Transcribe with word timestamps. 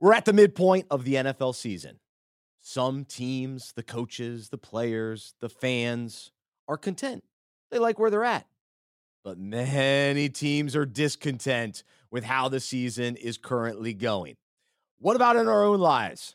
We're 0.00 0.14
at 0.14 0.24
the 0.24 0.32
midpoint 0.32 0.86
of 0.90 1.04
the 1.04 1.14
NFL 1.16 1.54
season. 1.54 1.98
Some 2.58 3.04
teams, 3.04 3.72
the 3.72 3.82
coaches, 3.82 4.48
the 4.48 4.56
players, 4.56 5.34
the 5.40 5.50
fans 5.50 6.32
are 6.66 6.78
content. 6.78 7.22
They 7.70 7.78
like 7.78 7.98
where 7.98 8.10
they're 8.10 8.24
at. 8.24 8.46
But 9.22 9.38
many 9.38 10.30
teams 10.30 10.74
are 10.74 10.86
discontent 10.86 11.84
with 12.10 12.24
how 12.24 12.48
the 12.48 12.60
season 12.60 13.16
is 13.16 13.36
currently 13.36 13.92
going. 13.92 14.36
What 14.98 15.16
about 15.16 15.36
in 15.36 15.48
our 15.48 15.64
own 15.64 15.80
lives? 15.80 16.34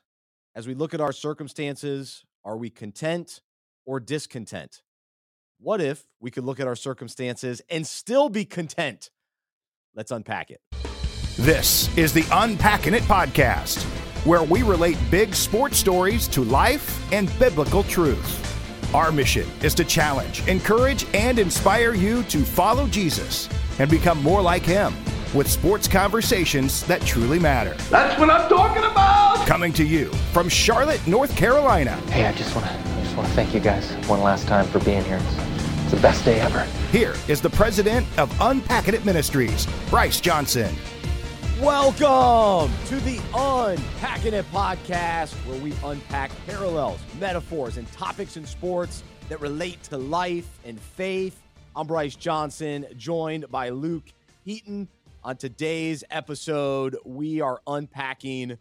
As 0.53 0.67
we 0.67 0.75
look 0.75 0.93
at 0.93 1.01
our 1.01 1.11
circumstances, 1.11 2.23
are 2.43 2.57
we 2.57 2.69
content 2.69 3.41
or 3.83 3.99
discontent? 3.99 4.83
What 5.59 5.81
if 5.81 6.05
we 6.19 6.29
could 6.29 6.43
look 6.43 6.59
at 6.59 6.67
our 6.67 6.75
circumstances 6.75 7.63
and 7.67 7.87
still 7.87 8.29
be 8.29 8.45
content? 8.45 9.09
Let's 9.95 10.11
unpack 10.11 10.51
it. 10.51 10.61
This 11.37 11.95
is 11.97 12.13
the 12.13 12.23
Unpacking 12.31 12.93
It 12.93 13.03
podcast, 13.03 13.83
where 14.25 14.43
we 14.43 14.63
relate 14.63 14.97
big 15.11 15.35
sports 15.35 15.77
stories 15.77 16.29
to 16.29 16.45
life 16.45 17.11
and 17.11 17.29
biblical 17.37 17.83
truth. 17.83 18.95
Our 18.95 19.11
mission 19.11 19.45
is 19.61 19.75
to 19.75 19.83
challenge, 19.83 20.47
encourage, 20.47 21.05
and 21.13 21.37
inspire 21.37 21.93
you 21.93 22.23
to 22.23 22.37
follow 22.45 22.87
Jesus 22.87 23.49
and 23.79 23.91
become 23.91 24.23
more 24.23 24.41
like 24.41 24.63
him 24.63 24.93
with 25.33 25.51
sports 25.51 25.89
conversations 25.89 26.85
that 26.85 27.01
truly 27.01 27.37
matter. 27.37 27.73
That's 27.89 28.17
what 28.17 28.29
I'm 28.29 28.47
talking 28.47 28.85
about. 28.89 29.45
Coming 29.45 29.73
to 29.73 29.83
you 29.83 30.13
from 30.31 30.47
Charlotte, 30.47 31.05
North 31.05 31.35
Carolina. 31.35 31.97
Hey, 32.11 32.25
I 32.25 32.31
just 32.31 32.55
want 32.55 32.65
to 32.65 33.03
just 33.03 33.17
want 33.17 33.27
to 33.27 33.35
thank 33.35 33.53
you 33.53 33.59
guys 33.59 33.91
one 34.07 34.21
last 34.21 34.47
time 34.47 34.65
for 34.67 34.79
being 34.79 35.03
here. 35.03 35.17
It's, 35.21 35.81
it's 35.81 35.91
the 35.91 35.99
best 35.99 36.23
day 36.23 36.39
ever. 36.39 36.63
Here 36.93 37.13
is 37.27 37.41
the 37.41 37.49
president 37.49 38.07
of 38.17 38.33
Unpacking 38.39 38.93
It 38.93 39.03
Ministries, 39.03 39.67
Bryce 39.89 40.21
Johnson. 40.21 40.73
Welcome 41.61 42.69
to 42.87 42.99
the 42.99 43.21
Unpacking 43.33 44.33
It 44.33 44.45
podcast, 44.51 45.31
where 45.47 45.57
we 45.61 45.73
unpack 45.85 46.29
parallels, 46.45 46.99
metaphors, 47.17 47.77
and 47.77 47.89
topics 47.93 48.35
in 48.35 48.45
sports 48.45 49.03
that 49.29 49.39
relate 49.39 49.81
to 49.83 49.97
life 49.97 50.59
and 50.65 50.77
faith. 50.77 51.41
I'm 51.73 51.87
Bryce 51.87 52.17
Johnson, 52.17 52.85
joined 52.97 53.49
by 53.49 53.69
Luke 53.69 54.03
Heaton. 54.43 54.89
On 55.23 55.37
today's 55.37 56.03
episode, 56.11 56.97
we 57.05 57.39
are 57.39 57.61
unpacking 57.65 58.57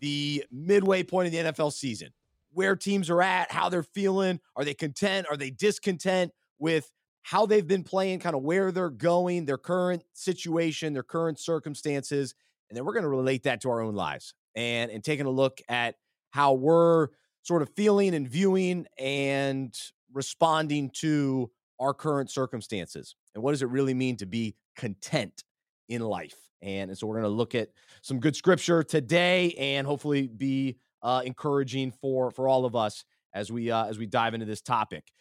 the 0.00 0.42
midway 0.50 1.02
point 1.02 1.26
of 1.26 1.32
the 1.32 1.52
NFL 1.52 1.74
season, 1.74 2.14
where 2.54 2.76
teams 2.76 3.10
are 3.10 3.20
at, 3.20 3.52
how 3.52 3.68
they're 3.68 3.82
feeling. 3.82 4.40
Are 4.56 4.64
they 4.64 4.72
content? 4.72 5.26
Are 5.30 5.36
they 5.36 5.50
discontent 5.50 6.32
with 6.58 6.90
how 7.30 7.44
they've 7.44 7.66
been 7.66 7.84
playing, 7.84 8.18
kind 8.18 8.34
of 8.34 8.42
where 8.42 8.72
they're 8.72 8.88
going, 8.88 9.44
their 9.44 9.58
current 9.58 10.02
situation, 10.14 10.94
their 10.94 11.02
current 11.02 11.38
circumstances. 11.38 12.34
And 12.70 12.76
then 12.76 12.86
we're 12.86 12.94
going 12.94 13.02
to 13.02 13.10
relate 13.10 13.42
that 13.42 13.60
to 13.62 13.70
our 13.70 13.82
own 13.82 13.94
lives 13.94 14.32
and, 14.56 14.90
and 14.90 15.04
taking 15.04 15.26
a 15.26 15.30
look 15.30 15.60
at 15.68 15.96
how 16.30 16.54
we're 16.54 17.08
sort 17.42 17.60
of 17.60 17.68
feeling 17.76 18.14
and 18.14 18.26
viewing 18.26 18.86
and 18.98 19.78
responding 20.10 20.90
to 21.00 21.50
our 21.78 21.92
current 21.92 22.30
circumstances. 22.30 23.14
And 23.34 23.44
what 23.44 23.52
does 23.52 23.60
it 23.60 23.68
really 23.68 23.92
mean 23.92 24.16
to 24.16 24.26
be 24.26 24.56
content 24.74 25.44
in 25.86 26.00
life? 26.00 26.48
And, 26.62 26.88
and 26.90 26.96
so 26.96 27.06
we're 27.06 27.20
going 27.20 27.30
to 27.30 27.36
look 27.36 27.54
at 27.54 27.68
some 28.00 28.20
good 28.20 28.36
scripture 28.36 28.82
today 28.82 29.52
and 29.58 29.86
hopefully 29.86 30.28
be 30.28 30.78
uh, 31.02 31.20
encouraging 31.26 31.92
for 31.92 32.30
for 32.30 32.48
all 32.48 32.64
of 32.64 32.74
us 32.74 33.04
as 33.34 33.52
we 33.52 33.70
uh, 33.70 33.84
as 33.84 33.98
we 33.98 34.06
dive 34.06 34.32
into 34.32 34.46
this 34.46 34.62
topic. 34.62 35.12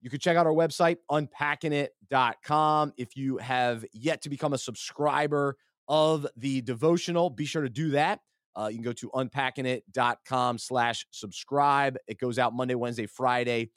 You 0.00 0.10
can 0.10 0.18
check 0.18 0.36
out 0.36 0.46
our 0.46 0.52
website, 0.52 0.98
unpackingit.com. 1.10 2.92
If 2.96 3.16
you 3.16 3.38
have 3.38 3.84
yet 3.92 4.22
to 4.22 4.30
become 4.30 4.52
a 4.52 4.58
subscriber 4.58 5.56
of 5.88 6.26
the 6.36 6.60
devotional, 6.62 7.30
be 7.30 7.44
sure 7.44 7.62
to 7.62 7.68
do 7.68 7.90
that. 7.90 8.20
Uh, 8.54 8.68
you 8.68 8.76
can 8.76 8.84
go 8.84 8.92
to 8.92 9.10
unpackingit.com 9.10 10.58
slash 10.58 11.06
subscribe. 11.10 11.96
It 12.06 12.18
goes 12.18 12.38
out 12.38 12.54
Monday, 12.54 12.74
Wednesday, 12.74 13.06
Friday 13.06 13.70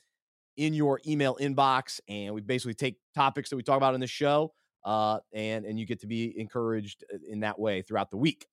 in 0.58 0.74
your 0.74 1.00
email 1.08 1.38
inbox. 1.40 2.00
And 2.08 2.34
we 2.34 2.42
basically 2.42 2.74
take 2.74 2.98
topics 3.16 3.50
that 3.50 3.56
we 3.56 3.64
talk 3.64 3.78
about 3.78 3.94
in 3.94 4.02
the 4.02 4.08
show 4.08 4.54
uh, 4.86 5.20
and, 5.34 5.66
and 5.66 5.80
you 5.80 5.86
get 5.86 6.02
to 6.02 6.08
be 6.08 6.38
encouraged 6.40 7.04
uh, 7.14 7.18
in 7.30 7.42
that 7.42 7.60
way 7.60 7.82
throughout 7.82 8.10
the 8.12 8.18
week. 8.18 8.48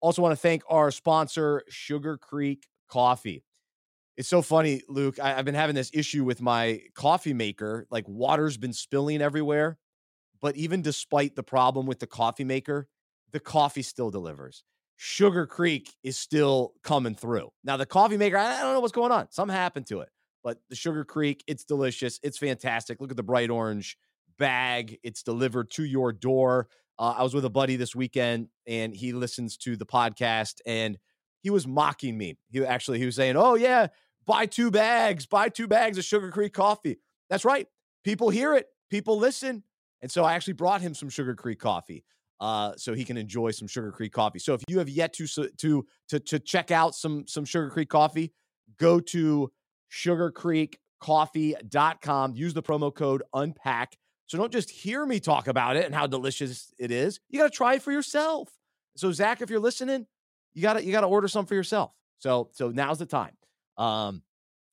Also, 0.00 0.22
want 0.22 0.32
to 0.32 0.36
thank 0.36 0.62
our 0.68 0.90
sponsor, 0.90 1.62
Sugar 1.68 2.16
Creek 2.16 2.66
Coffee. 2.88 3.44
It's 4.20 4.28
so 4.28 4.42
funny, 4.42 4.82
Luke. 4.86 5.18
I, 5.18 5.30
have 5.30 5.46
been 5.46 5.54
having 5.54 5.74
this 5.74 5.90
issue 5.94 6.24
with 6.24 6.42
my 6.42 6.82
coffee 6.94 7.32
maker. 7.32 7.86
Like 7.90 8.06
water's 8.06 8.58
been 8.58 8.74
spilling 8.74 9.22
everywhere. 9.22 9.78
But 10.42 10.56
even 10.56 10.82
despite 10.82 11.36
the 11.36 11.42
problem 11.42 11.86
with 11.86 12.00
the 12.00 12.06
coffee 12.06 12.44
maker, 12.44 12.86
the 13.32 13.40
coffee 13.40 13.80
still 13.80 14.10
delivers. 14.10 14.62
Sugar 14.96 15.46
Creek 15.46 15.94
is 16.02 16.18
still 16.18 16.74
coming 16.84 17.14
through. 17.14 17.48
Now, 17.64 17.78
the 17.78 17.86
coffee 17.86 18.18
maker, 18.18 18.36
I 18.36 18.60
don't 18.60 18.74
know 18.74 18.80
what's 18.80 18.92
going 18.92 19.10
on. 19.10 19.28
Something 19.30 19.56
happened 19.56 19.86
to 19.86 20.00
it. 20.00 20.10
But 20.44 20.58
the 20.68 20.76
Sugar 20.76 21.06
Creek, 21.06 21.42
it's 21.46 21.64
delicious. 21.64 22.20
It's 22.22 22.36
fantastic. 22.36 23.00
Look 23.00 23.12
at 23.12 23.16
the 23.16 23.22
bright 23.22 23.48
orange 23.48 23.96
bag. 24.38 24.98
It's 25.02 25.22
delivered 25.22 25.70
to 25.70 25.84
your 25.84 26.12
door. 26.12 26.68
Uh, 26.98 27.14
I 27.16 27.22
was 27.22 27.32
with 27.32 27.46
a 27.46 27.50
buddy 27.50 27.76
this 27.76 27.96
weekend 27.96 28.48
and 28.66 28.94
he 28.94 29.14
listens 29.14 29.56
to 29.58 29.78
the 29.78 29.86
podcast 29.86 30.56
and 30.66 30.98
he 31.42 31.48
was 31.48 31.66
mocking 31.66 32.18
me. 32.18 32.36
He 32.50 32.64
actually 32.64 32.98
he 32.98 33.06
was 33.06 33.16
saying, 33.16 33.36
"Oh 33.36 33.54
yeah, 33.54 33.86
buy 34.26 34.46
two 34.46 34.70
bags, 34.70 35.26
buy 35.26 35.48
two 35.48 35.66
bags 35.66 35.98
of 35.98 36.04
Sugar 36.04 36.30
Creek 36.30 36.52
coffee. 36.52 36.98
That's 37.28 37.44
right. 37.44 37.66
People 38.04 38.30
hear 38.30 38.54
it, 38.54 38.66
people 38.90 39.18
listen. 39.18 39.64
And 40.02 40.10
so 40.10 40.24
I 40.24 40.34
actually 40.34 40.54
brought 40.54 40.80
him 40.80 40.94
some 40.94 41.08
Sugar 41.08 41.34
Creek 41.34 41.58
coffee. 41.58 42.04
Uh, 42.40 42.72
so 42.76 42.94
he 42.94 43.04
can 43.04 43.18
enjoy 43.18 43.50
some 43.50 43.68
Sugar 43.68 43.92
Creek 43.92 44.12
coffee. 44.12 44.38
So 44.38 44.54
if 44.54 44.62
you 44.66 44.78
have 44.78 44.88
yet 44.88 45.12
to 45.14 45.26
to 45.26 45.86
to 46.08 46.20
to 46.20 46.38
check 46.38 46.70
out 46.70 46.94
some 46.94 47.26
some 47.26 47.44
Sugar 47.44 47.68
Creek 47.68 47.90
coffee, 47.90 48.32
go 48.78 48.98
to 48.98 49.52
sugarcreekcoffee.com. 49.92 52.34
Use 52.34 52.54
the 52.54 52.62
promo 52.62 52.94
code 52.94 53.22
unpack. 53.34 53.98
So 54.26 54.38
don't 54.38 54.52
just 54.52 54.70
hear 54.70 55.04
me 55.04 55.20
talk 55.20 55.48
about 55.48 55.76
it 55.76 55.84
and 55.84 55.94
how 55.94 56.06
delicious 56.06 56.72
it 56.78 56.90
is. 56.90 57.20
You 57.28 57.38
got 57.38 57.52
to 57.52 57.56
try 57.56 57.74
it 57.74 57.82
for 57.82 57.92
yourself. 57.92 58.48
So 58.96 59.12
Zach, 59.12 59.42
if 59.42 59.50
you're 59.50 59.60
listening, 59.60 60.06
you 60.54 60.62
got 60.62 60.74
to 60.74 60.84
you 60.84 60.92
got 60.92 61.00
to 61.02 61.08
order 61.08 61.28
some 61.28 61.46
for 61.46 61.54
yourself. 61.54 61.92
So 62.20 62.48
so 62.52 62.70
now's 62.70 62.98
the 62.98 63.06
time. 63.06 63.32
Um, 63.76 64.22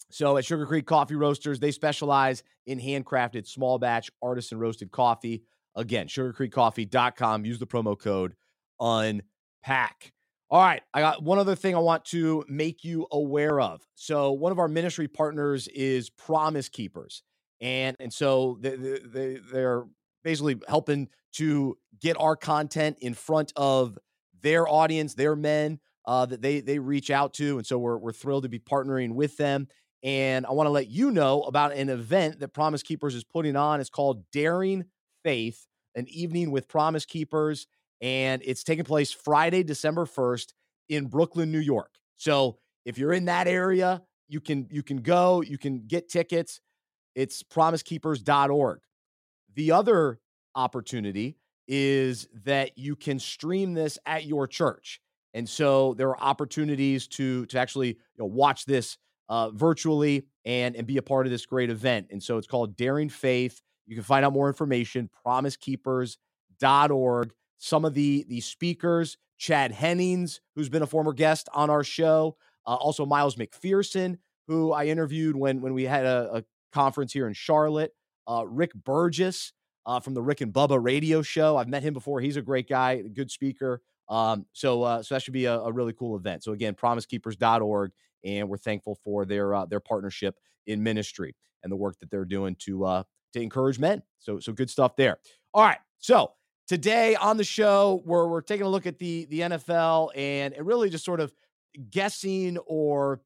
so 0.10 0.38
at 0.38 0.46
Sugar 0.46 0.66
Creek 0.66 0.86
Coffee 0.86 1.16
Roasters, 1.16 1.60
they 1.60 1.72
specialize 1.72 2.44
in 2.66 2.80
handcrafted 2.80 3.48
small 3.48 3.78
batch 3.78 4.10
artisan 4.22 4.60
roasted 4.60 4.92
coffee. 4.92 5.44
Again, 5.76 6.08
sugarcreekcoffee.com. 6.08 7.46
Use 7.46 7.60
the 7.60 7.68
promo 7.68 8.00
code 8.00 8.36
UNPACK. 8.80 10.12
All 10.50 10.62
right, 10.62 10.82
I 10.94 11.02
got 11.02 11.22
one 11.22 11.40
other 11.40 11.56
thing 11.56 11.76
I 11.76 11.80
want 11.80 12.06
to 12.06 12.46
make 12.48 12.86
you 12.86 13.06
aware 13.12 13.60
of. 13.60 13.86
So 13.96 14.32
one 14.32 14.54
of 14.54 14.60
our 14.60 14.70
ministry 14.70 15.10
partners 15.10 15.68
is 15.68 16.10
Promise 16.10 16.70
Keepers. 16.70 17.22
And 17.60 17.98
and 18.00 18.14
so 18.14 18.58
they, 18.62 18.76
they 18.76 19.40
they're 19.52 19.84
basically 20.24 20.58
helping 20.68 21.10
to 21.34 21.78
get 22.00 22.16
our 22.20 22.36
content 22.36 22.98
in 23.02 23.14
front 23.14 23.52
of 23.56 23.98
their 24.42 24.68
audience, 24.68 25.16
their 25.16 25.36
men, 25.36 25.80
uh, 26.08 26.26
that 26.26 26.42
they 26.42 26.62
they 26.62 26.80
reach 26.80 27.12
out 27.12 27.34
to, 27.36 27.58
and 27.58 27.68
so 27.68 27.78
we're 27.78 27.98
we're 27.98 28.14
thrilled 28.14 28.44
to 28.44 28.50
be 28.50 28.60
partnering 28.60 29.12
with 29.14 29.38
them. 29.38 29.68
And 30.04 30.46
I 30.46 30.52
want 30.52 30.68
to 30.68 30.72
let 30.72 30.88
you 30.88 31.12
know 31.12 31.42
about 31.44 31.74
an 31.74 31.90
event 31.90 32.40
that 32.40 32.50
Promise 32.50 32.84
Keepers 32.84 33.14
is 33.14 33.24
putting 33.24 33.56
on. 33.56 33.82
It's 33.82 33.90
called 33.90 34.24
Daring 34.32 34.86
Faith, 35.24 35.68
an 35.96 36.08
evening 36.08 36.52
with 36.52 36.68
Promise 36.68 37.06
Keepers, 37.06 37.68
and 38.00 38.42
it's 38.46 38.64
taking 38.64 38.86
place 38.86 39.12
Friday, 39.12 39.64
December 39.64 40.06
first 40.06 40.54
in 40.88 41.08
Brooklyn, 41.08 41.52
New 41.52 41.60
York. 41.60 41.96
So 42.16 42.58
if 42.86 42.98
you're 42.98 43.14
in 43.14 43.26
that 43.26 43.48
area, 43.48 44.02
you 44.30 44.40
can 44.40 44.68
you 44.72 44.84
can 44.84 44.98
go, 44.98 45.42
you 45.42 45.58
can 45.58 45.88
get 45.88 46.10
tickets. 46.10 46.62
It's 47.16 47.44
promisekeepers.org. 47.44 48.80
The 49.56 49.72
other 49.72 50.20
opportunity 50.56 51.38
is 51.68 52.28
that 52.46 52.78
you 52.78 52.96
can 52.96 53.20
stream 53.20 53.74
this 53.74 53.98
at 54.06 54.26
your 54.26 54.48
church. 54.48 55.02
And 55.34 55.48
so 55.48 55.94
there 55.96 56.10
are 56.10 56.20
opportunities 56.20 57.08
to 57.10 57.46
to 57.48 57.60
actually 57.60 57.90
you 57.90 57.96
know, 58.18 58.26
watch 58.26 58.66
this 58.66 58.98
uh, 59.30 59.52
virtually 59.52 60.26
and 60.46 60.76
and 60.76 60.88
be 60.88 60.98
a 60.98 61.02
part 61.02 61.28
of 61.28 61.32
this 61.32 61.46
great 61.46 61.70
event. 61.70 62.08
And 62.12 62.22
so 62.22 62.38
it's 62.38 62.48
called 62.48 62.76
Daring 62.78 63.10
Faith. 63.10 63.62
You 63.86 63.96
can 63.96 64.04
find 64.04 64.26
out 64.26 64.34
more 64.34 64.48
information 64.48 65.10
promisekeepers.org. 65.26 67.34
Some 67.58 67.86
of 67.86 67.94
the 67.94 68.26
the 68.28 68.42
speakers, 68.42 69.18
Chad 69.38 69.72
Hennings, 69.72 70.42
who's 70.56 70.70
been 70.70 70.84
a 70.84 70.88
former 70.88 71.14
guest 71.14 71.50
on 71.54 71.70
our 71.70 71.84
show, 71.84 72.38
uh, 72.66 72.76
also 72.76 73.06
Miles 73.06 73.36
McPherson, 73.36 74.18
who 74.48 74.72
I 74.72 74.86
interviewed 74.86 75.36
when 75.36 75.62
when 75.62 75.74
we 75.74 75.84
had 75.84 76.06
a, 76.06 76.38
a 76.38 76.44
conference 76.74 77.14
here 77.14 77.28
in 77.28 77.34
Charlotte, 77.34 77.94
uh, 78.28 78.46
Rick 78.48 78.74
Burgess 78.74 79.54
uh, 79.86 80.00
from 80.00 80.14
the 80.14 80.22
Rick 80.22 80.42
and 80.42 80.54
Bubba 80.54 80.84
radio 80.84 81.22
show. 81.22 81.58
I've 81.58 81.70
met 81.70 81.82
him 81.82 81.94
before. 81.94 82.22
He's 82.22 82.38
a 82.38 82.42
great 82.42 82.70
guy, 82.70 83.02
good 83.02 83.32
speaker. 83.32 83.82
Um, 84.10 84.46
so, 84.54 84.84
uh, 84.84 85.04
so 85.04 85.16
that 85.16 85.22
should 85.22 85.34
be 85.34 85.46
a, 85.46 85.60
a, 85.60 85.72
really 85.72 85.94
cool 85.94 86.16
event. 86.16 86.44
So 86.44 86.54
again, 86.54 86.76
promisekeepers.org, 86.76 87.92
and 88.24 88.48
we're 88.48 88.58
thankful 88.58 88.98
for 89.04 89.26
their 89.26 89.54
uh, 89.54 89.66
their 89.66 89.82
partnership 89.82 90.40
in 90.66 90.82
ministry 90.82 91.36
and 91.64 91.72
the 91.72 91.76
work 91.76 92.00
that 92.00 92.10
they're 92.10 92.24
doing 92.24 92.56
to 92.60 92.86
uh, 92.86 93.04
to 93.34 93.42
encourage 93.42 93.80
men. 93.80 94.02
So, 94.20 94.40
so 94.40 94.54
good 94.54 94.70
stuff 94.70 94.96
there. 94.96 95.18
All 95.54 95.64
right, 95.64 95.80
so 96.00 96.32
today 96.68 97.16
on 97.16 97.38
the 97.38 97.44
show, 97.44 98.02
we're, 98.06 98.28
we're 98.28 98.42
taking 98.42 98.66
a 98.66 98.70
look 98.70 98.86
at 98.86 99.00
the, 99.00 99.26
the 99.26 99.42
NFL 99.42 100.12
and, 100.16 100.54
and 100.54 100.68
really 100.68 100.90
just 100.90 101.06
sort 101.06 101.20
of 101.20 101.34
guessing 101.90 102.58
or 102.66 103.22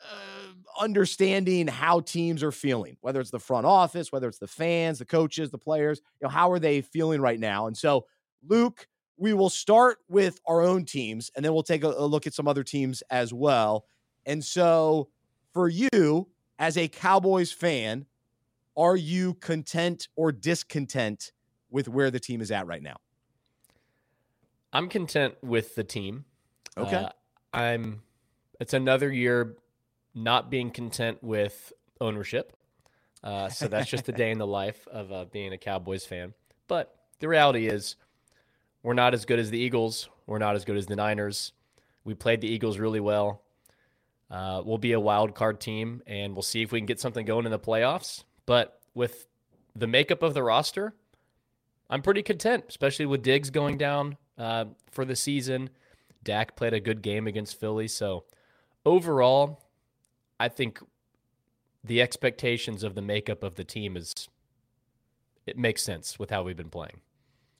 uh, 0.00 0.82
understanding 0.82 1.66
how 1.66 2.00
teams 2.00 2.42
are 2.42 2.52
feeling, 2.52 2.96
whether 3.00 3.20
it's 3.20 3.30
the 3.30 3.38
front 3.38 3.66
office, 3.66 4.12
whether 4.12 4.28
it's 4.28 4.38
the 4.38 4.46
fans, 4.46 4.98
the 4.98 5.04
coaches, 5.04 5.50
the 5.50 5.58
players, 5.58 6.00
you 6.20 6.26
know, 6.26 6.30
how 6.30 6.50
are 6.50 6.58
they 6.58 6.80
feeling 6.80 7.20
right 7.20 7.40
now? 7.40 7.66
And 7.66 7.76
so, 7.76 8.06
Luke, 8.46 8.86
we 9.16 9.32
will 9.32 9.50
start 9.50 9.98
with 10.08 10.40
our 10.46 10.60
own 10.62 10.84
teams 10.84 11.30
and 11.36 11.44
then 11.44 11.52
we'll 11.52 11.62
take 11.62 11.84
a, 11.84 11.88
a 11.88 12.06
look 12.06 12.26
at 12.26 12.34
some 12.34 12.48
other 12.48 12.64
teams 12.64 13.02
as 13.10 13.32
well. 13.32 13.86
And 14.26 14.42
so, 14.42 15.08
for 15.52 15.68
you 15.68 16.28
as 16.58 16.76
a 16.76 16.88
Cowboys 16.88 17.52
fan, 17.52 18.06
are 18.76 18.96
you 18.96 19.34
content 19.34 20.08
or 20.16 20.32
discontent 20.32 21.32
with 21.70 21.88
where 21.88 22.10
the 22.10 22.20
team 22.20 22.40
is 22.40 22.50
at 22.50 22.66
right 22.66 22.82
now? 22.82 22.96
I'm 24.72 24.88
content 24.88 25.34
with 25.42 25.76
the 25.76 25.84
team. 25.84 26.24
Okay. 26.76 26.96
Uh, 26.96 27.08
I'm 27.52 28.02
it's 28.60 28.74
another 28.74 29.12
year 29.12 29.56
not 30.14 30.50
being 30.50 30.70
content 30.70 31.22
with 31.22 31.72
ownership. 32.00 32.56
Uh, 33.22 33.48
so 33.48 33.68
that's 33.68 33.88
just 33.88 34.04
the 34.04 34.12
day 34.12 34.30
in 34.30 34.38
the 34.38 34.46
life 34.46 34.86
of 34.88 35.12
uh, 35.12 35.24
being 35.26 35.52
a 35.52 35.58
Cowboys 35.58 36.04
fan. 36.04 36.34
But 36.68 36.94
the 37.20 37.28
reality 37.28 37.68
is, 37.68 37.96
we're 38.84 38.94
not 38.94 39.14
as 39.14 39.24
good 39.24 39.40
as 39.40 39.50
the 39.50 39.58
Eagles. 39.58 40.08
We're 40.26 40.38
not 40.38 40.54
as 40.54 40.64
good 40.64 40.76
as 40.76 40.86
the 40.86 40.94
Niners. 40.94 41.52
We 42.04 42.14
played 42.14 42.42
the 42.42 42.48
Eagles 42.48 42.78
really 42.78 43.00
well. 43.00 43.42
Uh, 44.30 44.62
we'll 44.64 44.78
be 44.78 44.92
a 44.92 45.00
wild 45.00 45.34
card 45.34 45.58
team, 45.58 46.02
and 46.06 46.34
we'll 46.34 46.42
see 46.42 46.62
if 46.62 46.70
we 46.70 46.78
can 46.78 46.86
get 46.86 47.00
something 47.00 47.24
going 47.24 47.46
in 47.46 47.50
the 47.50 47.58
playoffs. 47.58 48.24
But 48.46 48.78
with 48.94 49.26
the 49.74 49.86
makeup 49.86 50.22
of 50.22 50.34
the 50.34 50.42
roster, 50.42 50.94
I'm 51.88 52.02
pretty 52.02 52.22
content, 52.22 52.64
especially 52.68 53.06
with 53.06 53.22
Diggs 53.22 53.48
going 53.48 53.78
down 53.78 54.18
uh, 54.36 54.66
for 54.90 55.06
the 55.06 55.16
season. 55.16 55.70
Dak 56.22 56.54
played 56.54 56.74
a 56.74 56.80
good 56.80 57.00
game 57.00 57.26
against 57.26 57.58
Philly. 57.58 57.88
So 57.88 58.24
overall, 58.84 59.62
I 60.38 60.48
think 60.48 60.80
the 61.82 62.02
expectations 62.02 62.82
of 62.82 62.94
the 62.94 63.02
makeup 63.02 63.42
of 63.42 63.54
the 63.54 63.64
team 63.64 63.96
is 63.96 64.12
it 65.46 65.56
makes 65.56 65.82
sense 65.82 66.18
with 66.18 66.30
how 66.30 66.42
we've 66.42 66.56
been 66.56 66.70
playing. 66.70 67.00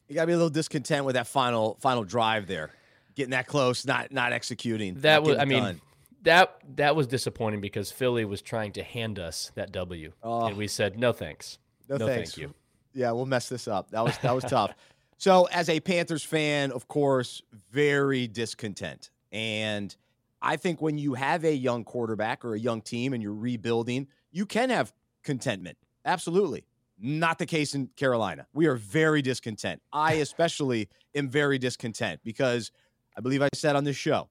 You 0.08 0.14
gotta 0.14 0.26
be 0.26 0.32
a 0.32 0.36
little 0.36 0.50
discontent 0.50 1.04
with 1.04 1.14
that 1.14 1.26
final 1.26 1.76
final 1.80 2.04
drive 2.04 2.46
there, 2.46 2.70
getting 3.14 3.30
that 3.30 3.46
close, 3.46 3.86
not 3.86 4.12
not 4.12 4.32
executing. 4.32 4.94
That 5.00 5.22
not 5.22 5.22
was, 5.24 5.38
I 5.38 5.44
mean, 5.44 5.62
done. 5.62 5.80
that 6.22 6.56
that 6.76 6.94
was 6.96 7.06
disappointing 7.06 7.60
because 7.60 7.90
Philly 7.90 8.24
was 8.24 8.42
trying 8.42 8.72
to 8.72 8.82
hand 8.82 9.18
us 9.18 9.50
that 9.54 9.72
W, 9.72 10.12
Oh. 10.22 10.46
and 10.46 10.56
we 10.56 10.68
said 10.68 10.98
no 10.98 11.12
thanks, 11.12 11.58
No, 11.88 11.96
thanks. 11.98 12.32
thank 12.32 12.36
you. 12.42 12.54
Yeah, 12.92 13.10
we'll 13.12 13.26
mess 13.26 13.48
this 13.48 13.66
up. 13.66 13.90
That 13.90 14.04
was 14.04 14.16
that 14.18 14.34
was 14.34 14.44
tough. 14.44 14.72
So, 15.16 15.44
as 15.44 15.68
a 15.68 15.78
Panthers 15.78 16.24
fan, 16.24 16.72
of 16.72 16.88
course, 16.88 17.40
very 17.70 18.26
discontent. 18.26 19.10
And 19.30 19.94
I 20.42 20.56
think 20.56 20.82
when 20.82 20.98
you 20.98 21.14
have 21.14 21.44
a 21.44 21.54
young 21.54 21.84
quarterback 21.84 22.44
or 22.44 22.54
a 22.54 22.58
young 22.58 22.82
team 22.82 23.12
and 23.14 23.22
you're 23.22 23.32
rebuilding, 23.32 24.08
you 24.32 24.44
can 24.44 24.70
have 24.70 24.92
contentment. 25.22 25.78
Absolutely. 26.04 26.64
Not 26.98 27.38
the 27.38 27.46
case 27.46 27.74
in 27.74 27.88
Carolina. 27.96 28.46
We 28.52 28.66
are 28.66 28.76
very 28.76 29.22
discontent. 29.22 29.82
I 29.92 30.14
especially 30.14 30.88
am 31.14 31.28
very 31.28 31.58
discontent 31.58 32.20
because 32.24 32.70
I 33.16 33.20
believe 33.20 33.42
I 33.42 33.48
said 33.54 33.76
on 33.76 33.84
this 33.84 33.96
show, 33.96 34.28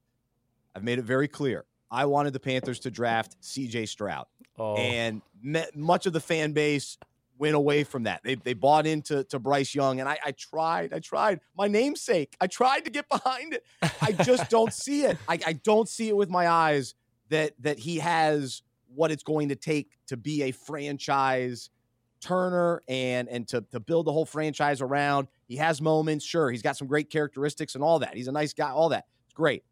I've 0.76 0.84
made 0.84 1.00
it 1.00 1.06
very 1.06 1.28
clear. 1.28 1.66
I 1.92 2.06
wanted 2.06 2.34
the 2.34 2.40
Panthers 2.40 2.80
to 2.82 2.92
draft 2.92 3.40
CJ 3.42 3.88
Stroud 3.88 4.26
Oh, 4.58 4.76
and 4.76 5.22
me, 5.42 5.64
much 5.76 6.06
of 6.06 6.14
the 6.14 6.20
fan 6.20 6.52
base 6.54 6.98
went 7.38 7.56
away 7.56 7.84
from 7.84 8.04
that. 8.04 8.22
They, 8.24 8.36
they 8.36 8.54
bought 8.54 8.86
into 8.86 9.24
to 9.26 9.40
Bryce 9.40 9.74
Young, 9.74 10.00
and 10.00 10.08
I, 10.08 10.18
I 10.24 10.32
tried, 10.32 10.94
I 10.94 11.00
tried. 11.00 11.40
My 11.58 11.68
namesake, 11.68 12.36
I 12.40 12.48
tried 12.48 12.82
to 12.82 12.92
get 12.92 13.10
behind 13.10 13.54
it. 13.54 13.64
I 14.02 14.12
just 14.12 14.50
don't 14.50 14.74
see 14.84 15.04
it. 15.04 15.18
I, 15.28 15.40
I 15.46 15.54
don't 15.54 15.90
see 15.90 16.10
it 16.10 16.16
with 16.16 16.30
my 16.30 16.48
eyes 16.48 16.96
that 17.30 17.54
that 17.60 17.80
he 17.80 18.00
has 18.00 18.62
what 18.94 19.12
it's 19.12 19.24
going 19.24 19.50
to 19.50 19.56
take 19.56 19.90
to 20.08 20.18
be 20.18 20.44
a 20.44 20.52
franchise 20.52 21.72
turner 22.24 22.82
and 22.88 23.28
and 23.30 23.48
to 23.50 23.62
to 23.72 23.80
build 23.80 24.08
the 24.08 24.12
whole 24.12 24.26
franchise 24.26 24.82
around. 24.82 25.28
He 25.48 25.58
has 25.58 25.82
moments, 25.82 26.26
sure. 26.26 26.50
He's 26.50 26.62
got 26.62 26.78
some 26.78 26.88
great 26.88 27.10
characteristics 27.10 27.76
and 27.76 27.84
all 27.84 28.00
that. 28.00 28.16
He's 28.16 28.28
a 28.28 28.32
nice 28.32 28.54
guy, 28.54 28.70
all 28.72 28.90
that. 28.90 29.06
It's 29.26 29.34
great. 29.34 29.64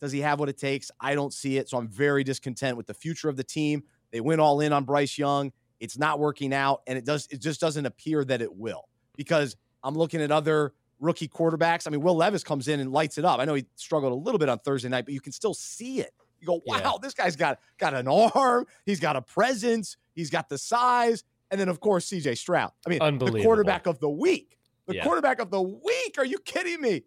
Does 0.00 0.12
he 0.12 0.20
have 0.20 0.38
what 0.38 0.48
it 0.48 0.56
takes? 0.56 0.90
I 1.00 1.14
don't 1.14 1.32
see 1.32 1.58
it. 1.58 1.68
So 1.68 1.76
I'm 1.76 1.88
very 1.88 2.22
discontent 2.24 2.76
with 2.76 2.86
the 2.86 2.94
future 2.94 3.28
of 3.28 3.36
the 3.36 3.42
team. 3.44 3.82
They 4.12 4.20
went 4.20 4.40
all 4.40 4.60
in 4.60 4.72
on 4.72 4.84
Bryce 4.84 5.18
Young. 5.18 5.52
It's 5.80 5.98
not 5.98 6.18
working 6.18 6.54
out, 6.54 6.82
and 6.86 6.96
it 6.96 7.04
does. 7.04 7.26
It 7.30 7.40
just 7.40 7.60
doesn't 7.60 7.84
appear 7.84 8.24
that 8.24 8.40
it 8.40 8.54
will 8.54 8.88
because 9.16 9.56
I'm 9.82 9.94
looking 9.96 10.20
at 10.22 10.30
other 10.30 10.72
rookie 11.00 11.28
quarterbacks. 11.28 11.86
I 11.86 11.90
mean, 11.90 12.00
Will 12.00 12.16
Levis 12.16 12.42
comes 12.42 12.68
in 12.68 12.80
and 12.80 12.90
lights 12.92 13.18
it 13.18 13.24
up. 13.24 13.38
I 13.38 13.44
know 13.44 13.54
he 13.54 13.66
struggled 13.76 14.12
a 14.12 14.16
little 14.16 14.38
bit 14.38 14.48
on 14.48 14.58
Thursday 14.60 14.88
night, 14.88 15.04
but 15.04 15.14
you 15.14 15.20
can 15.20 15.32
still 15.32 15.54
see 15.54 16.00
it. 16.00 16.10
You 16.40 16.46
go, 16.46 16.60
wow, 16.66 16.78
Yeah. 16.78 16.92
this 17.02 17.14
guy's 17.14 17.36
got 17.36 17.58
got 17.78 17.94
an 17.94 18.06
arm. 18.08 18.66
He's 18.86 19.00
got 19.00 19.16
a 19.16 19.22
presence. 19.22 19.96
He's 20.14 20.30
got 20.30 20.48
the 20.48 20.58
size, 20.58 21.22
and 21.50 21.60
then 21.60 21.68
of 21.68 21.80
course 21.80 22.06
C.J. 22.06 22.34
Stroud. 22.36 22.72
I 22.86 22.90
mean, 22.90 23.18
the 23.18 23.40
quarterback 23.42 23.86
of 23.86 23.98
the 24.00 24.08
week. 24.10 24.58
The 24.86 24.94
Yeah. 24.96 25.04
quarterback 25.04 25.38
of 25.40 25.50
the 25.50 25.60
week. 25.60 26.16
Are 26.18 26.24
you 26.24 26.38
kidding 26.38 26.80
me? 26.80 27.02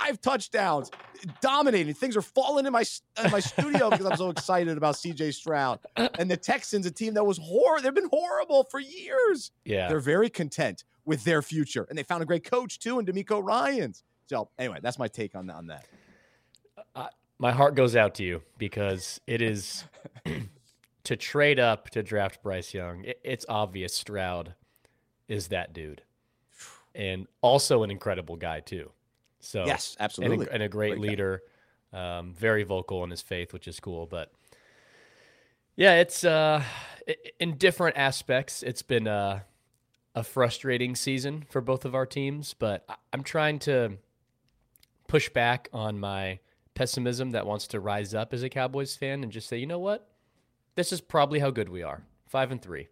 Five 0.00 0.20
touchdowns, 0.22 0.90
dominating. 1.42 1.92
Things 1.94 2.16
are 2.16 2.22
falling 2.22 2.64
in 2.64 2.72
my 2.72 2.84
in 3.22 3.30
my 3.30 3.40
studio 3.40 3.90
because 3.90 4.06
I'm 4.06 4.16
so 4.16 4.30
excited 4.30 4.78
about 4.78 4.96
C.J. 4.96 5.32
Stroud 5.32 5.78
and 5.96 6.30
the 6.30 6.36
Texans, 6.38 6.86
a 6.86 6.90
team 6.90 7.12
that 7.14 7.24
was 7.24 7.36
horrible. 7.38 7.82
They've 7.82 7.94
been 7.94 8.08
horrible 8.10 8.64
for 8.70 8.80
years. 8.80 9.50
yeah. 9.64 9.88
They're 9.88 10.00
very 10.00 10.30
content 10.30 10.84
with 11.04 11.24
their 11.24 11.42
future, 11.42 11.86
and 11.90 11.98
they 11.98 12.02
found 12.02 12.22
a 12.22 12.26
great 12.26 12.44
coach 12.44 12.78
too, 12.78 12.98
in 12.98 13.04
DeMeco 13.04 13.42
Ryans. 13.42 14.04
So 14.26 14.48
anyway, 14.58 14.78
that's 14.82 14.98
my 14.98 15.06
take 15.08 15.34
on 15.34 15.50
on 15.50 15.66
that. 15.66 15.84
my 17.38 17.52
heart 17.52 17.74
goes 17.74 17.94
out 17.96 18.14
to 18.14 18.22
you 18.24 18.40
because 18.56 19.20
it 19.26 19.42
is 19.42 19.84
to 21.04 21.16
trade 21.16 21.58
up 21.60 21.90
to 21.90 22.02
draft 22.02 22.42
Bryce 22.42 22.74
Young. 22.74 23.04
It, 23.04 23.20
it's 23.22 23.46
obvious 23.48 23.94
Stroud 23.94 24.54
is 25.28 25.48
that 25.48 25.72
dude, 25.72 26.02
and 26.94 27.26
also 27.40 27.82
an 27.82 27.90
incredible 27.90 28.36
guy 28.36 28.60
too. 28.60 28.90
So 29.40 29.66
Yes, 29.66 29.94
and 29.98 30.00
a- 30.00 30.04
absolutely. 30.04 30.48
and 30.50 30.62
a, 30.62 30.68
great, 30.68 30.98
Great 30.98 31.00
leader, 31.00 31.42
um, 31.92 32.32
very 32.34 32.62
vocal 32.62 33.04
in 33.04 33.10
his 33.10 33.22
faith, 33.22 33.52
which 33.52 33.68
is 33.68 33.78
cool. 33.80 34.06
But 34.06 34.32
yeah, 35.76 35.96
it's 35.96 36.24
uh, 36.24 36.62
in 37.40 37.56
different 37.56 37.96
aspects. 37.96 38.62
It's 38.62 38.82
been 38.82 39.06
uh, 39.06 39.40
a 40.14 40.22
frustrating 40.24 40.94
season 40.94 41.44
for 41.50 41.60
both 41.60 41.84
of 41.84 41.94
our 41.94 42.06
teams, 42.06 42.54
but 42.54 42.86
I'm 43.12 43.22
trying 43.22 43.58
to 43.60 43.98
push 45.08 45.28
back 45.28 45.68
on 45.72 45.98
my 45.98 46.38
pessimism 46.74 47.30
that 47.32 47.46
wants 47.46 47.66
to 47.68 47.80
rise 47.80 48.14
up 48.14 48.32
as 48.32 48.42
a 48.42 48.48
Cowboys 48.48 48.96
fan 48.96 49.22
and 49.22 49.30
just 49.30 49.48
say, 49.48 49.58
you 49.58 49.66
know 49.66 49.78
what, 49.78 50.08
this 50.74 50.92
is 50.92 51.00
probably 51.00 51.38
how 51.38 51.50
good 51.50 51.68
we 51.68 51.82
are, 51.82 52.02
five 52.26 52.50
and 52.50 52.60
three, 52.60 52.88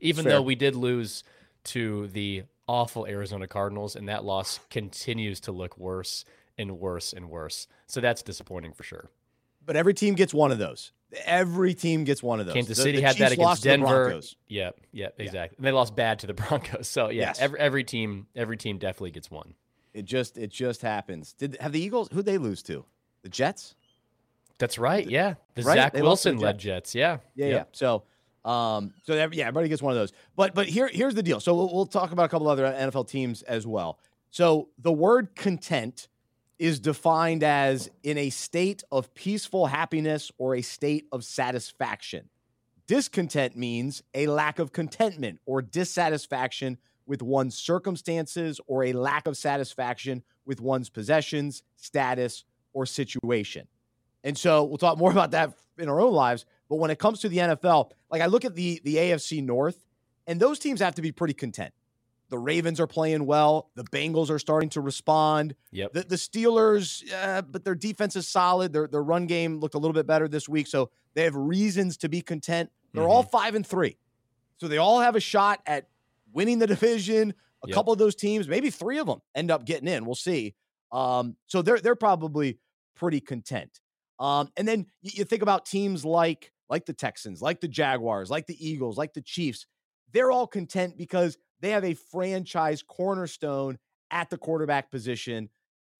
even 0.00 0.24
Fair. 0.24 0.34
though 0.34 0.42
we 0.42 0.54
did 0.54 0.74
lose 0.76 1.24
to 1.64 2.06
the 2.08 2.44
awful 2.66 3.06
Arizona 3.06 3.46
Cardinals, 3.46 3.96
and 3.96 4.08
that 4.08 4.24
loss 4.24 4.60
continues 4.70 5.40
to 5.40 5.52
look 5.52 5.76
worse 5.78 6.24
and 6.56 6.78
worse 6.78 7.12
and 7.12 7.28
worse. 7.30 7.66
So 7.86 8.00
that's 8.00 8.22
disappointing 8.22 8.72
for 8.72 8.82
sure. 8.82 9.10
But 9.64 9.76
every 9.76 9.94
team 9.94 10.14
gets 10.14 10.32
one 10.32 10.50
of 10.52 10.58
those. 10.58 10.92
Every 11.24 11.72
team 11.74 12.04
gets 12.04 12.22
one 12.22 12.38
of 12.40 12.46
those. 12.46 12.54
Kansas 12.54 12.76
The- 12.76 12.82
City 12.82 12.98
the 13.00 13.06
had 13.06 13.16
that 13.16 13.28
Chiefs 13.30 13.40
lost 13.40 13.64
against 13.64 13.86
Denver. 13.86 14.20
Yep, 14.48 14.80
yep, 14.92 15.14
exactly. 15.18 15.56
And 15.56 15.66
they 15.66 15.72
lost 15.72 15.96
bad 15.96 16.18
to 16.20 16.26
the 16.26 16.34
Broncos. 16.34 16.86
So 16.88 17.08
yeah, 17.08 17.22
Yes. 17.28 17.40
every 17.40 17.58
every 17.60 17.84
team 17.84 18.26
every 18.36 18.56
team 18.56 18.78
definitely 18.78 19.10
gets 19.12 19.30
one. 19.30 19.54
It 19.94 20.04
just 20.04 20.36
it 20.36 20.50
just 20.50 20.82
happens. 20.82 21.32
Did 21.32 21.56
have 21.60 21.72
the 21.72 21.80
Eagles? 21.80 22.08
Who 22.12 22.22
they 22.22 22.36
lose 22.38 22.62
to? 22.64 22.84
The 23.22 23.28
Jets. 23.30 23.74
That's 24.58 24.78
right. 24.78 25.08
Yeah, 25.08 25.34
the 25.54 25.62
Right? 25.62 25.74
Zach 25.76 25.92
They 25.92 26.02
lost 26.02 26.24
to 26.24 26.30
the 26.30 26.34
Wilson 26.34 26.44
led 26.44 26.58
Jets. 26.58 26.94
Yeah, 26.94 27.18
Yeah, 27.34 27.46
Yep. 27.46 27.56
yeah. 27.56 27.64
So, 27.72 28.02
um, 28.44 28.94
so 29.04 29.14
that, 29.14 29.32
yeah, 29.34 29.46
everybody 29.46 29.68
gets 29.68 29.82
one 29.82 29.92
of 29.92 29.98
those. 29.98 30.12
But 30.36 30.54
but 30.54 30.68
here 30.68 30.88
here's 30.88 31.14
the 31.14 31.22
deal. 31.22 31.40
So 31.40 31.54
we'll, 31.54 31.72
we'll 31.72 31.86
talk 31.86 32.12
about 32.12 32.26
a 32.26 32.28
couple 32.28 32.48
other 32.48 32.64
NFL 32.64 33.08
teams 33.08 33.42
as 33.42 33.66
well. 33.66 33.98
So 34.30 34.68
the 34.78 34.92
word 34.92 35.34
content 35.34 36.08
is 36.58 36.80
defined 36.80 37.44
as 37.44 37.88
in 38.02 38.18
a 38.18 38.30
state 38.30 38.82
of 38.90 39.14
peaceful 39.14 39.66
happiness 39.66 40.32
or 40.38 40.56
a 40.56 40.62
state 40.62 41.06
of 41.12 41.24
satisfaction. 41.24 42.28
Discontent 42.86 43.56
means 43.56 44.02
a 44.14 44.26
lack 44.26 44.58
of 44.58 44.72
contentment 44.72 45.38
or 45.46 45.62
dissatisfaction 45.62 46.78
with 47.06 47.22
one's 47.22 47.56
circumstances 47.56 48.60
or 48.66 48.84
a 48.84 48.92
lack 48.92 49.26
of 49.26 49.36
satisfaction 49.36 50.22
with 50.46 50.60
one's 50.60 50.90
possessions, 50.90 51.62
status, 51.76 52.44
or 52.72 52.86
situation. 52.86 53.68
And 54.24 54.36
so 54.36 54.64
we'll 54.64 54.78
talk 54.78 54.98
more 54.98 55.10
about 55.18 55.30
that 55.32 55.54
in 55.78 55.88
our 55.88 56.00
own 56.00 56.12
lives. 56.12 56.44
But 56.68 56.76
when 56.76 56.90
it 56.90 56.98
comes 56.98 57.20
to 57.20 57.28
the 57.28 57.38
NFL, 57.38 57.90
like 58.10 58.20
I 58.22 58.26
look 58.26 58.44
at 58.44 58.54
the 58.54 58.80
the 58.84 58.96
AFC 58.96 59.42
North, 59.44 59.84
and 60.26 60.38
those 60.40 60.58
teams 60.58 60.80
have 60.80 60.94
to 60.96 61.02
be 61.02 61.12
pretty 61.12 61.34
content. 61.34 61.72
The 62.30 62.38
Ravens 62.38 62.78
are 62.78 62.86
playing 62.86 63.24
well. 63.24 63.70
The 63.74 63.84
Bengals 63.84 64.28
are 64.28 64.38
starting 64.38 64.68
to 64.70 64.82
respond. 64.82 65.54
Yep. 65.72 65.94
The, 65.94 66.02
the 66.02 66.16
Steelers, 66.16 67.02
uh, 67.10 67.40
but 67.40 67.64
their 67.64 67.74
defense 67.74 68.16
is 68.16 68.28
solid. 68.28 68.72
Their 68.74 68.86
their 68.86 69.02
run 69.02 69.26
game 69.26 69.60
looked 69.60 69.74
a 69.74 69.78
little 69.78 69.94
bit 69.94 70.06
better 70.06 70.28
this 70.28 70.46
week, 70.48 70.66
so 70.66 70.90
they 71.14 71.24
have 71.24 71.34
reasons 71.34 71.96
to 71.98 72.08
be 72.10 72.20
content. 72.20 72.70
They're 72.92 73.08
all 73.08 73.22
five 73.22 73.54
and 73.54 73.66
three, 73.66 73.96
so 74.58 74.68
they 74.68 74.76
all 74.78 75.00
have 75.00 75.16
a 75.16 75.20
shot 75.20 75.60
at 75.66 75.88
winning 76.32 76.58
the 76.58 76.66
division, 76.66 77.32
A 77.64 77.68
Yep. 77.68 77.74
couple 77.74 77.92
of 77.94 77.98
those 77.98 78.14
teams, 78.14 78.46
maybe 78.48 78.68
three 78.70 78.98
of 78.98 79.06
them, 79.06 79.20
end 79.34 79.50
up 79.50 79.64
getting 79.64 79.88
in. 79.88 80.04
We'll 80.04 80.14
see. 80.14 80.54
Um, 80.92 81.36
so 81.46 81.62
they're 81.62 81.78
they're 81.80 81.94
probably 81.96 82.58
pretty 82.94 83.20
content. 83.20 83.80
Um, 84.18 84.50
and 84.56 84.66
then 84.66 84.86
you, 85.02 85.12
you 85.14 85.24
think 85.24 85.42
about 85.42 85.66
teams 85.66 86.04
like 86.04 86.52
like 86.68 86.86
the 86.86 86.92
Texans, 86.92 87.40
like 87.40 87.60
the 87.60 87.68
Jaguars, 87.68 88.30
like 88.30 88.46
the 88.46 88.66
Eagles, 88.66 88.98
like 88.98 89.14
the 89.14 89.22
Chiefs. 89.22 89.66
They're 90.12 90.30
all 90.30 90.46
content 90.46 90.96
because 90.96 91.38
they 91.60 91.70
have 91.70 91.84
a 91.84 91.94
franchise 91.94 92.82
cornerstone 92.82 93.78
at 94.10 94.30
the 94.30 94.38
quarterback 94.38 94.90
position 94.90 95.50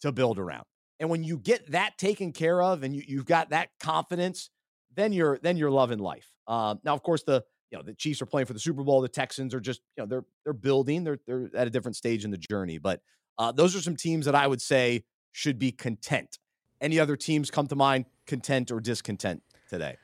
to 0.00 0.12
build 0.12 0.38
around. 0.38 0.64
And 1.00 1.10
when 1.10 1.24
you 1.24 1.38
get 1.38 1.70
that 1.72 1.96
taken 1.98 2.32
care 2.32 2.60
of 2.62 2.82
and 2.82 2.94
you, 2.94 3.02
you've 3.06 3.26
got 3.26 3.50
that 3.50 3.70
confidence, 3.80 4.50
then 4.94 5.12
you're 5.12 5.38
then 5.42 5.56
you're 5.56 5.70
loving 5.70 5.98
life. 5.98 6.32
Um, 6.46 6.80
now, 6.84 6.94
of 6.94 7.02
course, 7.02 7.22
the 7.22 7.44
you 7.70 7.78
know 7.78 7.84
the 7.84 7.94
Chiefs 7.94 8.20
are 8.22 8.26
playing 8.26 8.46
for 8.46 8.52
the 8.52 8.60
Super 8.60 8.82
Bowl. 8.82 9.00
The 9.00 9.08
Texans 9.08 9.54
are 9.54 9.60
just 9.60 9.80
you 9.96 10.02
know 10.02 10.06
they're 10.06 10.24
they're 10.44 10.52
building. 10.52 11.04
They're 11.04 11.18
they're 11.26 11.50
at 11.54 11.66
a 11.66 11.70
different 11.70 11.96
stage 11.96 12.24
in 12.24 12.30
the 12.30 12.38
journey. 12.38 12.78
But 12.78 13.00
uh, 13.38 13.52
those 13.52 13.76
are 13.76 13.80
some 13.80 13.96
teams 13.96 14.26
that 14.26 14.34
I 14.34 14.46
would 14.46 14.62
say 14.62 15.04
should 15.32 15.58
be 15.58 15.70
content. 15.70 16.38
Any 16.80 16.98
other 16.98 17.16
teams 17.16 17.50
come 17.50 17.66
to 17.68 17.76
mind, 17.76 18.06
content 18.26 18.70
or 18.70 18.80
discontent 18.80 19.42
today? 19.68 19.96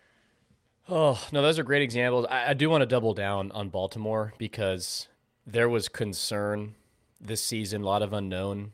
Oh, 0.88 1.20
no, 1.32 1.40
those 1.40 1.58
are 1.58 1.62
great 1.62 1.82
examples. 1.82 2.26
I, 2.28 2.50
I 2.50 2.54
do 2.54 2.68
want 2.68 2.82
to 2.82 2.86
double 2.86 3.14
down 3.14 3.50
on 3.52 3.70
Baltimore 3.70 4.34
because 4.38 5.08
there 5.46 5.68
was 5.68 5.88
concern 5.88 6.74
this 7.20 7.42
season, 7.42 7.82
a 7.82 7.86
lot 7.86 8.02
of 8.02 8.12
unknown, 8.12 8.72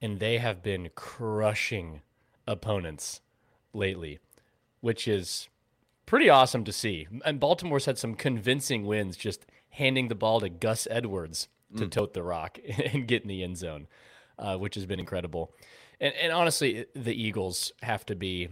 and 0.00 0.20
they 0.20 0.38
have 0.38 0.62
been 0.62 0.90
crushing 0.94 2.02
opponents 2.46 3.20
lately, 3.72 4.18
which 4.80 5.08
is 5.08 5.48
pretty 6.06 6.28
awesome 6.28 6.64
to 6.64 6.72
see. 6.72 7.06
And 7.24 7.40
Baltimore's 7.40 7.86
had 7.86 7.98
some 7.98 8.14
convincing 8.14 8.84
wins 8.86 9.16
just 9.16 9.46
handing 9.70 10.08
the 10.08 10.14
ball 10.14 10.40
to 10.40 10.48
Gus 10.48 10.86
Edwards 10.90 11.48
to 11.76 11.86
tote 11.86 12.14
the 12.14 12.22
rock 12.22 12.58
and 12.92 13.06
get 13.06 13.22
in 13.22 13.28
the 13.28 13.42
end 13.42 13.58
zone, 13.58 13.86
uh, 14.38 14.56
which 14.56 14.74
has 14.74 14.86
been 14.86 15.00
incredible. 15.00 15.52
And, 16.00 16.14
and 16.14 16.32
honestly, 16.32 16.86
the 16.94 17.14
Eagles 17.14 17.72
have 17.82 18.06
to 18.06 18.14
be 18.14 18.48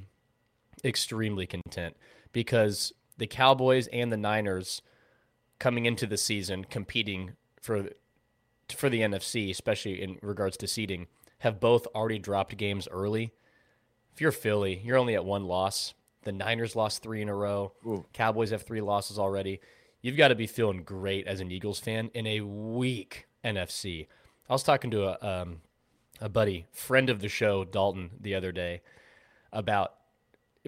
extremely 0.84 1.46
content 1.46 1.96
because 2.32 2.92
the 3.18 3.26
Cowboys 3.26 3.86
and 3.88 4.12
the 4.12 4.16
Niners 4.16 4.82
coming 5.58 5.86
into 5.86 6.06
the 6.06 6.18
season 6.18 6.64
competing 6.64 7.32
for 7.60 7.90
for 8.74 8.88
the 8.88 9.00
NFC, 9.00 9.48
especially 9.50 10.02
in 10.02 10.18
regards 10.22 10.56
to 10.56 10.66
seeding, 10.66 11.06
have 11.38 11.60
both 11.60 11.86
already 11.94 12.18
dropped 12.18 12.56
games 12.56 12.88
early. 12.90 13.32
If 14.12 14.20
you're 14.20 14.32
Philly, 14.32 14.80
you're 14.84 14.96
only 14.96 15.14
at 15.14 15.24
one 15.24 15.44
loss. 15.44 15.94
The 16.24 16.32
Niners 16.32 16.74
lost 16.74 17.02
three 17.02 17.22
in 17.22 17.28
a 17.28 17.34
row. 17.34 17.72
Cowboys 18.12 18.50
have 18.50 18.62
three 18.62 18.80
losses 18.80 19.20
already. 19.20 19.60
You've 20.02 20.16
got 20.16 20.28
to 20.28 20.34
be 20.34 20.48
feeling 20.48 20.82
great 20.82 21.28
as 21.28 21.40
an 21.40 21.52
Eagles 21.52 21.78
fan 21.78 22.10
in 22.14 22.26
a 22.26 22.40
weak 22.40 23.28
NFC. 23.44 24.08
I 24.48 24.52
was 24.52 24.64
talking 24.64 24.90
to 24.90 25.04
a 25.04 25.42
um, 25.42 25.60
a 26.20 26.28
buddy, 26.28 26.66
friend 26.72 27.10
of 27.10 27.20
the 27.20 27.28
show, 27.28 27.64
Dalton, 27.64 28.10
the 28.20 28.34
other 28.34 28.52
day, 28.52 28.82
about 29.52 29.94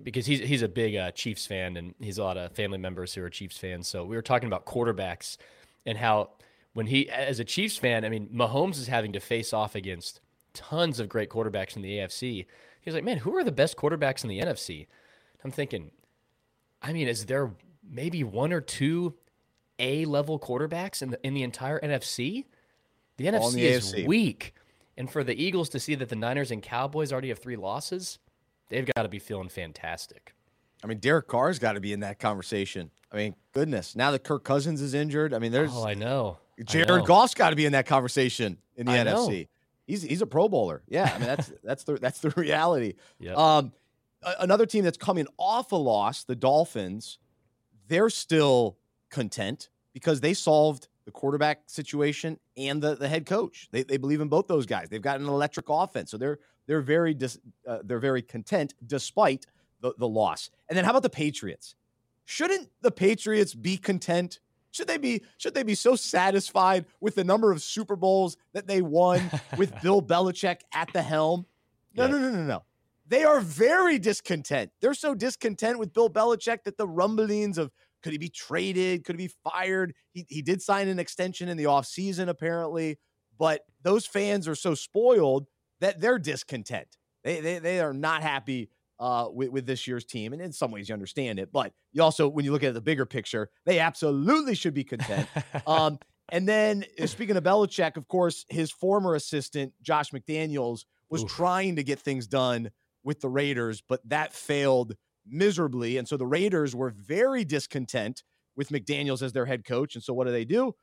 because 0.03 0.27
he's 0.27 0.41
he's 0.41 0.63
a 0.63 0.69
big 0.69 0.95
uh, 0.97 1.11
Chiefs 1.13 1.47
fan 1.47 1.77
and 1.77 1.95
he's 2.01 2.19
a 2.19 2.23
lot 2.23 2.37
of 2.37 2.53
family 2.53 2.79
members 2.79 3.15
who 3.15 3.23
are 3.23 3.31
Chiefs 3.31 3.59
fans. 3.59 3.89
So 3.89 4.05
we 4.05 4.17
were 4.17 4.23
talking 4.23 4.47
about 4.47 4.67
quarterbacks 4.67 5.37
and 5.87 5.99
how 5.99 6.31
when 6.73 6.87
he 6.87 7.09
as 7.11 7.41
a 7.41 7.45
Chiefs 7.45 7.77
fan, 7.77 8.05
I 8.05 8.09
mean 8.09 8.29
Mahomes 8.29 8.79
is 8.79 8.87
having 8.87 9.13
to 9.15 9.21
face 9.21 9.53
off 9.53 9.75
against 9.75 10.21
tons 10.55 11.01
of 11.01 11.09
great 11.09 11.31
quarterbacks 11.31 11.77
in 11.77 11.83
the 11.83 11.99
AFC. 11.99 12.47
He's 12.81 12.95
like, 12.95 13.05
man, 13.05 13.19
who 13.19 13.37
are 13.37 13.45
the 13.45 13.53
best 13.53 13.77
quarterbacks 13.77 14.23
in 14.23 14.29
the 14.31 14.41
NFC? 14.41 14.87
I'm 15.45 15.51
thinking, 15.51 15.91
I 16.81 16.93
mean, 16.93 17.09
is 17.09 17.27
there 17.27 17.53
maybe 17.89 18.23
one 18.25 18.53
or 18.53 18.61
two 18.61 19.15
A 19.79 20.05
level 20.05 20.39
quarterbacks 20.39 21.03
in 21.03 21.11
the 21.11 21.27
in 21.27 21.35
the 21.35 21.43
entire 21.43 21.81
NFC? 21.81 22.45
The 23.17 23.29
All 23.31 23.51
NFC 23.51 23.55
the 23.55 23.67
is 23.67 23.93
AFC. 23.93 24.07
weak. 24.07 24.55
And 24.99 25.11
for 25.11 25.23
the 25.25 25.41
Eagles 25.41 25.69
to 25.71 25.81
see 25.81 25.95
that 25.95 26.09
the 26.09 26.17
Niners 26.17 26.51
and 26.51 26.61
Cowboys 26.63 27.13
already 27.13 27.29
have 27.29 27.39
three 27.39 27.57
losses, 27.57 28.19
they've 28.69 28.85
got 28.97 29.03
to 29.05 29.09
be 29.09 29.21
feeling 29.21 29.49
fantastic. 29.49 30.35
I 30.83 30.89
mean, 30.89 30.99
Derek 30.99 31.29
Carr's 31.29 31.59
got 31.59 31.73
to 31.75 31.81
be 31.81 31.93
in 31.93 32.01
that 32.01 32.19
conversation. 32.19 32.91
I 33.11 33.17
mean, 33.17 33.35
goodness, 33.53 33.97
now 33.97 34.11
that 34.11 34.25
Kirk 34.25 34.45
Cousins 34.45 34.83
is 34.83 34.95
injured, 34.95 35.33
I 35.33 35.39
mean, 35.39 35.53
there's 35.53 35.71
Oh, 35.73 35.87
I 35.87 35.95
know. 35.95 36.39
I 36.59 36.65
Jared 36.65 36.89
know. 36.89 37.03
Goff's 37.05 37.35
got 37.35 37.51
to 37.51 37.57
be 37.57 37.65
in 37.65 37.73
that 37.73 37.87
conversation 37.87 38.59
in 38.77 38.87
the 38.87 38.93
I 38.93 39.05
know. 39.05 39.29
NFC. 39.29 39.49
He's 39.87 40.03
he's 40.03 40.21
a 40.21 40.27
Pro 40.27 40.49
Bowler. 40.49 40.83
Yeah, 40.89 41.11
I 41.15 41.19
mean 41.19 41.27
that's 41.29 41.53
that's 41.65 41.85
the 41.85 41.95
that's 41.95 42.19
the 42.21 42.31
reality. 42.31 42.95
Yep. 43.21 43.39
Um, 43.39 43.73
another 44.41 44.67
team 44.67 44.85
that's 44.85 44.99
coming 44.99 45.27
off 45.39 45.73
a 45.73 45.77
loss, 45.77 46.25
the 46.25 46.37
Dolphins, 46.37 47.19
they're 47.87 48.11
still 48.11 48.77
content 49.11 49.71
because 49.95 50.21
they 50.21 50.35
solved 50.35 50.89
the 51.09 51.13
quarterback 51.13 51.63
situation 51.67 52.39
and 52.59 52.83
the, 52.83 52.95
the 52.95 53.09
head 53.09 53.25
coach. 53.25 53.67
They, 53.73 53.83
they 53.83 53.97
believe 53.97 54.21
in 54.21 54.29
both 54.29 54.47
those 54.47 54.67
guys. 54.67 54.89
They've 54.91 55.01
got 55.01 55.19
an 55.21 55.27
electric 55.27 55.67
offense, 55.71 56.11
so 56.11 56.19
they're 56.19 56.39
they're 56.67 56.83
very 56.83 57.15
dis, 57.15 57.39
uh, 57.67 57.79
they're 57.83 57.99
very 57.99 58.21
content 58.21 58.75
despite 58.87 59.47
the, 59.81 59.95
the 59.97 60.07
loss. 60.07 60.51
And 60.69 60.77
then 60.77 60.85
how 60.85 60.91
about 60.91 61.03
the 61.03 61.09
Patriots? 61.09 61.75
Shouldn't 62.27 62.69
the 62.83 62.91
Patriots 62.91 63.55
be 63.55 63.79
content? 63.79 64.39
Should 64.71 64.87
they 64.87 64.99
be 64.99 65.23
should 65.39 65.55
they 65.55 65.63
be 65.63 65.75
so 65.75 65.97
satisfied 65.97 66.85
with 67.01 67.15
the 67.15 67.25
number 67.25 67.53
of 67.53 67.63
Super 67.63 67.97
Bowls 67.97 68.37
that 68.53 68.67
they 68.67 68.83
won 68.83 69.31
with 69.57 69.73
Bill 69.83 70.03
Belichick 70.03 70.61
at 70.75 70.93
the 70.93 71.01
helm? 71.01 71.47
No, 71.97 72.05
Yeah. 72.05 72.11
no, 72.11 72.19
no, 72.19 72.31
no, 72.33 72.43
no. 72.45 72.63
They 73.07 73.25
are 73.25 73.41
very 73.41 73.99
discontent. 73.99 74.71
They're 74.83 74.93
so 74.93 75.15
discontent 75.15 75.79
with 75.79 75.95
Bill 75.95 76.11
Belichick 76.11 76.65
that 76.65 76.77
the 76.77 76.87
rumblings 76.87 77.57
of 77.57 77.71
could 78.03 78.13
he 78.13 78.19
be 78.19 78.29
traded? 78.29 79.05
Could 79.05 79.19
he 79.19 79.27
be 79.27 79.35
fired? 79.45 79.95
He, 80.13 80.27
he 80.29 80.43
did 80.43 80.63
sign 80.63 80.89
an 80.89 80.99
extension 80.99 81.49
in 81.49 81.57
the 81.57 81.65
offseason, 81.65 82.29
apparently, 82.29 82.99
but 83.39 83.63
those 83.83 84.07
fans 84.07 84.49
are 84.49 84.55
so 84.55 84.75
spoiled 84.75 85.47
that 85.81 86.01
they're 86.01 86.19
discontent. 86.19 86.97
They, 87.25 87.41
they, 87.41 87.59
they 87.59 87.81
are 87.81 87.93
not 87.93 88.23
happy 88.23 88.71
uh, 89.01 89.29
with, 89.33 89.51
with 89.51 89.67
this 89.67 89.87
year's 89.87 90.05
team. 90.05 90.33
And 90.33 90.43
in 90.43 90.53
some 90.53 90.71
ways, 90.71 90.89
you 90.89 90.93
understand 90.93 91.39
it. 91.39 91.53
But 91.53 91.73
you 91.93 92.03
also, 92.03 92.29
when 92.29 92.45
you 92.45 92.53
look 92.53 92.65
at 92.65 92.75
the 92.75 92.81
bigger 92.81 93.07
picture, 93.07 93.51
they 93.65 93.79
absolutely 93.79 94.55
should 94.55 94.75
be 94.75 94.85
content. 94.85 95.29
Um, 95.67 95.99
and 96.31 96.49
then 96.49 96.85
uh, 97.01 97.07
speaking 97.07 97.37
of 97.37 97.45
Belichick, 97.45 97.97
of 97.97 98.09
course, 98.09 98.45
his 98.49 98.71
former 98.71 99.15
assistant, 99.15 99.73
Josh 99.83 100.11
McDaniels, 100.11 100.85
was 101.11 101.23
Oof. 101.23 101.31
trying 101.31 101.77
to 101.77 101.83
get 101.83 102.01
things 102.01 102.27
done 102.27 102.71
with 103.03 103.21
the 103.21 103.29
Raiders, 103.29 103.83
but 103.89 104.01
that 104.09 104.33
failed 104.33 104.95
miserably. 105.31 105.97
And 105.97 106.07
so 106.09 106.17
the 106.17 106.27
Raiders 106.27 106.75
were 106.75 106.91
very 106.91 107.45
discontent 107.45 108.23
with 108.57 108.71
McDaniels 108.71 109.23
as 109.23 109.33
their 109.33 109.47
head 109.47 109.65
coach. 109.65 109.95
And 109.95 110.03
so 110.03 110.13
what 110.13 110.27
do 110.27 110.33
they 110.33 110.45
do? 110.45 110.75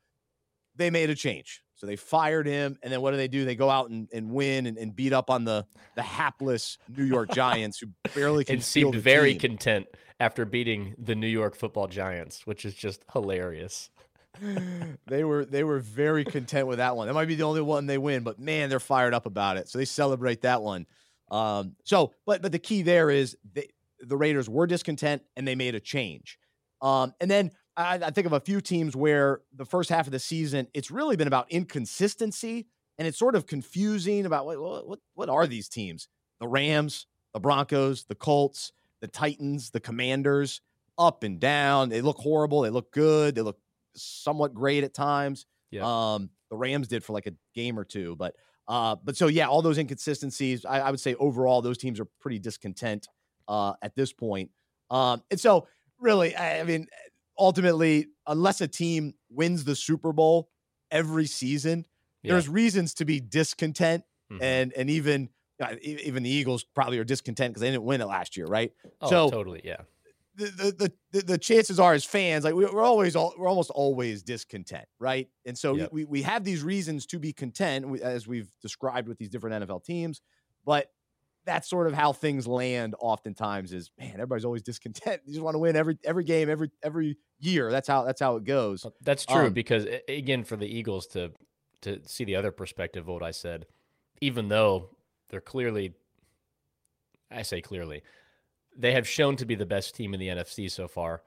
They 0.76 0.90
made 0.90 1.10
a 1.10 1.14
change. 1.14 1.62
So 1.74 1.86
they 1.86 1.96
fired 1.96 2.46
him. 2.46 2.78
And 2.82 2.92
then 2.92 3.00
what 3.02 3.10
do 3.10 3.18
they 3.18 3.28
do? 3.28 3.44
They 3.44 3.54
go 3.54 3.68
out 3.70 3.90
and, 3.90 4.08
and 4.12 4.30
win 4.30 4.66
and, 4.66 4.78
and 4.78 4.96
beat 4.96 5.12
up 5.12 5.30
on 5.30 5.44
the 5.44 5.66
the 5.94 6.02
hapless 6.02 6.78
New 6.94 7.04
York 7.04 7.30
Giants 7.30 7.78
who 7.78 7.88
barely 8.14 8.44
can 8.46 8.56
and 8.56 8.64
seemed 8.64 8.94
very 8.94 9.32
team. 9.32 9.40
content 9.40 9.86
after 10.18 10.44
beating 10.44 10.94
the 10.98 11.14
New 11.14 11.26
York 11.26 11.54
Football 11.54 11.86
Giants, 11.86 12.46
which 12.46 12.64
is 12.64 12.74
just 12.74 13.04
hilarious. 13.12 13.90
they 15.06 15.24
were 15.24 15.44
they 15.44 15.64
were 15.64 15.78
very 15.78 16.24
content 16.24 16.66
with 16.66 16.78
that 16.78 16.96
one. 16.96 17.06
That 17.08 17.14
might 17.14 17.28
be 17.28 17.34
the 17.34 17.44
only 17.44 17.60
one 17.60 17.86
they 17.86 17.98
win, 17.98 18.22
but 18.22 18.38
man, 18.38 18.68
they're 18.70 18.80
fired 18.80 19.14
up 19.14 19.26
about 19.26 19.56
it. 19.56 19.68
So 19.68 19.78
they 19.78 19.84
celebrate 19.84 20.42
that 20.42 20.62
one. 20.62 20.86
Um, 21.30 21.76
so, 21.84 22.12
but 22.24 22.42
but 22.42 22.52
the 22.52 22.58
key 22.58 22.82
there 22.82 23.10
is 23.10 23.36
they, 23.52 23.68
the 24.00 24.16
Raiders 24.16 24.48
were 24.48 24.66
discontent 24.66 25.22
and 25.36 25.46
they 25.46 25.54
made 25.54 25.74
a 25.74 25.80
change. 25.80 26.38
Um, 26.82 27.14
and 27.20 27.30
then 27.30 27.50
I, 27.76 27.94
I 27.94 28.10
think 28.10 28.26
of 28.26 28.32
a 28.32 28.40
few 28.40 28.60
teams 28.60 28.96
where 28.96 29.40
the 29.54 29.64
first 29.64 29.90
half 29.90 30.06
of 30.06 30.12
the 30.12 30.18
season 30.18 30.68
it's 30.74 30.90
really 30.90 31.16
been 31.16 31.28
about 31.28 31.50
inconsistency 31.50 32.66
and 32.98 33.06
it's 33.06 33.18
sort 33.18 33.34
of 33.34 33.46
confusing 33.46 34.26
about 34.26 34.46
what 34.46 34.86
what 34.86 34.98
what, 35.14 35.28
are 35.28 35.46
these 35.46 35.68
teams? 35.68 36.08
The 36.40 36.48
Rams, 36.48 37.06
the 37.34 37.40
Broncos, 37.40 38.04
the 38.04 38.14
Colts, 38.14 38.72
the 39.00 39.08
Titans, 39.08 39.70
the 39.70 39.80
Commanders, 39.80 40.60
up 40.98 41.22
and 41.22 41.38
down. 41.38 41.88
They 41.88 42.00
look 42.00 42.18
horrible. 42.18 42.62
They 42.62 42.70
look 42.70 42.92
good. 42.92 43.34
They 43.34 43.42
look 43.42 43.58
somewhat 43.94 44.54
great 44.54 44.84
at 44.84 44.94
times. 44.94 45.46
Yeah. 45.70 45.82
Um, 45.84 46.30
the 46.50 46.56
Rams 46.56 46.88
did 46.88 47.04
for 47.04 47.12
like 47.12 47.26
a 47.26 47.34
game 47.54 47.78
or 47.78 47.84
two, 47.84 48.16
but 48.16 48.34
uh, 48.68 48.96
but 49.02 49.16
so 49.16 49.26
yeah, 49.28 49.46
all 49.46 49.62
those 49.62 49.78
inconsistencies. 49.78 50.64
I, 50.64 50.80
I 50.80 50.90
would 50.90 51.00
say 51.00 51.14
overall 51.14 51.62
those 51.62 51.78
teams 51.78 52.00
are 52.00 52.06
pretty 52.20 52.38
discontent 52.38 53.08
uh, 53.48 53.74
at 53.82 53.94
this 53.94 54.12
point. 54.12 54.50
Um, 54.90 55.22
and 55.30 55.38
so 55.40 55.66
really, 56.00 56.34
I, 56.36 56.60
I 56.60 56.64
mean, 56.64 56.86
ultimately, 57.38 58.06
unless 58.26 58.60
a 58.60 58.68
team 58.68 59.14
wins 59.30 59.64
the 59.64 59.76
Super 59.76 60.12
Bowl 60.12 60.48
every 60.90 61.26
season, 61.26 61.84
Yeah. 62.22 62.32
there's 62.32 62.48
reasons 62.48 62.94
to 62.94 63.04
be 63.04 63.20
discontent, 63.20 64.04
Mhm. 64.32 64.42
and 64.42 64.72
and 64.72 64.90
even 64.90 65.28
uh, 65.60 65.74
even 65.80 66.22
the 66.22 66.30
Eagles 66.30 66.64
probably 66.64 66.98
are 66.98 67.04
discontent 67.04 67.52
because 67.54 67.62
they 67.62 67.70
didn't 67.70 67.84
win 67.84 68.00
it 68.02 68.06
last 68.06 68.36
year, 68.36 68.46
right? 68.46 68.72
oh, 69.00 69.08
so- 69.08 69.30
totally, 69.30 69.60
yeah. 69.64 69.82
the 70.34 70.46
the 70.78 70.92
the, 71.12 71.22
the 71.22 71.38
chances 71.38 71.80
are 71.80 71.94
as 71.94 72.04
fans 72.04 72.44
like 72.44 72.52
we, 72.54 72.66
we're 72.66 72.82
always 72.82 73.16
all, 73.16 73.32
we're 73.38 73.48
almost 73.48 73.70
always 73.70 74.22
discontent 74.22 74.84
right 75.00 75.30
and 75.46 75.56
so 75.56 75.74
Yep. 75.76 75.92
we, 75.92 76.04
we 76.04 76.20
have 76.20 76.44
these 76.44 76.62
reasons 76.62 77.06
to 77.06 77.18
be 77.18 77.32
content 77.32 78.00
as 78.02 78.28
we've 78.28 78.50
described 78.60 79.08
with 79.08 79.16
these 79.16 79.30
different 79.30 79.66
nfl 79.66 79.82
teams 79.82 80.20
but 80.66 80.90
that's 81.46 81.70
sort 81.70 81.86
of 81.86 81.94
how 81.94 82.12
things 82.12 82.46
land 82.46 82.94
oftentimes 82.98 83.72
is 83.72 83.90
man 83.98 84.14
everybody's 84.14 84.44
always 84.44 84.62
discontent 84.62 85.22
you 85.24 85.32
just 85.32 85.42
want 85.42 85.54
to 85.54 85.58
win 85.58 85.76
every 85.76 85.96
every 86.04 86.24
game 86.24 86.50
every 86.50 86.70
every 86.82 87.16
year 87.38 87.70
that's 87.70 87.88
how 87.88 88.02
that's 88.04 88.20
how 88.20 88.36
it 88.36 88.44
goes 88.44 88.84
Uh, 88.84 88.90
That's 89.02 89.24
true 89.24 89.46
Um, 89.46 89.52
because 89.52 89.86
again, 90.08 90.44
for 90.44 90.56
the 90.56 90.66
Eagles 90.66 91.06
to 91.08 91.32
to 91.82 92.00
see 92.06 92.24
the 92.24 92.36
other 92.36 92.50
perspective 92.50 93.06
of 93.08 93.14
what 93.14 93.22
I 93.22 93.30
said, 93.30 93.66
even 94.20 94.48
though 94.48 94.96
they're 95.28 95.40
clearly, 95.40 95.94
I 97.30 97.42
say 97.42 97.60
clearly, 97.60 98.02
they 98.76 98.92
have 98.92 99.06
shown 99.08 99.36
to 99.36 99.46
be 99.46 99.54
the 99.54 99.66
best 99.66 99.94
team 99.94 100.14
in 100.14 100.20
the 100.20 100.28
NFC 100.28 100.70
so 100.70 100.88
far. 100.88 101.22